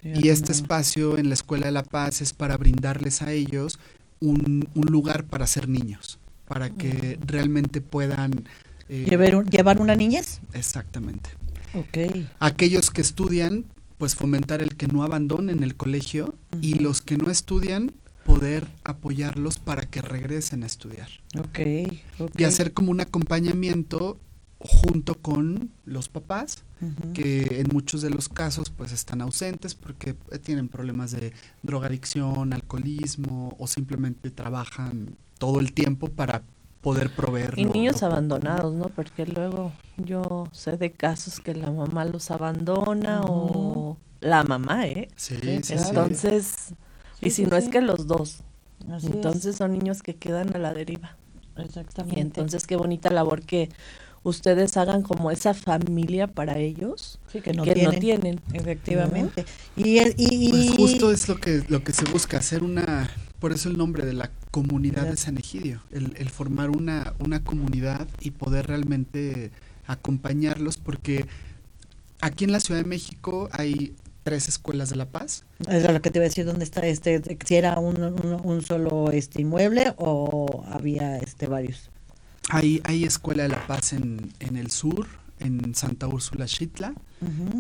y 0.03 0.29
este 0.29 0.51
espacio 0.51 1.17
en 1.17 1.29
la 1.29 1.35
Escuela 1.35 1.67
de 1.67 1.73
la 1.73 1.85
Paz 1.85 2.21
es 2.21 2.33
para 2.33 2.57
brindarles 2.57 3.23
a 3.23 3.33
ellos 3.33 3.79
un, 4.19 4.69
lugar 4.75 5.25
para 5.25 5.47
ser 5.47 5.69
niños, 5.69 6.19
para 6.47 6.71
que 6.71 7.19
realmente 7.25 7.81
puedan... 7.81 8.45
Eh, 8.89 9.07
¿Llevar, 9.09 9.81
una 9.81 9.95
niñez? 9.95 10.41
Exactamente. 10.53 11.31
Ok. 11.75 12.27
Aquellos 12.41 12.91
que 12.91 13.01
estudian, 13.01 13.65
pues 13.97 14.17
fomentar 14.17 14.61
el 14.61 14.77
que 14.77 14.89
no 14.89 15.05
abandonen 15.05 15.63
el 15.63 15.77
colegio 15.77 16.35
y 16.61 16.75
los 16.75 17.01
que 17.01 17.17
no 17.17 17.31
estudian, 17.31 17.93
poder 18.25 18.67
apoyarlos 18.85 19.59
para 19.59 19.83
que 19.83 20.03
regresen 20.03 20.63
a 20.63 20.67
estudiar. 20.67 21.09
Ok. 21.39 21.61
Y 22.37 22.45
hacer 22.45 22.73
como 22.73 22.91
un 22.91 23.01
acompañamiento 23.01 24.19
junto 24.59 25.17
con 25.17 25.71
los 25.85 26.09
papás, 26.09 26.65
que 27.15 27.61
en 27.61 27.69
muchos 27.73 28.03
de 28.03 28.11
los 28.11 28.29
casos 28.29 28.71
pues 28.71 28.91
están 28.91 29.21
ausentes 29.21 29.75
porque 29.77 30.17
eh, 30.31 30.39
tienen 30.39 30.69
problemas 30.69 31.13
de 31.13 31.33
drogadicción, 31.63 32.53
alcoholismo 32.53 33.55
o 33.59 33.67
simplemente 33.69 34.31
trabajan 34.31 35.17
todo 35.39 35.61
el 35.61 35.73
tiempo 35.73 36.09
para 36.09 36.43
poder 36.81 37.15
proveer. 37.15 37.55
Y 37.57 37.65
niños 37.65 38.03
abandonados, 38.03 38.75
¿no? 38.75 38.87
Porque 38.87 39.27
luego 39.27 39.73
yo 39.97 40.49
sé 40.53 40.77
de 40.77 40.91
casos 40.93 41.41
que 41.41 41.55
la 41.55 41.71
mamá 41.71 42.05
los 42.05 42.31
abandona 42.33 43.23
o 43.23 43.97
la 44.21 44.43
mamá, 44.43 44.87
¿eh? 44.87 45.09
Sí, 45.17 45.37
sí 45.63 45.75
Entonces, 45.75 46.75
y 47.23 47.31
si 47.31 47.47
no 47.47 47.57
es 47.57 47.69
que 47.69 47.81
los 47.81 48.07
dos. 48.07 48.43
entonces 49.03 49.57
son 49.57 49.73
niños 49.73 50.03
que 50.03 50.17
quedan 50.17 50.55
a 50.55 50.59
la 50.59 50.75
deriva. 50.75 51.17
Exactamente. 51.57 52.19
Y 52.19 52.23
entonces 52.23 52.67
qué 52.67 52.77
bonita 52.77 53.11
labor 53.11 53.43
que 53.43 53.69
ustedes 54.23 54.77
hagan 54.77 55.03
como 55.03 55.31
esa 55.31 55.55
familia 55.55 56.27
para 56.27 56.59
ellos 56.59 57.19
que, 57.33 57.53
no, 57.53 57.65
tienen, 57.65 58.41
efectivamente 58.53 59.45
y, 59.77 59.99
y, 60.17 60.51
pues 60.51 60.71
justo 60.71 61.11
es 61.11 61.29
lo 61.29 61.41
que 61.41 61.65
lo 61.69 61.83
que 61.83 61.93
se 61.93 62.05
busca 62.05 62.39
hacer 62.39 62.63
una 62.63 63.11
por 63.41 63.51
eso 63.51 63.69
el 63.69 63.77
nombre 63.77 64.07
de 64.07 64.13
la 64.13 64.31
comunidad 64.53 65.07
de 65.07 65.17
San 65.17 65.39
Egidio 65.39 65.81
el, 65.91 66.15
el 66.19 66.31
formar 66.31 66.71
una 66.71 67.15
una 67.19 67.43
comunidad 67.43 68.07
y 68.21 68.31
poder 68.31 68.69
realmente 68.69 69.51
acompañarlos 69.89 70.77
porque 70.77 71.27
aquí 72.21 72.45
en 72.45 72.53
la 72.53 72.61
Ciudad 72.61 72.81
de 72.81 72.89
México 72.89 73.49
hay 73.53 73.93
tres 74.23 74.49
escuelas 74.49 74.91
de 74.91 74.97
La 74.97 75.07
Paz. 75.07 75.45
Es 75.69 75.91
lo 75.91 76.01
que 76.01 76.11
te 76.11 76.19
iba 76.19 76.25
a 76.25 76.29
decir, 76.29 76.45
¿dónde 76.45 76.65
está 76.65 76.87
este? 76.87 77.21
Si 77.45 77.55
era 77.55 77.79
un, 77.79 78.03
un, 78.45 78.63
solo 78.63 79.11
este 79.11 79.43
inmueble 79.43 79.95
o 79.97 80.65
había 80.69 81.19
este 81.19 81.47
varios. 81.47 81.91
Hay, 82.49 82.81
hay 82.85 83.05
Escuela 83.05 83.45
de 83.45 83.51
la 83.51 83.67
Paz 83.67 83.93
en, 83.93 84.33
en 84.41 84.57
el 84.57 84.71
sur, 84.71 85.07
en 85.39 85.75
Santa 85.75 86.07
Úrsula 86.07 86.47
Chitla. 86.47 86.95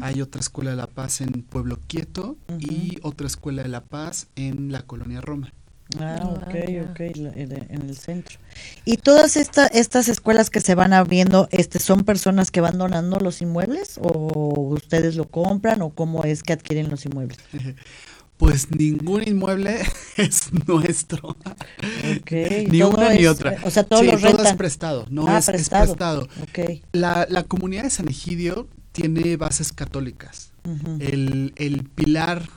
Hay 0.01 0.21
otra 0.21 0.41
Escuela 0.41 0.71
de 0.71 0.77
la 0.77 0.89
Paz 0.89 1.21
en 1.21 1.43
Pueblo 1.43 1.79
Quieto 1.87 2.37
y 2.59 2.99
otra 3.03 3.29
Escuela 3.29 3.63
de 3.63 3.69
la 3.69 3.85
Paz 3.85 4.27
en 4.35 4.73
la 4.73 4.83
Colonia 4.83 5.21
Roma. 5.21 5.53
Ah, 5.99 6.19
ah 6.21 6.29
ok, 6.29 6.55
ok, 6.91 7.01
en 7.01 7.83
el 7.89 7.97
centro. 7.97 8.39
¿Y 8.85 8.97
todas 8.97 9.37
esta, 9.37 9.67
estas 9.67 10.09
escuelas 10.09 10.51
que 10.51 10.61
se 10.61 10.75
van 10.75 10.93
abriendo, 10.93 11.49
este, 11.51 11.79
son 11.79 12.05
personas 12.05 12.51
que 12.51 12.61
van 12.61 12.79
donando 12.79 13.19
los 13.19 13.43
inmuebles 13.43 13.99
o 14.03 14.71
ustedes 14.71 15.17
lo 15.17 15.29
compran 15.29 15.83
o 15.83 15.91
cómo 15.91 16.25
es 16.25 16.43
que 16.43 16.53
adquieren 16.53 16.91
los 16.91 17.05
inmuebles? 17.05 17.39
Pues 18.39 18.75
ningún 18.77 19.23
inmueble 19.25 19.83
es 20.17 20.53
nuestro. 20.67 21.37
ni 22.33 22.83
una 22.83 23.15
ni 23.15 23.27
otra. 23.27 23.59
O 23.63 23.71
sea, 23.71 23.85
todo, 23.85 24.03
es 24.03 24.55
prestado, 24.55 25.07
no 25.11 25.29
ah, 25.29 25.39
es, 25.39 25.47
prestado. 25.47 26.27
La, 26.91 27.25
la, 27.31 27.45
comunidad 27.45 27.85
de 27.85 27.91
San 27.91 28.09
Egidio 28.09 28.67
tiene 28.91 29.37
bases 29.37 29.73
católicas. 29.73 30.51
el, 30.99 31.53
el, 31.55 31.85
pilar 31.85 32.49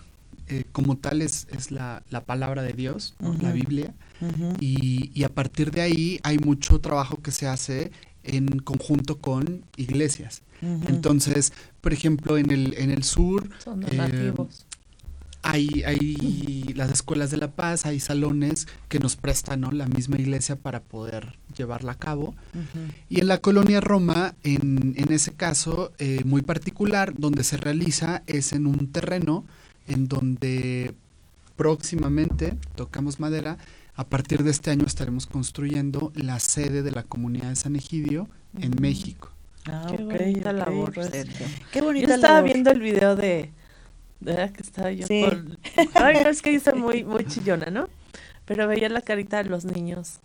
eh, 0.47 0.63
como 0.71 0.97
tal 0.97 1.21
es, 1.21 1.47
es 1.51 1.71
la, 1.71 2.03
la, 2.09 2.23
palabra 2.25 2.61
de 2.61 2.73
Dios, 2.73 3.15
la 3.41 3.51
Biblia. 3.51 3.93
y, 4.59 5.11
y 5.13 5.23
a 5.23 5.29
partir 5.29 5.71
de 5.71 5.81
ahí 5.81 6.19
hay 6.23 6.37
mucho 6.37 6.79
trabajo 6.79 7.21
que 7.21 7.31
se 7.31 7.47
hace 7.47 7.91
en 8.23 8.59
conjunto 8.59 9.19
con 9.19 9.63
iglesias. 9.77 10.41
Entonces, 10.61 11.53
por 11.81 11.93
ejemplo, 11.93 12.37
en 12.37 12.49
el, 12.51 12.73
en 12.77 12.89
el 12.89 13.03
sur, 13.03 13.49
Son 13.63 13.83
eh, 13.83 14.33
hay, 15.43 15.83
hay 15.85 16.73
las 16.75 16.91
escuelas 16.91 17.29
de 17.29 17.37
la 17.37 17.51
paz, 17.51 17.85
hay 17.85 17.99
salones 17.99 18.67
que 18.89 18.97
nos 18.97 19.15
prestan 19.15 19.61
¿no? 19.61 19.71
la 19.71 19.85
misma 19.85 20.17
iglesia 20.17 20.55
para 20.55 20.81
poder 20.81 21.37
llevarla 21.55 21.91
a 21.91 21.99
cabo. 21.99 22.33
Y 23.09 23.19
en 23.21 23.27
la 23.27 23.37
colonia 23.37 23.79
Roma, 23.79 24.33
en, 24.43 24.95
en 24.97 25.11
ese 25.11 25.33
caso 25.33 25.91
eh, 25.99 26.23
muy 26.25 26.41
particular, 26.41 27.13
donde 27.15 27.43
se 27.43 27.57
realiza 27.57 28.23
es 28.25 28.53
en 28.53 28.65
un 28.65 28.91
terreno 28.91 29.45
en 29.87 30.07
donde 30.07 30.93
próximamente, 31.55 32.57
tocamos 32.75 33.19
madera, 33.19 33.57
a 33.95 34.05
partir 34.05 34.43
de 34.43 34.51
este 34.51 34.71
año 34.71 34.85
estaremos 34.85 35.25
construyendo 35.25 36.11
la 36.15 36.39
sede 36.39 36.83
de 36.83 36.91
la 36.91 37.03
comunidad 37.03 37.49
de 37.49 37.55
San 37.55 37.75
Egidio 37.75 38.27
en 38.59 38.75
México. 38.81 39.29
Ah, 39.65 39.87
qué 39.89 40.03
bonita 40.03 40.51
labor. 40.51 40.93
Pues, 40.93 41.09
qué 41.71 41.81
bonita 41.81 42.07
Yo 42.07 42.15
estaba 42.15 42.41
viendo 42.41 42.71
el 42.71 42.81
video 42.81 43.15
de 43.15 43.51
¿verdad? 44.19 44.51
Que 44.51 44.61
estaba 44.61 44.91
yo 44.91 45.05
Ay, 45.93 46.17
es 46.25 46.41
que 46.41 46.51
dice 46.51 46.73
muy, 46.73 47.03
muy 47.03 47.25
chillona, 47.25 47.67
¿no? 47.67 47.87
Pero 48.45 48.67
veía 48.67 48.89
la 48.89 49.01
carita 49.01 49.41
de 49.41 49.49
los 49.49 49.65
niños. 49.65 50.19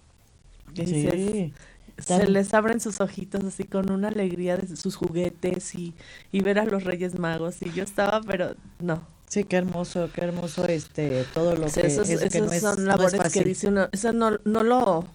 sí. 0.74 1.52
se 1.98 2.28
les 2.28 2.54
abren 2.54 2.80
sus 2.80 3.00
ojitos 3.00 3.44
así 3.44 3.64
con 3.64 3.90
una 3.90 4.08
alegría 4.08 4.56
de 4.56 4.76
sus 4.76 4.96
juguetes 4.96 5.74
y, 5.74 5.94
y 6.32 6.40
ver 6.40 6.58
a 6.58 6.64
los 6.64 6.84
Reyes 6.84 7.18
Magos. 7.18 7.62
Y 7.62 7.72
yo 7.72 7.84
estaba, 7.84 8.20
pero 8.22 8.54
no. 8.78 9.02
Sí, 9.30 9.44
qué 9.44 9.56
hermoso, 9.56 10.10
qué 10.12 10.22
hermoso 10.22 10.66
este 10.66 11.24
todo 11.32 11.54
lo 11.54 11.66
que, 11.68 11.86
esos, 11.86 12.08
que 12.08 12.40
no 12.40 12.50
es, 12.52 12.62
son 12.62 12.84
labores 12.84 13.32
que 13.32 13.44
dice 13.44 13.68
uno, 13.68 13.88
eso 13.92 14.12
no, 14.12 14.32
no 14.44 14.64
lo 14.64 15.06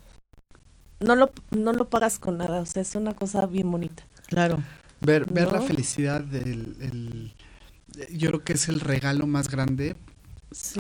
no 1.02 1.16
lo 1.18 1.32
no 1.52 1.74
lo 1.74 1.90
pagas 1.90 2.18
con 2.18 2.38
nada, 2.38 2.62
o 2.62 2.66
sea, 2.66 2.82
es 2.82 2.96
una 2.96 3.14
cosa 3.14 3.46
bien 3.46 3.70
bonita. 3.70 4.04
Claro. 4.28 4.64
Ver 5.02 5.26
ver 5.26 5.52
la 5.52 5.62
felicidad 5.62 6.22
del 6.22 6.78
el, 6.80 7.34
yo 8.18 8.30
creo 8.30 8.44
que 8.46 8.54
es 8.54 8.70
el 8.70 8.80
regalo 8.80 9.28
más 9.28 9.50
grande. 9.50 9.98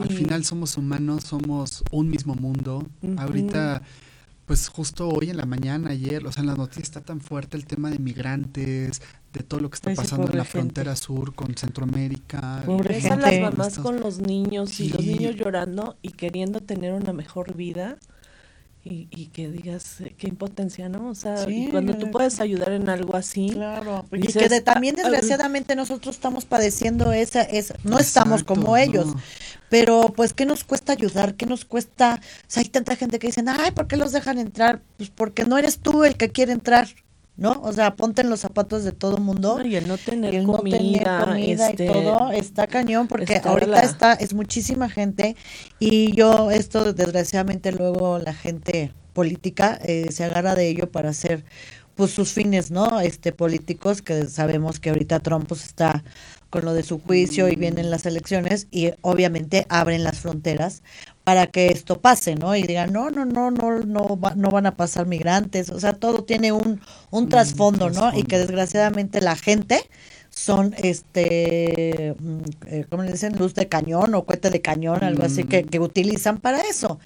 Al 0.01 0.09
final 0.09 0.45
somos 0.45 0.77
humanos, 0.77 1.25
somos 1.25 1.83
un 1.91 2.09
mismo 2.09 2.35
mundo. 2.35 2.87
Ahorita, 3.17 3.81
pues 4.45 4.67
justo 4.69 5.09
hoy 5.09 5.29
en 5.29 5.37
la 5.37 5.45
mañana, 5.45 5.89
ayer, 5.91 6.25
o 6.25 6.31
sea, 6.31 6.41
en 6.41 6.47
la 6.47 6.55
noticia 6.55 6.83
está 6.83 7.01
tan 7.01 7.19
fuerte 7.19 7.57
el 7.57 7.65
tema 7.65 7.89
de 7.89 7.99
migrantes, 7.99 9.01
de 9.33 9.43
todo 9.43 9.59
lo 9.59 9.69
que 9.69 9.75
está 9.75 9.93
pasando 9.93 10.31
en 10.31 10.37
la 10.37 10.45
frontera 10.45 10.95
sur 10.95 11.33
con 11.33 11.55
Centroamérica. 11.55 12.61
Pobre 12.65 13.01
las 13.01 13.39
mamás 13.39 13.79
con 13.79 13.99
los 13.99 14.19
niños 14.19 14.79
y 14.79 14.89
los 14.89 15.03
niños 15.03 15.35
llorando 15.35 15.97
y 16.01 16.11
queriendo 16.11 16.61
tener 16.61 16.93
una 16.93 17.11
mejor 17.11 17.55
vida 17.55 17.97
y, 18.87 19.07
y 19.09 19.27
que 19.27 19.49
digas 19.49 19.99
eh, 20.01 20.13
qué 20.15 20.27
impotencia, 20.27 20.87
¿no? 20.89 21.09
O 21.09 21.15
sea, 21.15 21.47
cuando 21.71 21.97
tú 21.97 22.11
puedes 22.11 22.39
ayudar 22.39 22.71
en 22.71 22.87
algo 22.87 23.15
así. 23.15 23.49
Claro, 23.49 24.05
y 24.11 24.27
que 24.27 24.61
también 24.61 24.95
ah, 24.99 25.01
desgraciadamente 25.01 25.75
nosotros 25.75 26.15
estamos 26.15 26.45
padeciendo 26.45 27.11
esa, 27.11 27.41
esa 27.41 27.75
no 27.83 27.97
estamos 27.97 28.43
como 28.43 28.77
ellos, 28.77 29.07
pero 29.69 30.13
pues 30.15 30.33
¿qué 30.33 30.45
nos 30.45 30.63
cuesta 30.63 30.93
ayudar? 30.93 31.33
¿Qué 31.33 31.47
nos 31.47 31.65
cuesta? 31.65 32.21
O 32.21 32.45
sea, 32.47 32.61
hay 32.61 32.69
tanta 32.69 32.95
gente 32.95 33.17
que 33.17 33.27
dicen, 33.27 33.49
ay, 33.49 33.71
¿por 33.71 33.87
qué 33.87 33.97
los 33.97 34.11
dejan 34.11 34.37
entrar? 34.37 34.83
Pues 34.97 35.09
porque 35.09 35.45
no 35.45 35.57
eres 35.57 35.79
tú 35.79 36.03
el 36.03 36.15
que 36.15 36.29
quiere 36.29 36.51
entrar. 36.53 36.87
¿No? 37.37 37.59
O 37.63 37.73
sea, 37.73 37.95
ponte 37.95 38.21
en 38.21 38.29
los 38.29 38.39
zapatos 38.41 38.83
de 38.83 38.91
todo 38.91 39.17
mundo. 39.17 39.59
y 39.65 39.75
el 39.75 39.87
no 39.87 39.97
tener 39.97 40.33
el 40.35 40.45
no 40.45 40.53
comida, 40.57 40.77
tener 40.77 41.03
comida 41.25 41.69
este, 41.69 41.83
y 41.85 41.87
todo 41.87 42.31
está 42.31 42.67
cañón 42.67 43.07
porque 43.07 43.41
ahorita 43.43 43.71
la- 43.71 43.79
está 43.81 44.13
es 44.13 44.33
muchísima 44.33 44.89
gente 44.89 45.35
y 45.79 46.15
yo 46.15 46.51
esto 46.51 46.93
desgraciadamente 46.93 47.71
luego 47.71 48.19
la 48.19 48.33
gente 48.33 48.93
política 49.13 49.79
eh, 49.83 50.07
se 50.11 50.23
agarra 50.23 50.55
de 50.55 50.67
ello 50.69 50.91
para 50.91 51.09
hacer 51.09 51.43
pues 51.95 52.11
sus 52.11 52.33
fines, 52.33 52.71
¿no? 52.71 52.99
Este 52.99 53.31
políticos 53.31 54.01
que 54.01 54.25
sabemos 54.27 54.79
que 54.81 54.89
ahorita 54.89 55.19
Trump 55.21 55.47
pues 55.47 55.63
está 55.65 56.03
con 56.49 56.65
lo 56.65 56.73
de 56.73 56.83
su 56.83 56.99
juicio 56.99 57.47
y 57.49 57.55
vienen 57.55 57.89
las 57.89 58.05
elecciones 58.05 58.67
y 58.71 58.91
obviamente 59.01 59.65
abren 59.69 60.03
las 60.03 60.19
fronteras 60.19 60.83
para 61.25 61.47
que 61.47 61.69
esto 61.69 62.01
pase, 62.01 62.35
¿no? 62.35 62.55
Y 62.55 62.63
digan, 62.63 62.93
no, 62.93 63.11
no, 63.11 63.25
no, 63.25 63.51
no, 63.51 63.79
no, 63.81 64.19
va- 64.21 64.35
no 64.35 64.51
van 64.51 64.67
a 64.67 64.77
pasar 64.77 65.07
migrantes, 65.07 65.71
o 65.71 65.79
sea, 65.81 65.93
todo 65.93 66.23
tiene 66.25 66.53
un, 66.53 66.81
un 67.11 67.29
trasfondo, 67.29 67.91
¿no? 67.91 68.17
Y 68.17 68.23
que 68.25 68.39
desgraciadamente 68.39 69.21
la 69.21 69.35
gente 69.37 69.81
son, 70.29 70.75
este, 70.77 72.15
mm, 72.19 72.39
eh, 72.67 72.85
¿cómo 72.89 73.03
le 73.03 73.11
dicen? 73.13 73.37
Luz 73.37 73.55
de 73.55 73.67
cañón 73.69 74.15
o 74.15 74.25
cohete 74.25 74.49
de 74.51 74.61
cañón, 74.61 75.03
algo 75.03 75.23
así 75.23 75.45
que, 75.45 75.65
que 75.65 75.79
utilizan 75.79 76.39
para 76.39 76.61
eso. 76.61 76.99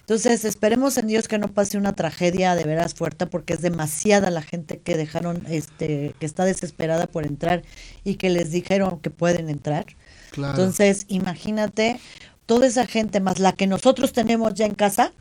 Entonces, 0.00 0.44
esperemos 0.44 0.96
en 0.98 1.08
Dios 1.08 1.28
que 1.28 1.38
no 1.38 1.52
pase 1.52 1.78
una 1.78 1.94
tragedia 1.94 2.54
de 2.54 2.64
veras 2.64 2.94
fuerte 2.94 3.26
porque 3.26 3.54
es 3.54 3.62
demasiada 3.62 4.30
la 4.30 4.42
gente 4.42 4.80
que 4.80 4.96
dejaron, 4.96 5.44
este, 5.48 6.14
que 6.20 6.26
está 6.26 6.44
desesperada 6.44 7.08
por 7.08 7.26
entrar 7.26 7.62
y 8.04 8.16
que 8.16 8.30
les 8.30 8.50
dijeron 8.52 9.00
que 9.00 9.10
pueden 9.10 9.50
entrar. 9.50 9.86
Claro. 10.30 10.68
Entonces, 10.68 11.04
imagínate, 11.08 12.00
toda 12.46 12.66
esa 12.66 12.86
gente 12.86 13.20
más 13.20 13.38
la 13.38 13.52
que 13.52 13.66
nosotros 13.66 14.12
tenemos 14.12 14.54
ya 14.54 14.66
en 14.66 14.74
casa, 14.74 15.12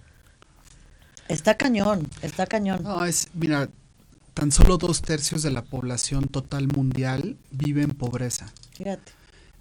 está 1.28 1.58
cañón, 1.58 2.08
está 2.22 2.46
cañón. 2.46 2.84
No, 2.84 3.04
es, 3.04 3.30
mira, 3.34 3.70
tan 4.34 4.52
solo 4.52 4.78
dos 4.78 5.02
tercios 5.02 5.42
de 5.42 5.52
la 5.52 5.64
población 5.64 6.26
total 6.26 6.68
mundial 6.68 7.38
vive 7.52 7.82
en 7.82 7.92
pobreza. 7.92 8.48
Fíjate. 8.72 9.12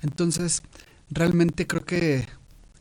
Entonces, 0.03 0.63
realmente 1.11 1.67
creo 1.67 1.85
que 1.85 2.29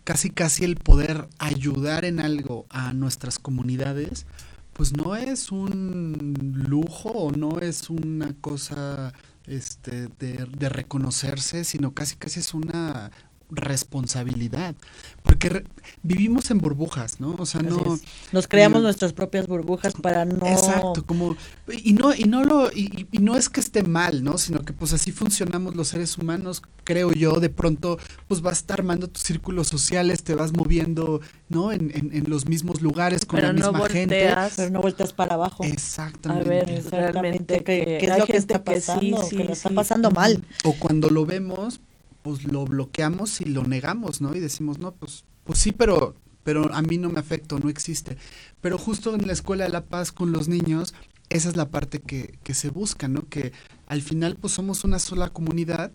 casi 0.04 0.30
casi 0.30 0.66
el 0.66 0.76
poder 0.76 1.30
ayudar 1.40 2.04
en 2.04 2.20
algo 2.20 2.66
a 2.70 2.94
nuestras 2.94 3.40
comunidades, 3.40 4.26
pues 4.74 4.92
no 4.92 5.16
es 5.16 5.52
un 5.52 6.34
lujo 6.68 7.10
o 7.10 7.32
no 7.32 7.60
es 7.60 7.90
una 7.90 8.34
cosa 8.42 9.14
este, 9.46 10.08
de, 10.20 10.46
de 10.46 10.70
reconocerse, 10.70 11.64
sino 11.64 11.94
casi 11.94 12.16
casi 12.18 12.42
es 12.42 12.54
una 12.54 13.12
responsabilidad. 13.54 14.76
Porque 15.24 15.49
re- 15.49 15.64
vivimos 16.01 16.51
en 16.51 16.58
burbujas, 16.58 17.20
¿no? 17.20 17.36
O 17.38 17.45
sea, 17.45 17.62
Así 17.62 17.70
no... 17.70 17.95
es. 17.95 18.04
Nos 18.32 18.47
creamos 18.47 18.80
no- 18.82 18.84
nuestras 18.88 19.14
propias 19.14 19.47
burbujas 19.47 19.93
para 19.93 20.26
no... 20.26 20.45
Exacto, 20.45 21.06
como 21.06 21.36
y 21.72 21.93
no 21.93 22.14
y 22.14 22.24
no 22.26 22.43
lo 22.43 22.72
y, 22.72 23.08
y 23.12 23.20
no 23.20 23.36
es 23.38 23.49
que 23.49 23.60
esté 23.60 23.84
mal, 23.84 24.24
¿no? 24.24 24.38
Sino 24.38 24.62
que 24.64 24.74
pues 24.74 24.91
así 24.93 25.12
funcionamos 25.12 25.76
los 25.76 25.89
seres 25.89 26.18
humanos, 26.18 26.62
creo 26.84 27.12
yo. 27.14 27.39
De 27.39 27.49
pronto 27.49 27.97
pues 28.28 28.41
vas 28.41 28.54
a 28.54 28.60
estar 28.60 28.80
armando 28.82 29.08
tus 29.08 29.24
círculos 29.24 29.68
sociales, 29.68 30.24
te 30.24 30.36
vas 30.36 30.51
moviendo, 30.54 31.22
¿no? 31.49 31.72
En, 31.72 31.91
en, 31.95 32.12
en 32.14 32.30
los 32.30 32.47
mismos 32.47 32.82
lugares 32.82 33.26
con 33.26 33.38
pero 33.38 33.47
la 33.47 33.54
no 33.54 33.72
misma 33.72 33.88
gente. 33.88 34.16
volteas 34.28 34.54
Pero 34.58 34.70
no 34.72 34.82
vueltas 34.82 35.14
para 35.14 35.36
abajo. 35.36 35.64
a 35.64 35.68
Exactamente. 35.68 36.49
ver 36.49 36.70
Exactamente, 36.70 37.12
realmente 37.12 37.64
¿qué, 37.64 37.86
que 37.86 37.97
qué 37.99 38.06
es 38.08 38.18
lo 38.18 38.28
que 38.28 38.34
gente 38.34 38.56
está 38.56 38.64
que 38.64 38.82
sí, 38.82 39.12
pasando? 39.12 39.24
sí, 39.24 39.38
que 39.38 39.43
lo 39.45 39.54
está 39.54 39.70
sí. 39.70 39.76
pasando 39.76 40.12
mal. 40.12 40.43
O 40.66 40.74
cuando 40.74 41.10
lo 41.10 41.26
vemos, 41.26 41.80
pues 42.24 42.43
lo 42.45 42.65
bloqueamos 42.65 43.41
y 43.41 43.45
lo 43.45 43.63
negamos, 43.63 44.21
¿no? 44.21 44.36
Y 44.36 44.39
decimos, 44.39 44.80
no, 44.80 44.93
pues, 44.93 45.26
pues 45.43 45.59
sí, 45.59 45.71
pero, 45.71 46.15
pero 46.43 46.74
a 46.74 46.82
mí 46.82 46.97
no 46.97 47.09
me 47.09 47.19
afecta, 47.19 47.57
no 47.59 47.69
existe. 47.69 48.17
Pero 48.61 48.78
justo 48.78 49.13
en 49.13 49.28
la 49.28 49.34
Escuela 49.34 49.65
de 49.65 49.69
la 49.69 49.86
Paz 49.86 50.11
con 50.11 50.32
los 50.32 50.47
niños, 50.47 50.93
esa 51.30 51.49
es 51.49 51.55
la 51.57 51.69
parte 51.69 51.99
que, 51.99 52.39
que 52.43 52.53
se 52.53 52.69
busca, 52.69 53.07
¿no? 53.07 53.28
Que 53.30 53.51
al 53.88 54.01
final 54.01 54.36
pues 54.39 54.53
somos 54.53 54.84
una 54.84 54.99
sola 54.99 55.30
comunidad 55.30 55.91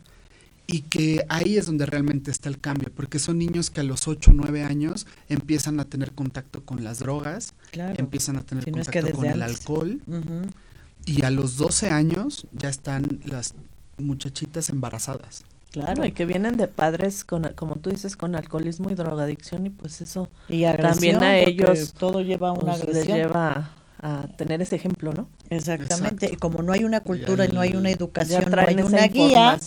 y 0.67 0.83
que 0.83 1.25
ahí 1.31 1.57
es 1.57 1.65
donde 1.65 1.87
realmente 1.87 2.31
está 2.31 2.51
el 2.51 2.61
cambio, 2.61 2.93
porque 2.95 3.19
son 3.19 3.39
niños 3.39 3.71
que 3.71 3.81
a 3.81 3.85
los 3.85 4.07
8 4.07 4.33
o 4.33 4.35
9 4.35 4.65
años 4.65 5.07
empiezan 5.31 5.81
a 5.81 5.87
tener 5.87 6.13
contacto 6.13 6.63
con 6.63 6.85
las 6.85 6.99
drogas, 6.99 7.55
Claro. 7.71 7.95
empiezan 7.99 8.37
a 8.37 8.43
tener 8.43 8.65
Si 8.65 8.71
no 8.71 8.83
es 8.83 8.89
que 8.89 9.01
contacto 9.01 9.17
con 9.19 9.31
el 9.31 9.41
alcohol 9.43 10.03
y 11.07 11.23
a 11.23 11.31
los 11.31 11.57
12 11.57 11.89
años 11.89 12.47
ya 12.53 12.69
están 12.69 13.21
las 13.25 13.55
muchachitas 13.97 14.69
embarazadas. 14.69 15.45
Claro. 15.71 16.05
y 16.07 16.13
que 16.13 16.25
vienen 16.25 16.57
de 16.57 16.67
padres 16.67 17.25
con 17.25 17.43
como 17.55 17.77
tú 17.77 17.91
dices 17.91 18.17
con 18.17 18.35
alcoholismo 18.35 18.91
y 18.91 18.95
drogadicción 18.95 19.67
y 19.67 19.71
pues 19.71 20.01
eso 20.01 20.29
Y 20.49 20.65
agresión, 20.65 20.93
También 20.95 21.23
a 21.23 21.37
ellos, 21.39 21.93
todo 21.93 22.23
lleva 22.23 22.49
a 22.49 22.53
una 22.53 22.73
pues, 22.73 22.79
les 22.87 22.89
agresión. 22.97 23.17
lleva 23.19 23.71
a, 24.01 24.21
a 24.23 24.29
tener 24.37 24.63
ese 24.63 24.77
ejemplo 24.77 25.13
no 25.13 25.29
Exactamente. 25.51 26.27
Exacto. 26.27 26.35
Y 26.35 26.37
como 26.39 26.63
no 26.63 26.73
hay 26.73 26.85
una 26.85 27.01
cultura 27.01 27.45
y 27.45 27.49
no 27.49 27.61
hay 27.61 27.75
una 27.75 27.91
educación, 27.91 28.51
no 28.51 28.61
hay 28.61 28.77
una 28.77 29.07
guía, 29.09 29.59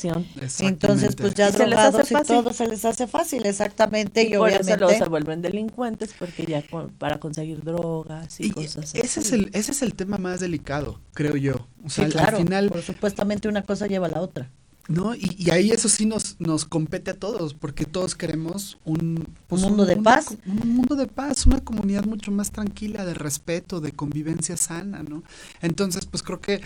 entonces 0.59 1.15
pues 1.15 1.33
ya 1.33 1.49
Y 1.49 1.51
se 1.53 1.67
les 1.67 1.77
hace 1.77 1.91
drogados 1.91 2.11
y 2.11 2.13
fácil. 2.13 2.35
todo 2.35 2.53
se 2.53 2.67
les 2.67 2.85
hace 2.85 3.07
fácil, 3.07 3.45
exactamente. 3.45 4.23
Y, 4.23 4.33
y 4.33 4.37
por 4.37 4.49
eso 4.49 4.57
obviamente 4.59 4.83
luego 4.85 5.03
se 5.03 5.09
vuelven 5.09 5.41
delincuentes 5.41 6.13
porque 6.17 6.45
ya 6.45 6.61
con- 6.63 6.89
para 6.89 7.19
conseguir 7.19 7.63
drogas 7.63 8.39
y, 8.39 8.47
Y 8.47 8.51
cosas 8.51 8.85
así 8.85 8.99
ese 8.99 9.19
es 9.19 9.31
el 9.31 9.49
ese 9.53 9.71
es 9.71 9.81
el 9.81 9.93
tema 9.95 10.17
más 10.17 10.39
delicado, 10.39 10.99
creo 11.13 11.35
yo. 11.35 11.67
O 11.85 11.89
sea, 11.89 11.89
sí, 11.89 12.01
al- 12.03 12.11
claro, 12.11 12.37
al 12.37 12.43
final, 12.43 12.69
por 12.69 12.81
supuestamente 12.81 13.47
una 13.47 13.63
cosa 13.63 13.87
lleva 13.87 14.07
a 14.07 14.11
la 14.11 14.21
otra. 14.21 14.49
¿No? 14.91 15.15
Y, 15.15 15.35
y 15.37 15.49
ahí 15.51 15.71
eso 15.71 15.89
sí 15.89 16.05
nos 16.05 16.39
nos 16.39 16.65
compete 16.65 17.11
a 17.11 17.13
todos, 17.15 17.53
porque 17.53 17.85
todos 17.85 18.15
queremos 18.15 18.77
un 18.85 19.27
pues, 19.47 19.61
Un 19.61 19.69
mundo 19.69 19.85
de 19.85 19.93
una 19.95 20.03
paz. 20.03 20.37
un 20.45 20.75
mundo 20.75 20.95
de 20.95 21.07
paz, 21.07 21.45
una 21.45 21.61
comunidad 21.61 22.05
mucho 22.05 22.31
más 22.31 22.51
tranquila, 22.51 23.05
de 23.05 23.13
respeto, 23.13 23.81
de 23.81 23.91
convivencia 23.91 24.57
sana, 24.57 25.03
¿no? 25.03 25.23
Entonces, 25.61 26.05
pues 26.05 26.23
creo 26.23 26.41
que 26.41 26.61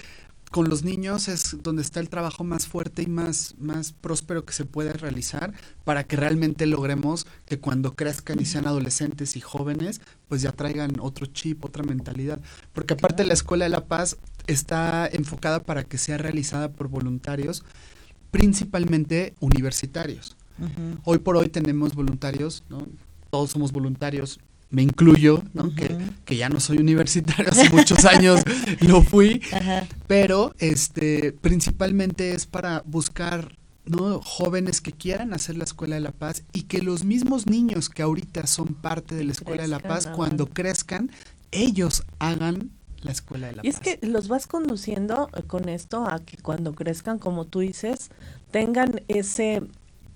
con 0.52 0.70
los 0.70 0.84
niños 0.84 1.28
es 1.28 1.58
donde 1.64 1.82
está 1.82 2.00
el 2.00 2.08
trabajo 2.10 2.46
más 2.46 2.66
fuerte 2.68 3.02
y 3.02 3.08
más, 3.08 3.56
más 3.60 3.92
próspero 3.92 4.46
que 4.46 4.54
se 4.54 4.64
puede 4.64 4.94
realizar 4.94 5.54
para 5.84 6.06
que 6.06 6.16
realmente 6.16 6.66
logremos 6.66 7.28
que 7.46 7.60
cuando 7.60 7.96
crezcan 7.96 8.40
y 8.40 8.46
sean 8.46 8.66
adolescentes 8.66 9.36
y 9.36 9.42
jóvenes, 9.42 10.00
pues 10.30 10.42
ya 10.42 10.54
traigan 10.54 10.94
otro 11.02 11.26
chip, 11.26 11.66
otra 11.66 11.84
mentalidad. 11.84 12.40
Porque 12.72 12.94
aparte 12.94 13.26
la 13.26 13.34
Escuela 13.34 13.66
de 13.66 13.70
la 13.70 13.86
Paz 13.86 14.16
está 14.48 15.08
enfocada 15.08 15.60
para 15.62 15.84
que 15.84 15.98
sea 15.98 16.18
realizada 16.18 16.72
por 16.72 16.88
voluntarios, 16.88 17.64
principalmente 18.36 19.34
universitarios. 19.40 20.36
Hoy 21.06 21.20
por 21.20 21.38
hoy 21.38 21.48
tenemos 21.48 21.96
voluntarios, 21.96 22.64
¿no? 22.68 22.86
Todos 23.30 23.52
somos 23.52 23.72
voluntarios, 23.72 24.42
me 24.70 24.82
incluyo, 24.82 25.42
¿no? 25.54 25.74
que, 25.74 26.36
ya 26.36 26.50
no 26.50 26.60
soy 26.60 26.80
universitario, 26.80 27.50
hace 27.50 27.70
muchos 27.70 28.04
años 28.16 28.42
lo 28.82 29.04
fui, 29.04 29.42
Ajá. 29.54 29.88
pero 30.08 30.54
este 30.60 31.32
principalmente 31.32 32.34
es 32.34 32.46
para 32.46 32.84
buscar 32.86 33.58
¿no? 33.86 34.20
jóvenes 34.22 34.82
que 34.82 34.92
quieran 34.92 35.34
hacer 35.34 35.56
la 35.56 35.64
Escuela 35.64 35.96
de 35.96 36.02
la 36.02 36.12
Paz 36.12 36.44
y 36.52 36.64
que 36.64 36.82
los 36.82 37.06
mismos 37.06 37.48
niños 37.48 37.88
que 37.88 38.04
ahorita 38.04 38.48
son 38.48 38.74
parte 38.74 39.16
de 39.16 39.24
la 39.24 39.32
Escuela 39.32 39.62
de 39.62 39.70
la 39.70 39.80
Paz, 39.80 40.08
cuando 40.14 40.48
crezcan, 40.48 41.10
ellos 41.52 42.04
hagan 42.20 42.72
la 43.06 43.12
Escuela 43.14 43.48
de 43.48 43.54
la 43.58 43.64
Y 43.64 43.70
es 43.70 43.80
Paz. 43.80 43.82
que 43.82 44.00
los 44.04 44.28
vas 44.28 44.48
conduciendo 44.48 45.30
eh, 45.36 45.44
con 45.44 45.70
esto 45.70 46.06
a 46.08 46.24
que 46.26 46.38
cuando 46.38 46.76
crezcan, 46.76 47.20
como 47.20 47.46
tú 47.48 47.60
dices, 47.62 48.12
tengan 48.52 49.02
ese, 49.08 49.64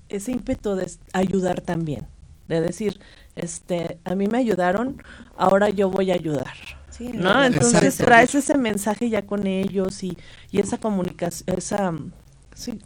ese 0.10 0.32
ímpetu 0.34 0.76
de 0.76 0.92
ayudar 1.14 1.62
también. 1.62 2.08
De 2.48 2.62
decir, 2.62 3.00
este, 3.36 4.00
a 4.06 4.16
mí 4.16 4.28
me 4.28 4.40
ayudaron, 4.40 5.02
ahora 5.36 5.70
yo 5.70 5.90
voy 5.92 6.12
a 6.12 6.16
ayudar. 6.16 6.56
Sí, 6.90 7.14
¿No? 7.14 7.44
Entonces 7.44 8.00
Exacto. 8.00 8.04
traes 8.04 8.36
ese 8.36 8.58
mensaje 8.58 9.10
ya 9.10 9.26
con 9.26 9.48
ellos 9.48 10.04
y, 10.04 10.18
y 10.52 10.60
esa 10.60 10.80
comunicación, 10.80 11.58
esa, 11.58 11.94
sí, 12.54 12.80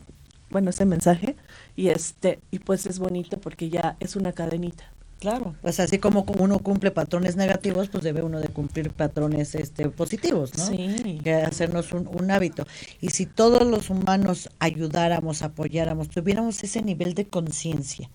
bueno, 0.50 0.70
ese 0.72 0.86
mensaje 0.86 1.38
y 1.76 1.90
este, 1.90 2.44
y 2.52 2.60
pues 2.60 2.86
es 2.86 3.00
bonito 3.00 3.40
porque 3.42 3.70
ya 3.70 3.98
es 4.00 4.16
una 4.16 4.34
cadenita. 4.34 4.93
Claro, 5.24 5.56
pues 5.62 5.80
así 5.80 6.00
como 6.00 6.26
uno 6.38 6.60
cumple 6.60 6.92
patrones 6.92 7.38
negativos, 7.38 7.88
pues 7.88 8.04
debe 8.04 8.24
uno 8.24 8.42
de 8.42 8.50
cumplir 8.50 8.90
patrones 8.92 9.56
este 9.56 9.88
positivos, 9.88 10.52
¿no? 10.58 10.66
Sí. 10.66 11.22
Que 11.24 11.36
hacernos 11.36 11.94
un, 11.94 12.10
un 12.10 12.30
hábito. 12.30 12.68
Y 13.00 13.12
si 13.12 13.26
todos 13.26 13.66
los 13.66 13.90
humanos 13.90 14.50
ayudáramos, 14.60 15.42
apoyáramos, 15.42 16.10
tuviéramos 16.10 16.62
ese 16.62 16.82
nivel 16.82 17.14
de 17.14 17.26
conciencia 17.26 18.10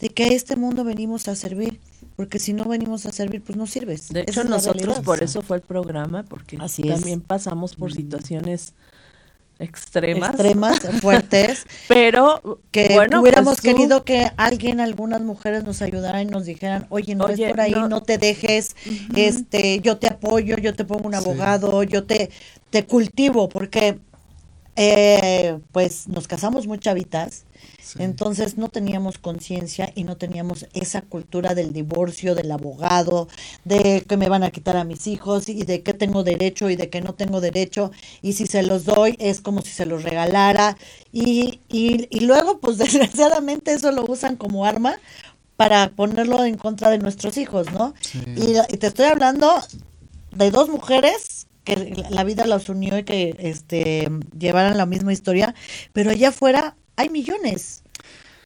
de 0.00 0.10
que 0.10 0.24
a 0.24 0.28
este 0.28 0.56
mundo 0.56 0.84
venimos 0.84 1.28
a 1.28 1.34
servir, 1.34 1.80
porque 2.14 2.38
si 2.38 2.52
no 2.52 2.64
venimos 2.66 3.06
a 3.06 3.12
servir, 3.12 3.42
pues 3.42 3.56
no 3.56 3.66
sirves. 3.66 4.08
De 4.10 4.20
hecho, 4.20 4.44
nosotros 4.44 4.82
realidad. 4.82 5.02
por 5.02 5.22
eso 5.22 5.40
fue 5.40 5.56
el 5.56 5.62
programa, 5.62 6.24
porque 6.24 6.58
Así 6.60 6.82
es. 6.82 6.94
también 6.94 7.22
pasamos 7.22 7.74
por 7.74 7.90
situaciones 7.90 8.74
extremas. 9.60 10.30
extremas, 10.30 10.80
fuertes, 11.00 11.66
Pero, 11.88 12.60
que 12.70 12.88
bueno, 12.94 13.20
hubiéramos 13.20 13.60
pues 13.60 13.62
tú- 13.62 13.76
querido 13.76 14.04
que 14.04 14.30
alguien, 14.36 14.80
algunas 14.80 15.20
mujeres 15.20 15.64
nos 15.64 15.82
ayudaran 15.82 16.22
y 16.22 16.30
nos 16.30 16.44
dijeran, 16.46 16.86
oye, 16.88 17.14
no 17.14 17.26
Oye, 17.26 17.44
es 17.46 17.50
por 17.50 17.60
ahí, 17.60 17.72
no, 17.72 17.88
no- 17.88 18.02
te 18.02 18.18
dejes, 18.18 18.74
este, 19.14 19.80
yo 19.80 19.98
te 19.98 20.06
apoyo, 20.08 20.56
yo 20.56 20.74
te 20.74 20.84
pongo 20.84 21.06
un 21.06 21.12
Sí. 21.14 21.18
abogado, 21.18 21.82
yo 21.82 22.04
te, 22.04 22.30
te 22.70 22.86
cultivo, 22.86 23.48
porque 23.48 23.98
eh, 24.80 25.58
pues 25.72 26.08
nos 26.08 26.26
casamos 26.26 26.66
muy 26.66 26.78
chavitas, 26.78 27.44
Sí. 27.82 27.98
entonces 28.02 28.56
no 28.56 28.68
teníamos 28.68 29.18
conciencia 29.18 29.92
y 29.94 30.04
no 30.04 30.16
teníamos 30.16 30.66
esa 30.74 31.02
cultura 31.02 31.54
del 31.54 31.72
divorcio, 31.72 32.34
del 32.34 32.52
abogado, 32.52 33.28
de 33.64 34.02
que 34.08 34.16
me 34.16 34.28
van 34.28 34.44
a 34.44 34.50
quitar 34.50 34.76
a 34.76 34.84
mis 34.84 35.06
hijos 35.06 35.48
y 35.48 35.64
de 35.64 35.82
que 35.82 35.92
tengo 35.92 36.22
derecho 36.22 36.70
y 36.70 36.76
de 36.76 36.88
que 36.88 37.00
no 37.00 37.14
tengo 37.14 37.40
derecho 37.40 37.90
y 38.22 38.34
si 38.34 38.46
se 38.46 38.62
los 38.62 38.84
doy 38.84 39.16
es 39.18 39.40
como 39.40 39.62
si 39.62 39.72
se 39.72 39.86
los 39.86 40.02
regalara 40.04 40.76
y, 41.12 41.60
y, 41.68 42.06
y 42.10 42.20
luego 42.20 42.60
pues 42.60 42.78
desgraciadamente 42.84 43.72
eso 43.72 43.92
lo 43.92 44.04
usan 44.04 44.36
como 44.36 44.64
arma 44.66 44.98
para 45.56 45.90
ponerlo 45.90 46.44
en 46.44 46.56
contra 46.56 46.90
de 46.90 46.98
nuestros 46.98 47.36
hijos, 47.38 47.70
¿no? 47.72 47.94
Sí. 48.00 48.20
Y, 48.36 48.74
y 48.74 48.76
te 48.78 48.86
estoy 48.88 49.06
hablando 49.06 49.52
de 50.32 50.50
dos 50.50 50.68
mujeres 50.68 51.46
que 51.74 52.04
la 52.10 52.24
vida 52.24 52.46
las 52.46 52.68
unió 52.68 52.98
y 52.98 53.04
que 53.04 53.36
este 53.38 54.08
llevaran 54.38 54.76
la 54.76 54.86
misma 54.86 55.12
historia, 55.12 55.54
pero 55.92 56.10
allá 56.10 56.28
afuera 56.28 56.76
hay 56.96 57.08
millones. 57.08 57.82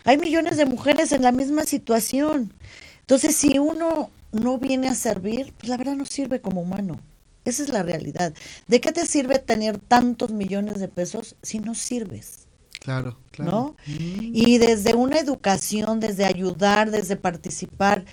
Hay 0.04 0.18
millones 0.18 0.56
de 0.56 0.66
mujeres 0.66 1.12
en 1.12 1.22
la 1.22 1.32
misma 1.32 1.64
situación. 1.64 2.52
Entonces, 3.00 3.34
si 3.34 3.58
uno 3.58 4.10
no 4.32 4.58
viene 4.58 4.88
a 4.88 4.94
servir, 4.94 5.54
pues 5.58 5.68
la 5.68 5.76
verdad 5.76 5.96
no 5.96 6.04
sirve 6.04 6.40
como 6.40 6.60
humano. 6.60 7.00
Esa 7.44 7.62
es 7.62 7.68
la 7.68 7.82
realidad. 7.82 8.34
¿De 8.66 8.80
qué 8.80 8.92
te 8.92 9.06
sirve 9.06 9.38
tener 9.38 9.78
tantos 9.78 10.30
millones 10.30 10.78
de 10.78 10.88
pesos 10.88 11.36
si 11.42 11.58
no 11.58 11.74
sirves? 11.74 12.46
Claro, 12.80 13.18
claro. 13.30 13.50
¿no? 13.50 13.76
Mm. 13.86 14.30
Y 14.34 14.58
desde 14.58 14.94
una 14.94 15.18
educación, 15.18 16.00
desde 16.00 16.24
ayudar, 16.24 16.90
desde 16.90 17.16
participar. 17.16 18.04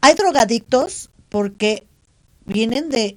Hay 0.00 0.14
drogadictos 0.14 1.10
porque 1.28 1.86
vienen 2.44 2.88
de 2.88 3.16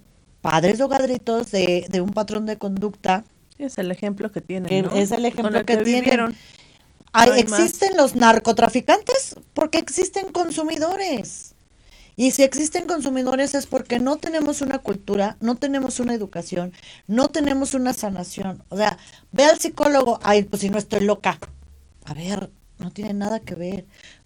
padres 0.51 0.77
drogadictos, 0.77 1.51
de, 1.51 1.85
de 1.89 2.01
un 2.01 2.11
patrón 2.11 2.45
de 2.45 2.57
conducta. 2.57 3.23
Es 3.57 3.77
el 3.77 3.91
ejemplo 3.91 4.31
que 4.31 4.41
tienen. 4.41 4.69
Que 4.69 4.81
¿no? 4.83 4.91
es 4.95 5.11
el 5.11 5.25
ejemplo 5.25 5.59
el 5.59 5.65
que 5.65 5.77
tienen. 5.77 6.01
vivieron. 6.03 6.35
Hay- 7.13 7.29
No 7.29 7.33
hay 7.35 7.43
más. 7.45 7.59
existen 7.59 7.95
los 7.97 8.15
narcotraficantes 8.15 9.35
porque 9.53 9.77
existen 9.77 10.31
consumidores. 10.31 11.53
Y 12.17 12.31
si 12.31 12.43
existen 12.43 12.85
consumidores 12.85 13.55
es 13.55 13.65
porque 13.65 13.99
no 13.99 14.17
tenemos 14.17 14.61
una 14.61 14.79
cultura, 14.79 15.35
no 15.41 15.55
tenemos 15.55 15.99
una 15.99 16.13
educación, 16.13 16.71
no 17.07 17.27
tenemos 17.29 17.73
una 17.73 17.93
sanación. 17.93 18.63
O 18.69 18.77
sea, 18.77 18.97
ve 19.33 19.43
al 19.45 19.59
psicólogo, 19.59 20.19
ay, 20.23 20.43
pues 20.43 20.61
si 20.61 20.69
no 20.69 20.77
estoy 20.77 21.01
loca. 21.01 21.39
A 22.05 22.13
ver, 22.13 22.51
no 22.79 22.91
tiene 22.91 23.13
nada 23.13 23.39
que 23.41 23.55
ver. 23.55 23.85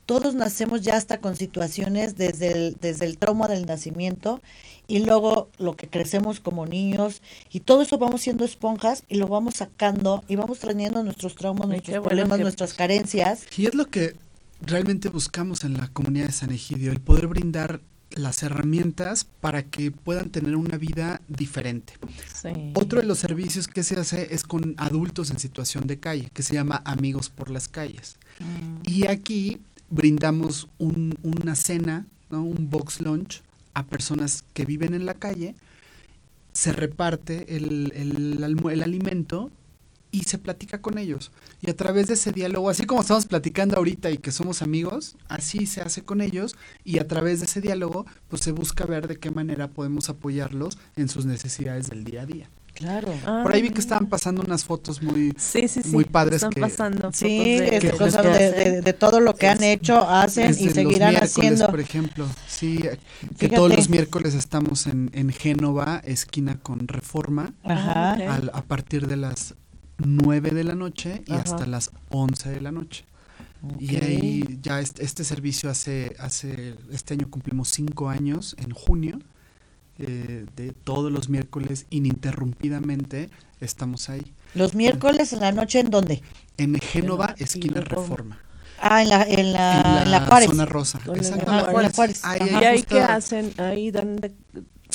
Todos 0.09 0.33
nacemos 0.33 0.81
ya 0.81 0.95
hasta 0.97 1.19
con 1.19 1.35
situaciones 1.35 2.17
desde 2.17 2.51
el, 2.51 2.77
desde 2.81 3.05
el 3.05 3.19
trauma 3.19 3.47
del 3.47 3.67
nacimiento 3.67 4.41
y 4.87 5.05
luego 5.05 5.49
lo 5.59 5.75
que 5.75 5.87
crecemos 5.87 6.39
como 6.39 6.65
niños 6.65 7.21
y 7.51 7.59
todo 7.59 7.83
eso 7.83 7.99
vamos 7.99 8.21
siendo 8.21 8.43
esponjas 8.43 9.03
y 9.07 9.17
lo 9.17 9.27
vamos 9.27 9.57
sacando 9.57 10.23
y 10.27 10.35
vamos 10.35 10.57
trayendo 10.57 11.03
nuestros 11.03 11.35
traumas, 11.35 11.65
Ay, 11.65 11.69
nuestros 11.73 11.93
bueno 11.97 12.03
problemas, 12.09 12.37
que- 12.37 12.43
nuestras 12.43 12.73
carencias. 12.73 13.43
Y 13.55 13.67
es 13.67 13.75
lo 13.75 13.85
que 13.85 14.15
realmente 14.61 15.09
buscamos 15.09 15.63
en 15.63 15.73
la 15.77 15.89
comunidad 15.89 16.25
de 16.25 16.31
San 16.33 16.51
Egidio, 16.51 16.91
el 16.91 17.01
poder 17.01 17.27
brindar 17.27 17.79
las 18.09 18.41
herramientas 18.41 19.27
para 19.39 19.61
que 19.61 19.91
puedan 19.91 20.31
tener 20.31 20.55
una 20.55 20.77
vida 20.79 21.21
diferente. 21.27 21.93
Sí. 22.41 22.71
Otro 22.73 22.99
de 22.99 23.05
los 23.05 23.19
servicios 23.19 23.67
que 23.67 23.83
se 23.83 23.99
hace 23.99 24.33
es 24.33 24.41
con 24.41 24.73
adultos 24.77 25.29
en 25.29 25.37
situación 25.37 25.85
de 25.85 25.99
calle, 25.99 26.31
que 26.33 26.41
se 26.41 26.55
llama 26.55 26.81
Amigos 26.85 27.29
por 27.29 27.51
las 27.51 27.67
Calles. 27.67 28.17
Y 28.83 29.05
aquí 29.05 29.59
brindamos 29.89 30.67
un- 30.77 31.17
una 31.23 31.55
cena, 31.55 32.05
un 32.29 32.69
box 32.69 33.01
lunch 33.01 33.41
a 33.73 33.85
personas 33.85 34.43
que 34.53 34.65
viven 34.65 34.93
en 34.93 35.05
la 35.05 35.13
calle, 35.13 35.55
se 36.53 36.71
reparte 36.73 37.55
el, 37.55 37.91
el 37.95 38.83
alimento 38.83 39.51
y 40.11 40.23
se 40.23 40.39
platica 40.39 40.81
con 40.81 40.97
ellos. 40.97 41.31
Y 41.61 41.69
a 41.69 41.75
través 41.75 42.07
de 42.07 42.15
ese 42.15 42.31
diálogo, 42.31 42.69
así 42.69 42.85
como 42.85 43.01
estamos 43.01 43.27
platicando 43.27 43.77
ahorita 43.77 44.09
y 44.09 44.17
que 44.17 44.31
somos 44.31 44.61
amigos, 44.61 45.15
así 45.27 45.67
se 45.67 45.81
hace 45.81 46.01
con 46.03 46.21
ellos 46.21 46.55
y 46.83 46.97
a 46.99 47.07
través 47.07 47.39
de 47.39 47.45
ese 47.45 47.61
diálogo, 47.61 48.05
pues 48.27 48.41
se 48.41 48.51
busca 48.51 48.85
ver 48.85 49.07
de 49.07 49.17
qué 49.17 49.29
manera 49.29 49.67
podemos 49.69 50.09
apoyarlos 50.09 50.77
en 50.95 51.09
sus 51.09 51.25
necesidades 51.25 51.89
del 51.89 52.03
día 52.03 52.23
a 52.23 52.25
día. 52.25 52.49
Claro. 52.79 53.13
Ah, 53.25 53.41
Por 53.43 53.53
ahí 53.53 53.61
vi 53.61 53.67
que 53.67 53.73
mira. 53.73 53.81
estaban 53.81 54.07
pasando 54.07 54.41
unas 54.41 54.63
fotos 54.63 55.01
muy... 55.03 55.33
Sí, 55.37 55.67
sí, 55.67 55.83
sí. 55.83 55.89
muy 55.91 56.05
padres 56.05 56.37
Están 56.37 56.51
que- 56.51 56.61
pasando. 56.61 57.11
Sí, 57.13 57.59
fotos 57.91 58.13
de- 58.13 58.21
que 58.21 58.29
de, 58.29 58.51
de- 58.71 58.81
de 58.81 58.93
todo 58.93 59.19
lo 59.19 59.35
que 59.35 59.47
han 59.47 59.61
hecho, 59.63 60.07
hacen 60.09 60.55
y 60.57 60.65
los 60.65 60.73
seguirán 60.73 61.09
miércoles, 61.11 61.21
haciendo. 61.37 61.67
por 61.69 61.79
ejemplo. 61.81 62.25
Sí, 62.47 62.77
que 62.77 62.97
Fíjate. 63.35 63.49
todos 63.55 63.75
los 63.75 63.89
miércoles 63.89 64.33
estamos 64.33 64.87
en, 64.87 65.09
en 65.13 65.29
Génova, 65.31 66.01
esquina 66.05 66.57
con 66.57 66.87
Reforma, 66.87 67.53
Ajá. 67.63 68.11
Ah, 68.13 68.15
ok. 68.17 68.29
al- 68.29 68.51
a 68.53 68.61
partir 68.63 69.07
de 69.07 69.17
las 69.17 69.55
9 69.97 70.51
de 70.51 70.63
la 70.63 70.75
noche 70.75 71.21
y 71.27 71.33
Ajá. 71.33 71.41
hasta 71.43 71.65
las 71.65 71.91
11 72.09 72.49
de 72.49 72.61
la 72.61 72.71
noche. 72.71 73.03
Y 73.77 73.97
Ok. 73.97 74.03
ahí 74.03 74.59
ya 74.61 74.79
este, 74.79 75.03
este 75.03 75.25
servicio 75.25 75.69
hace, 75.69 76.15
hace, 76.17 76.75
este 76.93 77.15
año 77.15 77.27
cumplimos 77.29 77.67
cinco 77.67 78.07
años, 78.07 78.55
en 78.57 78.71
junio, 78.71 79.19
eh, 79.99 80.45
de 80.55 80.71
todos 80.71 81.11
los 81.11 81.29
miércoles 81.29 81.85
ininterrumpidamente 81.89 83.29
estamos 83.59 84.09
ahí. 84.09 84.33
Los 84.55 84.73
miércoles 84.75 85.33
en 85.33 85.41
la 85.41 85.51
noche, 85.51 85.79
¿en 85.79 85.89
dónde? 85.89 86.21
En 86.57 86.75
Génova, 86.79 87.35
esquina 87.37 87.81
Reforma. 87.81 88.39
Ah, 88.81 89.01
en 89.03 89.09
la, 89.09 89.23
en 89.23 89.53
la, 89.53 89.75
en 89.77 89.83
la, 89.83 90.03
en 90.03 90.11
la 90.11 90.21
Juárez. 90.25 90.49
zona 90.49 90.65
rosa. 90.65 90.99
Con 91.05 91.17
la- 91.17 91.43
ah, 91.47 91.81
en 91.83 91.91
Juárez. 91.91 92.21
Ahí, 92.23 92.39
Ajá. 92.49 92.61
¿Y 92.61 92.65
ahí 92.65 92.83
qué 92.83 92.99
hacen? 93.01 93.53
Ahí 93.57 93.91
dan 93.91 94.15
de... 94.15 94.31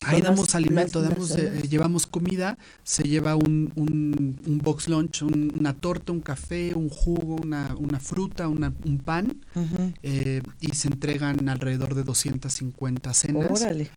Ahí 0.06 0.20
damos 0.20 0.46
las 0.48 0.54
alimento, 0.56 1.00
damos, 1.00 1.30
eh, 1.38 1.62
llevamos 1.68 2.06
comida, 2.06 2.58
se 2.82 3.04
lleva 3.04 3.36
un, 3.36 3.72
un, 3.74 4.38
un 4.44 4.58
box 4.58 4.88
lunch, 4.88 5.22
un- 5.22 5.52
una 5.58 5.72
torta, 5.72 6.12
un 6.12 6.20
café, 6.20 6.74
un 6.74 6.90
jugo, 6.90 7.36
una, 7.36 7.74
una 7.78 8.00
fruta, 8.00 8.48
una- 8.48 8.72
un 8.84 8.98
pan, 8.98 9.36
eh, 10.02 10.42
y 10.60 10.74
se 10.74 10.88
entregan 10.88 11.48
alrededor 11.48 11.94
de 11.94 12.02
250 12.04 13.14
cenas. 13.14 13.62
Órale. 13.62 13.88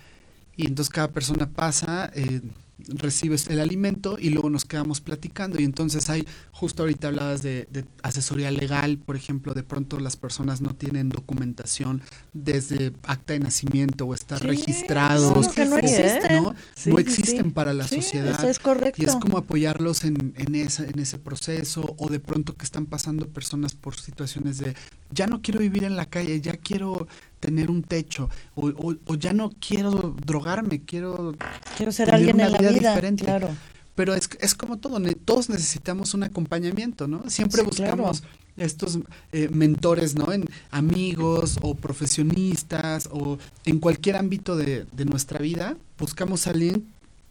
Y 0.57 0.67
entonces 0.67 0.91
cada 0.93 1.11
persona 1.11 1.49
pasa, 1.49 2.11
eh, 2.15 2.41
recibes 2.89 3.47
el 3.47 3.59
alimento 3.59 4.17
y 4.19 4.29
luego 4.29 4.49
nos 4.49 4.65
quedamos 4.65 5.01
platicando. 5.01 5.59
Y 5.59 5.63
entonces 5.63 6.09
hay, 6.09 6.27
justo 6.51 6.83
ahorita 6.83 7.07
hablabas 7.07 7.41
de, 7.41 7.67
de 7.71 7.85
asesoría 8.03 8.51
legal, 8.51 8.97
por 8.97 9.15
ejemplo, 9.15 9.53
de 9.53 9.63
pronto 9.63 9.99
las 9.99 10.15
personas 10.15 10.61
no 10.61 10.75
tienen 10.75 11.09
documentación 11.09 12.01
desde 12.33 12.93
acta 13.03 13.33
de 13.33 13.39
nacimiento 13.39 14.05
o 14.05 14.13
estar 14.13 14.39
Sí, 14.39 14.47
registrados. 14.47 15.47
que 15.49 15.65
no 15.65 15.77
existen. 15.77 16.43
¿no? 16.43 16.55
Sí, 16.75 16.89
no 16.91 16.97
sí, 16.97 17.01
existen 17.01 17.45
sí. 17.45 17.51
para 17.51 17.73
la 17.73 17.87
sociedad. 17.87 18.35
eso 18.39 18.47
es 18.49 18.59
correcto. 18.59 19.01
Y 19.01 19.05
es 19.05 19.15
como 19.15 19.37
apoyarlos 19.37 20.03
en, 20.03 20.33
en, 20.37 20.55
esa, 20.55 20.85
en 20.85 20.99
ese 20.99 21.17
proceso 21.17 21.95
o 21.97 22.09
de 22.09 22.19
pronto 22.19 22.55
que 22.55 22.65
están 22.65 22.85
pasando 22.85 23.27
personas 23.27 23.73
por 23.73 23.95
situaciones 23.99 24.59
de 24.59 24.75
ya 25.11 25.27
no 25.27 25.41
quiero 25.41 25.59
vivir 25.59 25.83
en 25.83 25.95
la 25.95 26.05
calle, 26.05 26.41
ya 26.41 26.57
quiero 26.57 27.07
tener 27.47 27.71
un 27.71 27.81
techo 27.81 28.29
o, 28.55 28.67
o- 28.67 28.95
o 29.05 29.15
ya 29.15 29.31
no 29.31 29.51
quiero 29.65 30.13
drogarme, 30.25 30.81
quiero... 30.81 31.33
Quiero 31.77 31.93
ser 31.93 32.07
tener 32.07 32.15
alguien 32.15 32.35
una 32.35 32.45
en 32.47 32.51
la 32.51 32.57
vida 32.59 32.71
vida. 32.71 32.89
diferente. 32.89 33.23
Claro. 33.23 33.49
Pero 33.95 34.13
es, 34.13 34.29
es 34.41 34.53
como 34.53 34.77
todo, 34.77 34.99
todos 35.23 35.49
necesitamos 35.49 36.13
un 36.13 36.23
acompañamiento, 36.23 37.07
¿no? 37.07 37.23
Siempre 37.29 37.61
Sí, 37.61 37.67
buscamos 37.67 38.21
estos 38.57 38.99
eh, 39.31 39.47
mentores, 39.49 40.13
¿no? 40.15 40.33
En 40.33 40.43
amigos 40.71 41.57
o 41.61 41.73
profesionistas 41.73 43.07
o 43.13 43.37
en 43.65 43.79
cualquier 43.79 44.17
ámbito 44.17 44.57
de, 44.57 44.85
de 44.91 45.05
nuestra 45.05 45.39
vida, 45.39 45.77
buscamos 45.97 46.47
a 46.47 46.49
alguien 46.49 46.85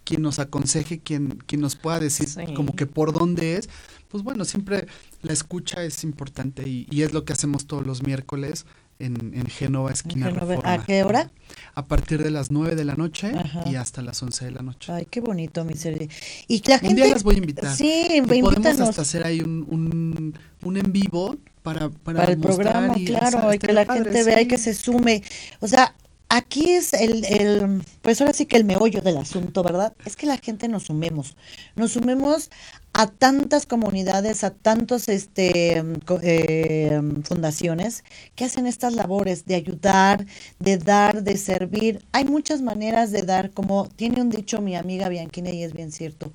quien 0.05 0.23
nos 0.23 0.39
aconseje, 0.39 0.99
quien, 0.99 1.39
quien 1.47 1.61
nos 1.61 1.77
pueda 1.77 2.01
decir 2.01 2.27
Sí. 2.29 2.55
como 2.55 2.75
que 2.75 2.87
por 2.87 3.13
dónde 3.13 3.57
es. 3.57 3.69
Pues 4.09 4.23
bueno, 4.25 4.45
siempre 4.47 4.87
la 5.23 5.33
escucha 5.35 5.83
es 5.85 6.05
importante 6.05 6.67
y, 6.69 6.87
y 6.91 7.03
es 7.03 7.13
lo 7.13 7.25
que 7.25 7.33
hacemos 7.35 7.67
todos 7.67 7.85
los 7.87 8.03
miércoles 8.03 8.65
en, 8.99 9.33
en 9.35 9.47
Génova, 9.47 9.91
esquina 9.93 10.27
Génova. 10.27 10.47
Reforma. 10.57 10.73
¿A 10.73 10.85
qué 10.85 11.03
hora? 11.05 11.31
A 11.75 11.85
partir 11.85 12.23
de 12.23 12.31
las 12.31 12.51
9 12.51 12.75
de 12.77 12.85
la 12.85 12.95
noche 12.95 13.33
Ajá. 13.37 13.65
y 13.67 13.77
hasta 13.77 14.03
las 14.03 14.23
11 14.23 14.45
de 14.47 14.51
la 14.53 14.63
noche. 14.63 14.93
Ay, 14.93 15.07
qué 15.11 15.21
bonito, 15.21 15.65
mi 15.65 15.75
Sergi. 15.75 16.09
Y 16.49 16.63
la 16.69 16.75
Un 16.77 16.81
gente... 16.81 17.03
día 17.03 17.13
las 17.13 17.23
voy 17.23 17.35
a 17.35 17.39
invitar. 17.39 17.75
Sí, 17.77 18.07
Y 18.11 18.21
podemos 18.41 18.81
hasta 18.81 19.03
hacer 19.03 19.25
ahí 19.27 19.41
un, 19.41 19.67
un, 19.69 20.39
un 20.63 20.77
en 20.77 20.93
vivo 20.93 21.37
para, 21.63 21.91
para, 21.91 22.21
para 22.21 22.33
el 22.33 22.39
mostrar 22.39 22.57
programa, 22.73 22.99
y 22.99 23.05
claro, 23.05 23.39
esa- 23.39 23.55
y 23.55 23.59
que 23.59 23.73
la 23.73 23.85
padre, 23.85 24.05
gente 24.05 24.25
vea 24.25 24.41
y 24.41 24.45
sí. 24.45 24.49
que 24.49 24.59
se 24.59 24.75
sume. 24.75 25.23
O 25.61 25.69
sea, 25.69 25.95
aquí 26.29 26.71
es 26.71 26.93
el, 26.93 27.25
el, 27.25 27.83
pues 28.03 28.21
ahora 28.21 28.33
sí 28.33 28.47
que 28.47 28.57
el 28.57 28.65
meollo 28.65 29.01
del 29.01 29.17
asunto, 29.17 29.63
¿verdad? 29.63 29.95
Es 30.05 30.17
que 30.17 30.27
la 30.27 30.39
gente 30.39 30.69
nos 30.69 30.85
sumemos, 30.85 31.37
nos 31.77 31.93
sumemos 31.93 32.51
a 32.93 33.07
tantas 33.09 33.67
comunidades, 33.67 34.43
a 34.43 34.51
tantos 34.51 35.09
este 35.09 35.85
eh, 36.23 37.01
fundaciones 37.25 38.05
que 38.35 38.45
hacen 38.47 38.67
estas 38.67 38.95
labores 38.95 39.45
de 39.45 39.55
ayudar, 39.55 40.27
de 40.59 40.79
dar, 40.79 41.23
de 41.23 41.37
servir. 41.37 42.05
Hay 42.13 42.25
muchas 42.25 42.63
maneras 42.63 43.13
de 43.13 43.23
dar, 43.23 43.51
como 43.51 43.89
tiene 43.89 44.23
un 44.23 44.31
dicho 44.31 44.63
mi 44.63 44.77
amiga 44.77 45.09
Bianquina 45.11 45.51
y 45.51 45.63
es 45.63 45.75
bien 45.75 45.93
cierto. 45.93 46.33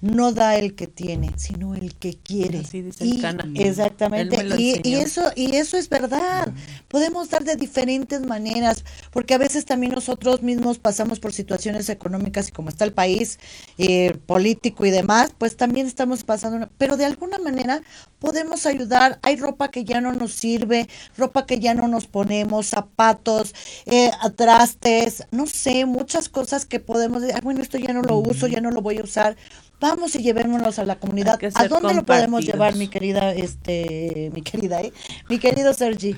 No 0.00 0.32
da 0.32 0.56
el 0.56 0.74
que 0.74 0.86
tiene, 0.86 1.30
sino 1.36 1.74
el 1.74 1.94
que 1.94 2.14
quiere. 2.14 2.58
Así 2.60 2.82
dice 2.82 3.04
Y-. 3.06 3.14
Exactamente. 3.62 4.36
Y, 4.60 4.80
y 4.88 4.94
eso 4.96 5.22
y 5.34 5.56
eso 5.56 5.76
es 5.78 5.88
verdad. 5.88 6.52
Podemos 6.88 7.30
dar 7.30 7.44
de 7.44 7.56
diferentes 7.56 8.20
maneras, 8.20 8.84
porque 9.10 9.34
a 9.34 9.38
veces 9.38 9.64
también 9.64 9.92
nosotros 9.94 10.42
mismos 10.42 10.78
pasamos 10.78 11.18
por 11.18 11.32
situaciones 11.32 11.88
económicas 11.88 12.48
y 12.48 12.52
como 12.52 12.68
está 12.68 12.84
el 12.84 12.92
país 12.92 13.38
eh, 13.78 14.16
político 14.26 14.84
y 14.86 14.90
demás, 14.90 15.30
pues 15.36 15.56
también 15.56 15.86
estamos 15.86 16.24
pasando. 16.24 16.56
una- 16.58 16.70
pero 16.78 16.96
de 16.96 17.06
alguna 17.06 17.38
manera 17.38 17.80
podemos 18.18 18.66
ayudar. 18.66 19.18
Hay 19.22 19.36
ropa 19.36 19.70
que 19.70 19.84
ya 19.84 20.00
no 20.00 20.12
nos 20.12 20.32
sirve, 20.32 20.88
ropa 21.16 21.46
que 21.46 21.58
ya 21.58 21.74
no 21.74 21.88
nos 21.88 22.06
ponemos, 22.06 22.66
zapatos, 22.66 23.54
eh, 23.86 24.10
trastes, 24.36 25.24
no 25.30 25.46
sé, 25.46 25.86
muchas 25.86 26.28
cosas 26.28 26.66
que 26.66 26.80
podemos 26.80 27.22
decir, 27.22 27.36
"Ah, 27.36 27.40
bueno, 27.42 27.62
esto 27.62 27.78
ya 27.78 27.92
no 27.92 28.02
lo 28.02 28.18
uso, 28.18 28.46
ya 28.46 28.60
no 28.60 28.70
lo 28.70 28.82
voy 28.82 28.98
a 28.98 29.02
usar. 29.02 29.36
Vamos 29.80 30.14
y 30.14 30.22
llevémonos 30.22 30.78
a 30.78 30.84
la 30.84 30.98
comunidad. 30.98 31.38
¿A 31.54 31.68
dónde 31.68 31.94
lo 31.94 32.04
podemos 32.04 32.44
llevar, 32.44 32.76
mi 32.76 32.88
querida, 32.88 33.32
este, 33.32 34.30
mi 34.34 34.42
querida, 34.42 34.80
eh? 34.80 34.92
mi 35.28 35.38
querido 35.38 35.74
Sergi? 35.74 36.16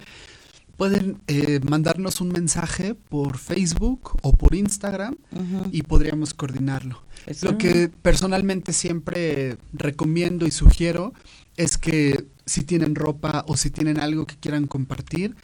Pueden 0.76 1.20
eh, 1.26 1.58
mandarnos 1.68 2.20
un 2.20 2.28
mensaje 2.28 2.94
por 2.94 3.36
Facebook 3.36 4.16
o 4.22 4.32
por 4.32 4.54
Instagram 4.54 5.16
y 5.72 5.82
podríamos 5.82 6.34
coordinarlo. 6.34 7.02
Pues 7.24 7.42
Lo 7.42 7.58
que 7.58 7.88
personalmente 7.88 8.72
siempre 8.72 9.58
recomiendo 9.72 10.46
y 10.46 10.52
sugiero 10.52 11.12
es 11.56 11.78
que 11.78 12.26
si 12.46 12.62
tienen 12.62 12.94
ropa 12.94 13.44
o 13.48 13.56
si 13.56 13.70
tienen 13.70 13.98
algo 13.98 14.24
que 14.24 14.36
quieran 14.36 14.68
compartir, 14.68 15.34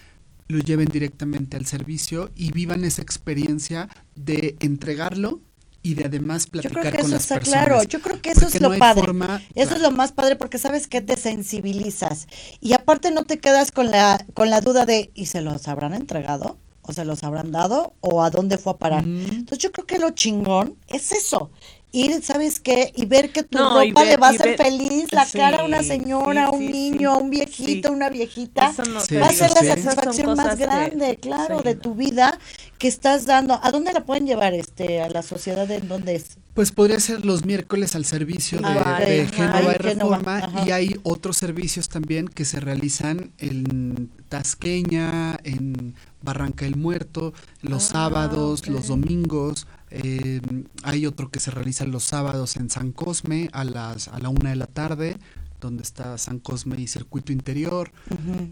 lo 0.47 0.59
lleven 0.59 0.87
directamente 0.87 1.57
al 1.57 1.67
servicio 1.67 2.31
y 2.37 2.53
vivan 2.53 2.85
esa 2.85 3.03
experiencia 3.03 3.89
de 4.15 4.57
entregarlo 4.61 5.41
y 5.85 5.95
de 5.95 6.07
además 6.07 6.47
Yo 6.47 6.51
platicar 6.53 6.73
creo 6.81 6.93
que 6.93 6.99
con 6.99 7.07
eso 7.07 7.15
las 7.15 7.23
está 7.23 7.35
personas. 7.37 7.65
claro. 7.67 7.83
Yo 7.85 8.01
creo 8.01 8.21
que 8.21 8.31
eso 8.31 8.47
es 8.49 8.61
lo 8.61 8.71
no 8.71 8.79
padre. 8.79 9.03
forma- 9.05 9.41
eso 9.55 9.69
claro. 9.69 9.77
es 9.77 9.83
lo 9.83 9.91
más 9.93 10.11
padre 10.13 10.35
porque 10.35 10.59
sabes 10.59 10.89
que 10.89 11.01
te 11.03 11.17
sensibilizas 11.17 12.27
y 12.61 12.73
aparte 12.73 13.11
no 13.13 13.25
te 13.25 13.39
quedas 13.39 13.71
con 13.71 13.91
la 13.91 14.25
con 14.35 14.51
la 14.51 14.61
duda 14.61 14.87
de 14.87 15.11
¿y 15.15 15.27
se 15.27 15.41
los 15.43 15.69
habrán 15.69 15.95
entregado? 15.95 16.59
¿O 16.87 16.93
se 16.93 17.05
los 17.07 17.23
habrán 17.25 17.51
dado? 17.53 17.95
¿O 18.01 18.23
a 18.23 18.31
dónde 18.31 18.59
fue 18.59 18.73
a 18.73 18.77
parar? 18.77 19.05
Entonces 19.05 19.59
yo 19.59 19.73
creo 19.73 19.87
que 19.87 19.99
lo 19.99 20.11
chingón 20.11 20.77
es 20.89 21.13
eso. 21.13 21.51
Ir, 21.95 22.23
¿sabes 22.25 22.59
qué? 22.59 22.93
Y 22.97 23.07
ver 23.07 23.31
que 23.31 23.45
tu 23.45 23.57
No, 23.59 23.71
ropa 23.71 24.03
le 24.05 24.11
ver- 24.11 24.23
va 24.23 24.27
a 24.27 24.31
hacer 24.31 24.57
ver- 24.59 24.63
feliz 24.67 25.13
la 25.13 25.25
sí, 25.25 25.39
cara 25.39 25.61
a 25.63 25.65
una 25.65 25.83
señora, 25.85 26.47
a 26.47 26.51
sí, 26.51 26.57
un 26.57 26.67
sí, 26.67 26.73
niño, 26.73 27.13
a 27.13 27.17
sí, 27.19 27.23
un 27.23 27.31
viejito, 27.31 27.89
sí. 27.89 27.95
una 27.95 28.09
viejita. 28.11 28.71
Eso 28.71 28.85
no 28.87 29.01
Sí, 29.01 29.15
va 29.17 29.29
a 29.29 29.33
ser 29.33 29.51
la 29.51 29.63
satisfacción 29.65 30.37
más 30.37 30.59
grande, 30.59 31.17
claro, 31.21 31.59
sí. 31.59 31.65
de 31.65 31.75
tu 31.77 31.95
vida 31.95 32.39
que 32.79 32.89
estás 32.89 33.27
dando. 33.27 33.61
¿A 33.63 33.71
dónde 33.71 33.93
la 33.93 34.05
pueden 34.05 34.27
llevar 34.27 34.55
este 34.55 35.01
a 35.03 35.09
la 35.09 35.23
sociedad 35.23 35.71
en 35.71 35.87
dónde 35.89 36.17
es? 36.17 36.37
Pues 36.55 36.71
podría 36.73 37.01
ser 37.01 37.25
los 37.25 37.45
miércoles 37.45 37.95
al 37.97 38.05
servicio 38.05 38.59
de, 38.59 38.67
Ah, 38.67 39.01
de 39.01 39.23
ok. 39.23 39.35
Génova 39.35 39.73
y 39.75 39.79
Reforma 39.79 40.53
y 40.67 40.71
hay 40.71 40.97
otros 41.03 41.37
servicios 41.37 41.89
también 41.89 42.29
que 42.29 42.45
se 42.45 42.61
realizan 42.61 43.33
en 43.39 44.11
Tasqueña, 44.29 45.39
en 45.45 45.95
Barranca 46.23 46.65
el 46.65 46.77
Muerto, 46.77 47.35
los 47.63 47.87
Ah, 47.87 47.93
sábados, 47.93 48.69
los 48.69 48.89
domingos. 48.89 49.67
Eh, 50.03 50.41
hay 50.83 51.07
otro 51.07 51.31
que 51.31 51.39
se 51.39 51.53
realiza 51.53 51.85
los 51.85 52.03
sábados 52.03 52.57
en 52.57 52.69
San 52.69 52.91
Cosme 52.91 53.49
a 53.53 53.63
las 53.65 54.09
a 54.09 54.19
la 54.19 54.29
una 54.29 54.51
de 54.51 54.57
la 54.57 54.67
tarde, 54.67 55.17
donde 55.65 55.83
está 55.83 56.17
San 56.19 56.39
Cosme 56.39 56.77
y 56.79 56.87
Circuito 56.87 57.33
Interior. 57.33 57.91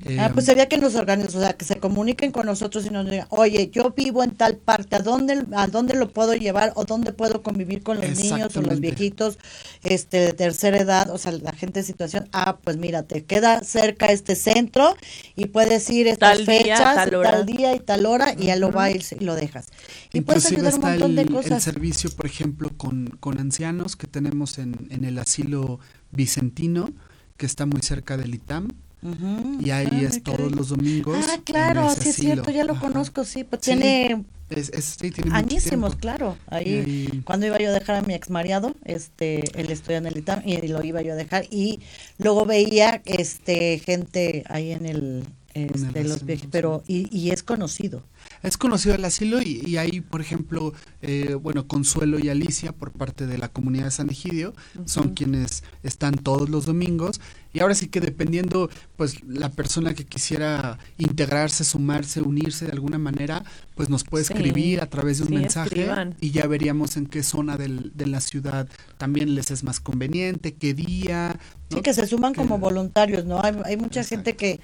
Eh, 0.05 0.19
ah, 0.19 0.31
pues 0.33 0.47
sería 0.47 0.67
que 0.69 0.79
nos 0.79 0.95
organicen, 0.95 1.37
o 1.37 1.41
sea, 1.41 1.53
que 1.53 1.65
se 1.65 1.77
comuniquen 1.77 2.33
con 2.33 2.47
nosotros 2.47 2.87
y 2.87 2.91
nos 2.91 3.09
digan, 3.09 3.27
oye, 3.31 3.71
yo 3.71 3.91
vivo 3.97 4.25
en 4.25 4.31
tal 4.35 4.57
parte, 4.57 4.97
¿a 4.97 5.01
dónde, 5.01 5.45
a 5.55 5.67
dónde 5.67 5.95
lo 5.95 6.09
puedo 6.11 6.35
llevar 6.35 6.73
o 6.75 6.85
dónde 6.85 7.13
puedo 7.13 7.43
convivir 7.43 7.83
con 7.83 7.99
los 8.01 8.19
niños 8.19 8.57
o 8.57 8.63
los 8.63 8.81
viejitos 8.81 9.39
este, 9.83 10.19
de 10.21 10.33
tercera 10.33 10.79
edad, 10.79 11.11
o 11.11 11.19
sea, 11.19 11.33
la 11.33 11.53
gente 11.53 11.81
en 11.81 11.87
situación? 11.87 12.29
Ah, 12.33 12.59
pues 12.65 12.77
mira, 12.79 13.03
te 13.03 13.25
queda 13.25 13.63
cerca 13.63 14.07
este 14.07 14.35
centro 14.35 14.97
y 15.37 15.47
puedes 15.47 15.89
ir 15.91 16.07
estas 16.09 16.39
Tal 16.39 16.47
día, 16.47 16.77
fechas, 16.79 16.95
tal 16.95 17.15
hora. 17.15 17.43
día 17.45 17.75
y 17.75 17.81
tal 17.81 18.07
hora 18.07 18.35
y 18.39 18.47
ya 18.47 18.57
lo 18.57 18.73
va 18.73 18.91
y 18.91 19.01
lo 19.21 19.35
dejas. 19.35 19.67
Y 20.13 20.23
puedes 20.23 20.51
Inclusive 20.51 20.57
ayudar 20.57 20.73
un 20.75 20.81
está 20.81 20.89
montón 20.91 21.11
el, 21.11 21.17
de 21.17 21.23
el 21.23 21.29
cosas. 21.29 21.63
servicio, 21.63 22.11
por 22.11 22.27
ejemplo, 22.27 22.71
con, 22.77 23.09
con 23.21 23.39
ancianos 23.39 23.97
que 23.97 24.07
tenemos 24.07 24.59
en, 24.59 24.87
en 24.91 25.05
el 25.05 25.19
asilo 25.19 25.81
Vicentino, 26.13 26.91
que 27.37 27.47
está 27.47 27.67
muy 27.67 27.83
cerca 27.83 28.17
del 28.17 28.35
ITAM, 28.35 28.69
Ujú. 29.03 29.59
y 29.61 29.71
ahí 29.71 29.89
Ah, 29.91 30.01
es 30.03 30.23
todos 30.23 30.53
los 30.53 30.69
domingos. 30.69 31.27
Ah, 31.29 31.39
claro, 31.45 31.91
sí 31.99 32.11
es 32.11 32.17
cierto, 32.17 32.51
ya 32.51 32.65
lo 32.65 32.73
Ajá. 32.75 32.83
conozco, 32.83 33.25
sí, 33.25 33.43
pues 33.43 33.63
Sí, 33.65 33.73
tiene 33.73 34.25
es- 34.51 34.69
es- 34.69 34.97
sí, 35.01 35.11
tiene 35.11 35.31
mucho 35.31 35.37
añísimos, 35.37 35.97
claro. 35.97 36.37
Ahí, 36.47 37.23
cuando 37.25 37.47
iba 37.47 37.59
yo 37.59 37.71
a 37.71 37.73
dejar 37.73 37.97
a 37.97 38.03
mi 38.03 38.15
ex 38.15 38.29
marido, 38.31 38.75
este, 38.85 39.59
él 39.59 39.71
estudia 39.73 39.97
en 39.99 40.07
el 40.07 40.17
ITAM 40.19 40.43
y 40.47 40.59
lo 40.69 40.85
iba 40.85 41.01
yo 41.03 41.15
a 41.15 41.17
dejar 41.17 41.47
y 41.51 41.81
luego 42.19 42.45
veía 42.45 43.01
este 43.07 43.79
gente 43.79 44.45
ahí 44.49 44.71
en 44.73 44.85
el 44.87 45.25
este, 45.55 46.05
los 46.05 46.21
sí. 46.21 46.49
pero 46.51 46.83
y, 46.87 47.09
y 47.17 47.31
es 47.31 47.43
conocido. 47.43 48.03
Es 48.43 48.57
conocido 48.57 48.95
el 48.95 49.05
asilo 49.05 49.41
y, 49.43 49.63
y 49.67 49.77
hay, 49.77 50.01
por 50.01 50.21
ejemplo, 50.21 50.73
eh, 51.03 51.35
bueno, 51.35 51.67
Consuelo 51.67 52.19
y 52.19 52.29
Alicia 52.29 52.73
por 52.73 52.93
parte 52.93 53.27
de 53.27 53.37
la 53.39 53.49
comunidad 53.49 53.87
de 53.87 53.91
San 53.91 54.11
Egidio, 54.11 54.55
son 54.85 55.11
quienes 55.15 55.65
están 55.83 56.15
todos 56.15 56.49
los 56.49 56.67
domingos. 56.67 57.21
Y 57.53 57.61
ahora 57.61 57.75
sí 57.75 57.89
que 57.89 58.01
dependiendo, 58.01 58.71
pues, 58.97 59.23
la 59.25 59.51
persona 59.51 59.93
que 59.95 60.07
quisiera 60.07 60.79
integrarse, 60.97 61.65
sumarse, 61.65 62.23
unirse 62.23 62.65
de 62.67 62.73
alguna 62.73 62.99
manera, 62.99 63.45
pues 63.75 63.91
nos 63.91 64.05
puede 64.05 64.25
Sí, 64.25 64.33
escribir 64.33 64.81
a 64.81 64.87
través 64.87 65.19
de 65.19 65.25
un 65.25 65.29
sí, 65.31 65.35
mensaje 65.35 65.81
escriban. 65.81 66.15
y 66.21 66.31
ya 66.31 66.47
veríamos 66.47 66.97
en 66.97 67.07
qué 67.07 67.23
zona 67.23 67.57
del- 67.59 67.93
de 67.95 68.07
la 68.07 68.21
ciudad 68.21 68.69
también 68.99 69.35
les 69.35 69.51
es 69.51 69.65
más 69.65 69.81
conveniente, 69.81 70.55
qué 70.55 70.73
día. 70.73 71.39
Sí, 71.71 71.81
que 71.83 71.93
se 71.93 72.07
suman 72.07 72.33
Que- 72.33 72.39
como 72.41 72.59
voluntarios, 72.59 73.25
¿no? 73.27 73.43
Hay, 73.43 73.55
hay 73.65 73.77
mucha 73.77 74.03
gente 74.05 74.35
que, 74.37 74.61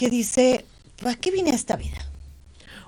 que 0.00 0.08
dice, 0.08 0.64
¿para 1.02 1.14
qué 1.14 1.30
vine 1.30 1.50
a 1.50 1.54
esta 1.54 1.76
vida? 1.76 1.98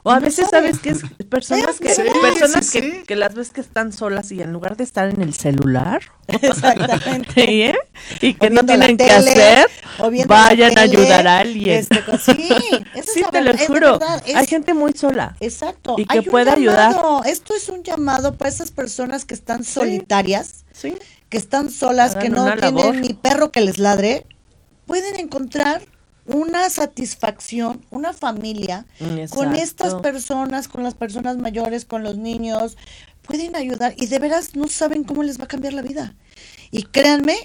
O 0.02 0.10
a 0.10 0.18
veces 0.18 0.48
sabe. 0.48 0.72
sabes 0.72 0.78
que 0.80 0.88
es 0.90 1.02
personas 1.28 1.78
que 1.78 1.94
Sí, 1.94 2.02
personas 2.22 2.66
sí, 2.66 2.80
que, 2.80 2.90
sí. 2.90 3.02
que 3.06 3.16
las 3.16 3.34
ves 3.34 3.50
que 3.50 3.60
están 3.60 3.92
solas 3.92 4.32
y 4.32 4.40
en 4.40 4.50
lugar 4.50 4.78
de 4.78 4.82
estar 4.84 5.10
en 5.10 5.20
el 5.20 5.34
celular 5.34 6.00
Exactamente. 6.28 7.32
¿sí, 7.34 7.62
eh? 7.64 7.76
y 8.22 8.32
que 8.34 8.46
O 8.46 8.50
no 8.50 8.64
tienen 8.64 8.96
que 8.96 9.04
tele, 9.04 9.14
hacer, 9.14 9.68
viendo 10.10 10.34
la 10.34 10.40
vayan 10.40 10.78
a 10.78 10.80
ayudar 10.80 11.26
a 11.28 11.38
alguien. 11.40 11.80
este, 11.80 12.02
co- 12.02 12.16
sí, 12.16 12.48
esa 12.94 13.00
es 13.00 13.06
sí, 13.14 13.20
la 13.20 13.30
te 13.30 13.40
lo 13.42 13.52
verdad, 13.52 13.66
juro. 13.66 13.98
es- 14.26 14.34
Hay 14.34 14.46
gente 14.46 14.72
muy 14.72 14.94
sola. 14.94 15.36
Exacto. 15.38 15.96
y 15.98 16.06
que 16.06 16.22
puede 16.22 16.50
ayudar. 16.50 16.96
Esto 17.26 17.54
es 17.54 17.68
un 17.68 17.82
llamado 17.82 18.36
para 18.38 18.48
esas 18.48 18.70
personas 18.70 19.26
que 19.26 19.34
están 19.34 19.64
solitarias, 19.64 20.64
que 21.28 21.36
están 21.36 21.70
solas, 21.70 22.16
que 22.16 22.30
no 22.30 22.44
tienen 22.46 22.60
labor. 22.60 22.94
ni 22.96 23.12
perro 23.12 23.52
que 23.52 23.60
les 23.60 23.76
ladre. 23.78 24.26
Pueden 24.86 25.14
encontrar 25.20 25.82
una 26.26 26.70
satisfacción, 26.70 27.84
una 27.90 28.12
familia 28.12 28.86
con 29.30 29.54
estas 29.54 29.94
personas, 29.96 30.68
con 30.68 30.82
las 30.82 30.94
personas 30.94 31.36
mayores, 31.38 31.84
con 31.84 32.02
los 32.02 32.16
niños. 32.16 32.76
Pueden 33.22 33.54
ayudar 33.56 33.94
y 33.96 34.06
de 34.06 34.18
veras 34.18 34.56
no 34.56 34.66
saben 34.68 35.04
cómo 35.04 35.22
les 35.22 35.38
va 35.40 35.44
a 35.44 35.48
cambiar 35.48 35.72
la 35.74 35.82
vida. 35.82 36.14
Y 36.70 36.84
créanme 36.84 37.36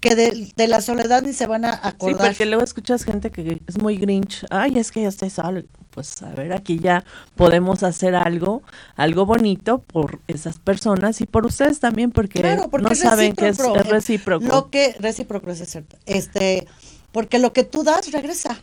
que 0.00 0.14
de, 0.14 0.52
de 0.54 0.68
la 0.68 0.80
soledad 0.82 1.22
ni 1.22 1.32
se 1.32 1.46
van 1.46 1.64
a 1.64 1.72
Sí, 1.74 1.80
acordar. 1.82 2.26
porque 2.28 2.44
luego 2.46 2.62
escuchas 2.62 3.04
gente 3.04 3.30
que 3.30 3.60
es 3.66 3.78
muy 3.78 3.96
grinch. 3.96 4.44
Ay, 4.50 4.78
es 4.78 4.92
que 4.92 5.02
ya 5.02 5.08
estoy 5.08 5.30
solo. 5.30 5.62
Pues 5.90 6.22
a 6.22 6.30
ver, 6.30 6.52
aquí 6.52 6.78
ya 6.78 7.04
podemos 7.36 7.82
hacer 7.84 8.14
algo, 8.16 8.62
algo 8.96 9.26
bonito 9.26 9.78
por 9.78 10.20
esas 10.28 10.58
personas 10.58 11.20
y 11.20 11.26
por 11.26 11.46
ustedes 11.46 11.78
también, 11.80 12.10
porque, 12.10 12.40
Claro, 12.40 12.68
porque 12.68 12.88
no 12.88 12.94
saben 12.96 13.32
que 13.32 13.48
es, 13.48 13.56
recíproco. 13.58 13.78
es 13.80 13.86
recíproco. 13.88 14.46
Lo 14.46 14.70
que 14.70 14.96
recíproco 14.98 15.50
es 15.52 15.58
cierto. 15.70 15.96
Este, 16.04 16.66
porque 17.14 17.38
lo 17.38 17.52
que 17.52 17.62
tú 17.62 17.84
das 17.84 18.10
regresa. 18.10 18.60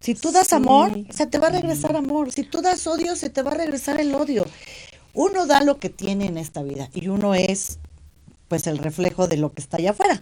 Si 0.00 0.14
tú 0.14 0.30
das 0.30 0.48
Sí. 0.48 0.54
amor, 0.54 0.92
se 1.10 1.26
te 1.26 1.38
va 1.38 1.48
a 1.48 1.50
regresar 1.50 1.96
amor. 1.96 2.30
Si 2.30 2.44
tú 2.44 2.62
das 2.62 2.86
odio, 2.86 3.16
se 3.16 3.28
te 3.28 3.42
va 3.42 3.50
a 3.50 3.54
regresar 3.54 4.00
el 4.00 4.14
odio. 4.14 4.46
Uno 5.14 5.46
da 5.46 5.62
lo 5.62 5.78
que 5.80 5.90
tiene 5.90 6.26
en 6.26 6.38
esta 6.38 6.62
vida 6.62 6.88
y 6.94 7.08
uno 7.08 7.34
es 7.34 7.80
pues 8.46 8.68
el 8.68 8.78
reflejo 8.78 9.26
de 9.26 9.36
lo 9.36 9.52
que 9.52 9.60
está 9.60 9.78
allá 9.78 9.90
afuera. 9.90 10.20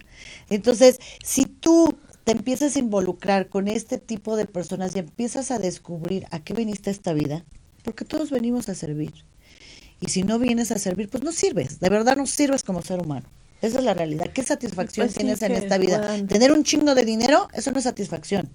Entonces, 0.49 0.99
si 1.23 1.45
tú 1.45 1.95
te 2.23 2.31
empiezas 2.31 2.75
a 2.75 2.79
involucrar 2.79 3.47
con 3.47 3.67
este 3.67 3.99
tipo 3.99 4.35
de 4.35 4.47
personas 4.47 4.95
y 4.95 4.99
empiezas 4.99 5.51
a 5.51 5.59
descubrir 5.59 6.25
a 6.31 6.39
qué 6.39 6.55
viniste 6.55 6.89
a 6.89 6.93
esta 6.93 7.13
vida, 7.13 7.45
porque 7.83 8.05
todos 8.05 8.31
venimos 8.31 8.69
a 8.69 8.75
servir. 8.75 9.13
Y 10.01 10.09
si 10.09 10.23
no 10.23 10.39
vienes 10.39 10.71
a 10.71 10.79
servir, 10.79 11.09
pues 11.09 11.23
no 11.23 11.31
sirves. 11.31 11.79
De 11.79 11.89
verdad 11.89 12.17
no 12.17 12.25
sirves 12.25 12.63
como 12.63 12.81
ser 12.81 12.99
humano. 12.99 13.27
Esa 13.61 13.79
es 13.79 13.83
la 13.83 13.93
realidad. 13.93 14.27
¿Qué 14.33 14.43
satisfacción 14.43 15.07
Pues 15.07 15.13
sí, 15.13 15.19
tienes 15.21 15.41
en 15.41 15.51
esta 15.53 15.77
vida? 15.77 15.97
puedan- 15.99 16.27
Tener 16.27 16.51
un 16.51 16.63
chingo 16.63 16.93
de 16.95 17.03
dinero, 17.05 17.47
eso 17.53 17.71
no 17.71 17.77
es 17.79 17.83
satisfacción. 17.85 18.49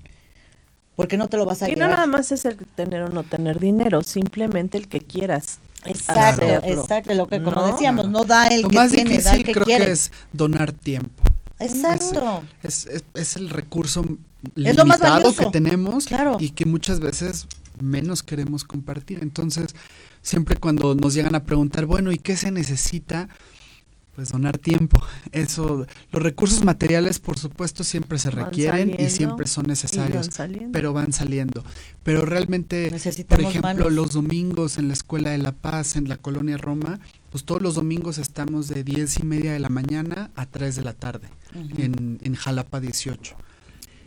Porque 0.94 1.16
no 1.16 1.28
te 1.28 1.36
lo 1.38 1.46
vas 1.46 1.62
a 1.62 1.68
Y 1.68 1.72
no 1.72 1.76
llevar. 1.86 1.90
nada 1.92 2.06
más 2.06 2.30
es 2.32 2.44
el 2.44 2.56
tener 2.56 3.02
o 3.02 3.08
no 3.08 3.22
tener 3.24 3.58
dinero, 3.58 4.02
simplemente 4.02 4.76
el 4.78 4.88
que 4.88 5.00
quieras. 5.00 5.58
Exacto, 5.84 6.44
hacerlo. 6.44 6.82
exacto. 6.82 7.14
Lo 7.14 7.26
que 7.26 7.42
como 7.42 7.56
¿No? 7.62 7.72
decíamos, 7.72 8.08
no 8.08 8.24
da 8.24 8.46
el 8.48 8.62
Lo 8.62 8.68
que 8.68 8.76
más 8.76 8.92
tiene, 8.92 9.10
da 9.10 9.16
difícil 9.32 9.38
el 9.40 9.44
que 9.46 9.52
creo 9.52 9.64
quiere. 9.64 9.84
que 9.86 9.90
es 9.92 10.12
donar 10.32 10.72
tiempo. 10.72 11.22
Exacto. 11.58 12.42
Es, 12.62 12.86
es, 12.86 13.04
es 13.14 13.36
el 13.36 13.48
recurso 13.50 14.04
Es 14.56 14.76
lo 14.76 14.84
más 14.84 14.98
limitado 15.00 15.34
que 15.34 15.46
tenemos 15.46 16.06
Claro. 16.06 16.36
y 16.38 16.50
que 16.50 16.66
muchas 16.66 17.00
veces 17.00 17.46
menos 17.80 18.22
queremos 18.22 18.62
compartir. 18.64 19.20
Entonces, 19.22 19.74
siempre 20.20 20.56
cuando 20.56 20.94
nos 20.94 21.14
llegan 21.14 21.34
a 21.34 21.44
preguntar, 21.44 21.86
bueno, 21.86 22.12
¿y 22.12 22.18
qué 22.18 22.36
se 22.36 22.50
necesita? 22.50 23.28
Pues 24.14 24.30
donar 24.30 24.58
tiempo. 24.58 25.02
Eso, 25.32 25.86
los 26.10 26.22
recursos 26.22 26.64
materiales, 26.64 27.18
por 27.18 27.38
supuesto, 27.38 27.82
siempre 27.82 28.18
se 28.18 28.30
Van 28.30 28.44
requieren 28.44 28.94
y 28.98 29.08
siempre 29.08 29.46
son 29.46 29.66
necesarios, 29.66 30.28
van 30.36 30.70
pero 30.70 30.92
van 30.92 31.12
saliendo. 31.12 31.64
Pero 32.02 32.26
realmente, 32.26 32.90
por 33.26 33.40
ejemplo, 33.40 33.62
manos. 33.62 33.92
los 33.92 34.12
domingos 34.12 34.76
en 34.76 34.88
la 34.88 34.94
Escuela 34.94 35.30
de 35.30 35.38
la 35.38 35.52
Paz, 35.52 35.96
en 35.96 36.08
la 36.08 36.18
colonia 36.18 36.58
Roma, 36.58 37.00
pues 37.30 37.44
todos 37.44 37.62
los 37.62 37.74
domingos 37.74 38.18
estamos 38.18 38.68
de 38.68 38.84
diez 38.84 39.18
y 39.18 39.22
media 39.22 39.54
de 39.54 39.60
la 39.60 39.70
mañana 39.70 40.30
a 40.34 40.44
3 40.44 40.76
de 40.76 40.82
la 40.82 40.92
tarde 40.92 41.28
en, 41.54 42.18
en 42.22 42.34
Jalapa 42.34 42.80
18. 42.80 43.34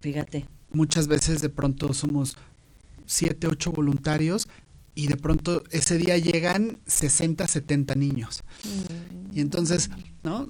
Fíjate. 0.01 0.45
Muchas 0.72 1.08
veces 1.08 1.41
de 1.41 1.49
pronto 1.49 1.91
somos 1.93 2.38
siete, 3.08 3.47
ocho 3.47 3.72
voluntarios 3.72 4.47
y 4.96 5.08
de 5.08 5.18
pronto 5.18 5.64
ese 5.72 5.98
día 5.98 6.18
llegan 6.18 6.80
60, 6.88 7.46
70 7.48 7.96
niños. 7.96 8.43
Y 9.34 9.41
entonces, 9.41 9.89
¿no? 10.24 10.48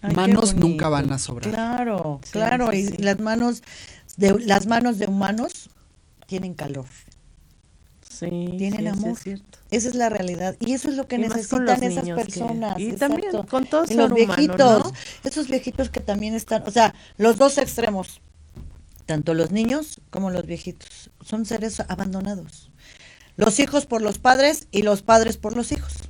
Ay, 0.00 0.14
manos 0.14 0.54
nunca 0.54 0.88
van 0.88 1.12
a 1.12 1.18
sobrar. 1.18 1.50
Claro, 1.52 2.20
Sí, 2.24 2.30
claro. 2.32 2.70
sí, 2.72 2.88
y 2.98 3.02
las 3.02 3.20
manos 3.20 3.62
de 4.16 4.38
las 4.40 4.66
manos 4.66 4.98
de 4.98 5.06
humanos 5.06 5.68
tienen 6.26 6.54
calor. 6.54 6.86
Sí, 8.08 8.54
Tienen 8.58 8.86
amor. 8.88 9.10
es 9.12 9.18
cierto. 9.20 9.58
Esa 9.70 9.88
es 9.88 9.94
la 9.94 10.08
realidad. 10.08 10.56
Y 10.60 10.72
eso 10.72 10.88
es 10.90 10.96
lo 10.96 11.08
que 11.08 11.16
Y 11.16 11.20
necesitan 11.20 11.82
esas 11.82 12.04
niños 12.04 12.18
que- 12.18 12.24
personas. 12.24 12.78
y 12.78 12.90
exacto. 12.90 13.14
también 13.22 13.42
con 13.46 13.66
todo 13.66 13.84
Y 13.84 13.88
ser 13.88 13.96
los 13.96 14.10
humano, 14.12 14.26
viejitos. 14.36 14.84
¿no? 14.84 14.92
Esos 15.24 15.48
viejitos 15.48 15.88
que 15.90 16.00
también 16.00 16.34
están, 16.34 16.62
o 16.66 16.70
sea, 16.70 16.94
los 17.16 17.36
dos 17.36 17.58
extremos. 17.58 18.20
Tanto 19.06 19.34
los 19.34 19.50
niños 19.50 20.00
como 20.10 20.30
los 20.30 20.46
viejitos. 20.46 21.10
Son 21.24 21.44
seres 21.46 21.80
abandonados. 21.80 22.70
Los 23.36 23.58
hijos 23.60 23.86
por 23.86 24.02
los 24.02 24.18
padres 24.18 24.68
y 24.70 24.82
los 24.82 25.02
padres 25.02 25.36
por 25.36 25.56
los 25.56 25.72
hijos. 25.72 25.92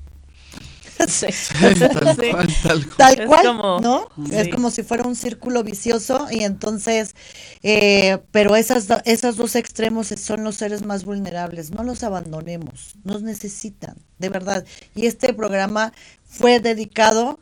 Sí. 1.08 1.26
tal 1.58 2.16
Sí. 2.16 2.30
cual, 2.30 2.48
tal 2.62 2.86
cual. 2.86 2.96
Tal 2.96 3.20
Es 3.20 3.26
como- 3.46 3.80
¿no? 3.80 4.08
Sí. 4.28 4.36
Es 4.36 4.48
como 4.48 4.70
si 4.70 4.84
fuera 4.84 5.02
un 5.02 5.16
círculo 5.16 5.64
vicioso 5.64 6.28
y 6.30 6.44
entonces, 6.44 7.16
eh, 7.64 8.18
pero 8.30 8.54
esas, 8.54 8.86
do- 8.86 9.00
esos 9.04 9.36
dos 9.36 9.56
extremos 9.56 10.08
son 10.08 10.44
los 10.44 10.54
seres 10.56 10.84
más 10.84 11.04
vulnerables. 11.04 11.72
No 11.72 11.82
los 11.82 12.04
abandonemos, 12.04 12.94
nos 13.02 13.22
necesitan, 13.22 13.96
de 14.18 14.28
verdad. 14.28 14.64
Y 14.94 15.06
este 15.06 15.32
programa 15.34 15.92
fue 16.24 16.60
dedicado 16.60 17.40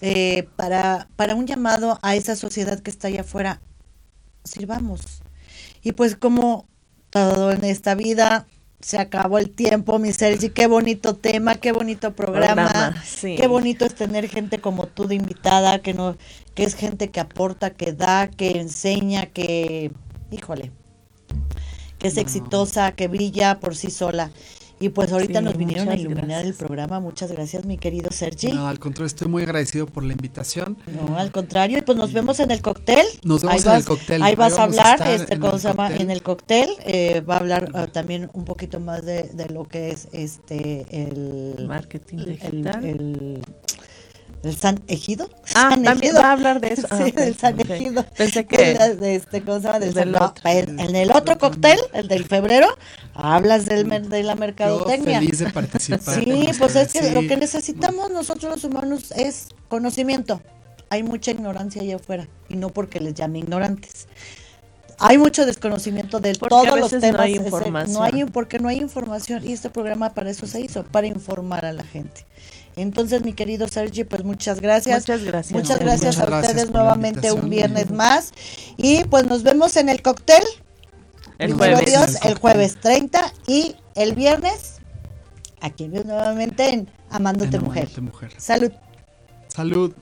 eh, 0.00 0.48
para, 0.56 1.06
para 1.16 1.34
un 1.34 1.46
llamado 1.46 1.98
a 2.02 2.16
esa 2.16 2.34
sociedad 2.34 2.80
que 2.80 2.90
está 2.90 3.08
allá 3.08 3.20
afuera. 3.22 3.60
Sirvamos. 4.44 5.00
Y 5.82 5.92
pues 5.92 6.16
como 6.16 6.66
todo 7.10 7.52
en 7.52 7.64
esta 7.64 7.94
vida, 7.94 8.46
se 8.82 8.98
acabó 8.98 9.38
el 9.38 9.50
tiempo, 9.50 9.98
mi 9.98 10.12
Sergi, 10.12 10.50
qué 10.50 10.66
bonito 10.66 11.16
tema, 11.16 11.56
qué 11.56 11.72
bonito 11.72 12.14
programa, 12.14 12.68
Programa, 12.68 13.02
sí. 13.04 13.36
qué 13.36 13.46
bonito 13.48 13.86
es 13.86 13.94
tener 13.94 14.28
gente 14.28 14.60
como 14.60 14.86
tú 14.88 15.06
de 15.06 15.16
invitada, 15.16 15.80
que 15.80 15.94
no, 15.94 16.16
que 16.54 16.64
es 16.64 16.74
gente 16.74 17.10
que 17.10 17.20
aporta, 17.20 17.70
que 17.70 17.92
da, 17.92 18.28
que 18.28 18.60
enseña, 18.60 19.26
que, 19.26 19.92
híjole, 20.30 20.72
que 21.98 22.08
es 22.08 22.16
No. 22.16 22.22
exitosa, 22.22 22.92
que 22.92 23.08
brilla 23.08 23.60
por 23.60 23.76
sí 23.76 23.90
sola. 23.90 24.32
Y 24.82 24.88
pues 24.88 25.12
ahorita 25.12 25.38
Sí, 25.38 25.44
nos 25.44 25.56
vinieron 25.56 25.88
a 25.88 25.94
iluminar 25.94 26.44
el 26.44 26.54
programa. 26.54 26.98
Muchas 27.00 27.30
gracias, 27.30 27.64
mi 27.64 27.78
querido 27.78 28.10
Sergi. 28.10 28.48
No, 28.48 28.62
No, 28.62 28.68
al 28.68 28.78
contrario, 28.80 29.06
estoy 29.06 29.28
muy 29.28 29.42
agradecido 29.44 29.86
por 29.86 30.02
la 30.04 30.12
invitación. 30.12 30.76
al 31.16 31.30
contrario. 31.30 31.78
Y 31.78 31.82
pues 31.82 31.96
nos 31.96 32.12
vemos 32.12 32.40
en 32.40 32.50
el 32.50 32.60
cóctel. 32.62 33.06
Nos 33.22 33.42
vemos 33.42 33.54
Ahí 33.54 33.60
en 33.60 33.64
vas- 33.66 33.78
el 33.78 33.84
cóctel. 33.84 34.22
Ahí 34.22 34.34
vas 34.34 34.54
a 34.54 34.62
a 34.62 34.64
hablar, 34.64 34.94
estar 34.98 35.10
este, 35.12 35.34
en 35.34 35.40
¿cómo 35.40 35.52
el 35.54 35.60
se 35.60 35.68
llama? 35.68 35.86
cóctel. 35.88 36.02
En 36.02 36.10
el 36.10 36.22
cóctel. 36.22 36.68
eh, 36.84 37.20
va 37.20 37.34
a 37.36 37.38
hablar 37.38 37.70
ah, 37.74 37.86
también 37.86 38.28
un 38.32 38.44
poquito 38.44 38.80
más 38.80 39.04
de, 39.04 39.24
de 39.24 39.46
lo 39.50 39.64
que 39.68 39.90
es 39.90 40.08
este 40.12 40.84
el 40.90 41.66
Marketing 41.68 42.18
digital. 42.18 42.84
el, 42.84 42.98
el 42.98 43.42
San 44.58 44.82
Ejido. 44.88 45.30
Ah, 45.54 45.70
San 45.70 45.82
también 45.84 46.14
Ejido. 46.14 46.20
va 46.22 46.28
a 46.28 46.32
hablar 46.32 46.60
de 46.60 46.68
eso. 46.72 46.88
Ah, 46.90 46.96
Sí, 46.98 47.10
ok, 47.10 47.14
del 47.14 47.36
San. 47.36 47.60
Ejido. 47.60 48.04
Pensé 48.16 48.44
que 48.48 48.56
de 48.98 49.14
este, 49.14 49.42
¿cómo 49.42 49.58
se 49.60 49.66
llama? 49.66 49.78
Del 49.78 49.94
Del 49.94 50.04
San- 50.04 50.12
no, 50.12 50.26
otro. 50.26 50.50
en, 50.50 50.80
en 50.80 50.96
el 50.96 51.12
otro 51.12 51.38
cóctel, 51.38 51.78
el 51.92 52.08
del 52.08 52.24
febrero, 52.24 52.66
hablas 53.14 53.66
del, 53.66 53.88
de 54.08 54.22
la 54.24 54.34
Yo 54.34 54.40
mercadotecnia. 54.40 55.20
feliz 55.20 55.38
de 55.38 55.50
participar. 55.50 56.14
Sí, 56.24 56.50
pues 56.58 56.74
es 56.76 56.92
que 56.92 57.02
sí. 57.04 57.10
lo 57.14 57.20
que 57.20 57.36
necesitamos 57.36 58.10
nosotros 58.10 58.50
los 58.52 58.64
humanos 58.64 59.12
es 59.12 59.48
conocimiento. 59.68 60.42
Hay 60.90 61.02
mucha 61.04 61.30
ignorancia 61.30 61.80
allá 61.80 61.96
afuera 61.96 62.28
y 62.48 62.56
no 62.56 62.68
porque 62.68 63.00
les 63.00 63.14
llame 63.14 63.38
ignorantes. 63.38 64.08
Hay 64.98 65.18
mucho 65.18 65.46
desconocimiento 65.46 66.20
de 66.20 66.34
Porque 66.34 66.54
a 66.54 66.58
todos 66.62 66.78
los 66.80 66.92
no 66.92 67.00
temas. 67.00 67.20
hay 67.22 67.34
ese- 67.34 67.44
información. 67.44 67.92
no 67.94 68.02
hay- 68.02 68.24
porque 68.26 68.58
no 68.58 68.68
hay 68.68 68.78
información 68.78 69.44
y 69.44 69.52
este 69.52 69.68
programa 69.70 70.10
para 70.14 70.30
eso 70.30 70.46
se 70.46 70.60
hizo, 70.60 70.84
para 70.84 71.06
informar 71.06 71.64
a 71.64 71.72
la 71.72 71.82
gente. 71.84 72.24
Entonces, 72.76 73.22
mi 73.22 73.32
querido 73.32 73.68
Sergi, 73.68 74.04
pues 74.04 74.24
muchas 74.24 74.60
gracias. 74.60 75.00
Muchas 75.00 75.24
gracias. 75.24 75.52
Muchas 75.52 75.78
gracias 75.78 76.16
Muchas 76.16 76.32
a 76.32 76.40
ustedes 76.40 76.70
nuevamente 76.70 77.32
un 77.32 77.50
viernes 77.50 77.90
más. 77.90 78.32
Y 78.76 79.04
pues 79.04 79.26
nos 79.26 79.42
vemos 79.42 79.76
en 79.76 79.88
el 79.88 80.00
cóctel. 80.02 80.42
El 81.38 81.54
jueves. 81.54 81.86
Dios, 81.86 82.16
En 82.22 82.28
el 82.30 82.38
jueves 82.38 82.76
30 82.80 83.32
y 83.46 83.76
el 83.94 84.14
viernes 84.14 84.80
aquí 85.60 85.88
nuevamente 85.88 86.68
en 86.72 86.90
Amándote 87.10 87.56
En 87.56 87.64
Mujer. 87.64 87.84
Amándote 87.84 88.00
Mujer. 88.00 88.32
Salud. 88.38 88.72
Salud. 89.48 89.92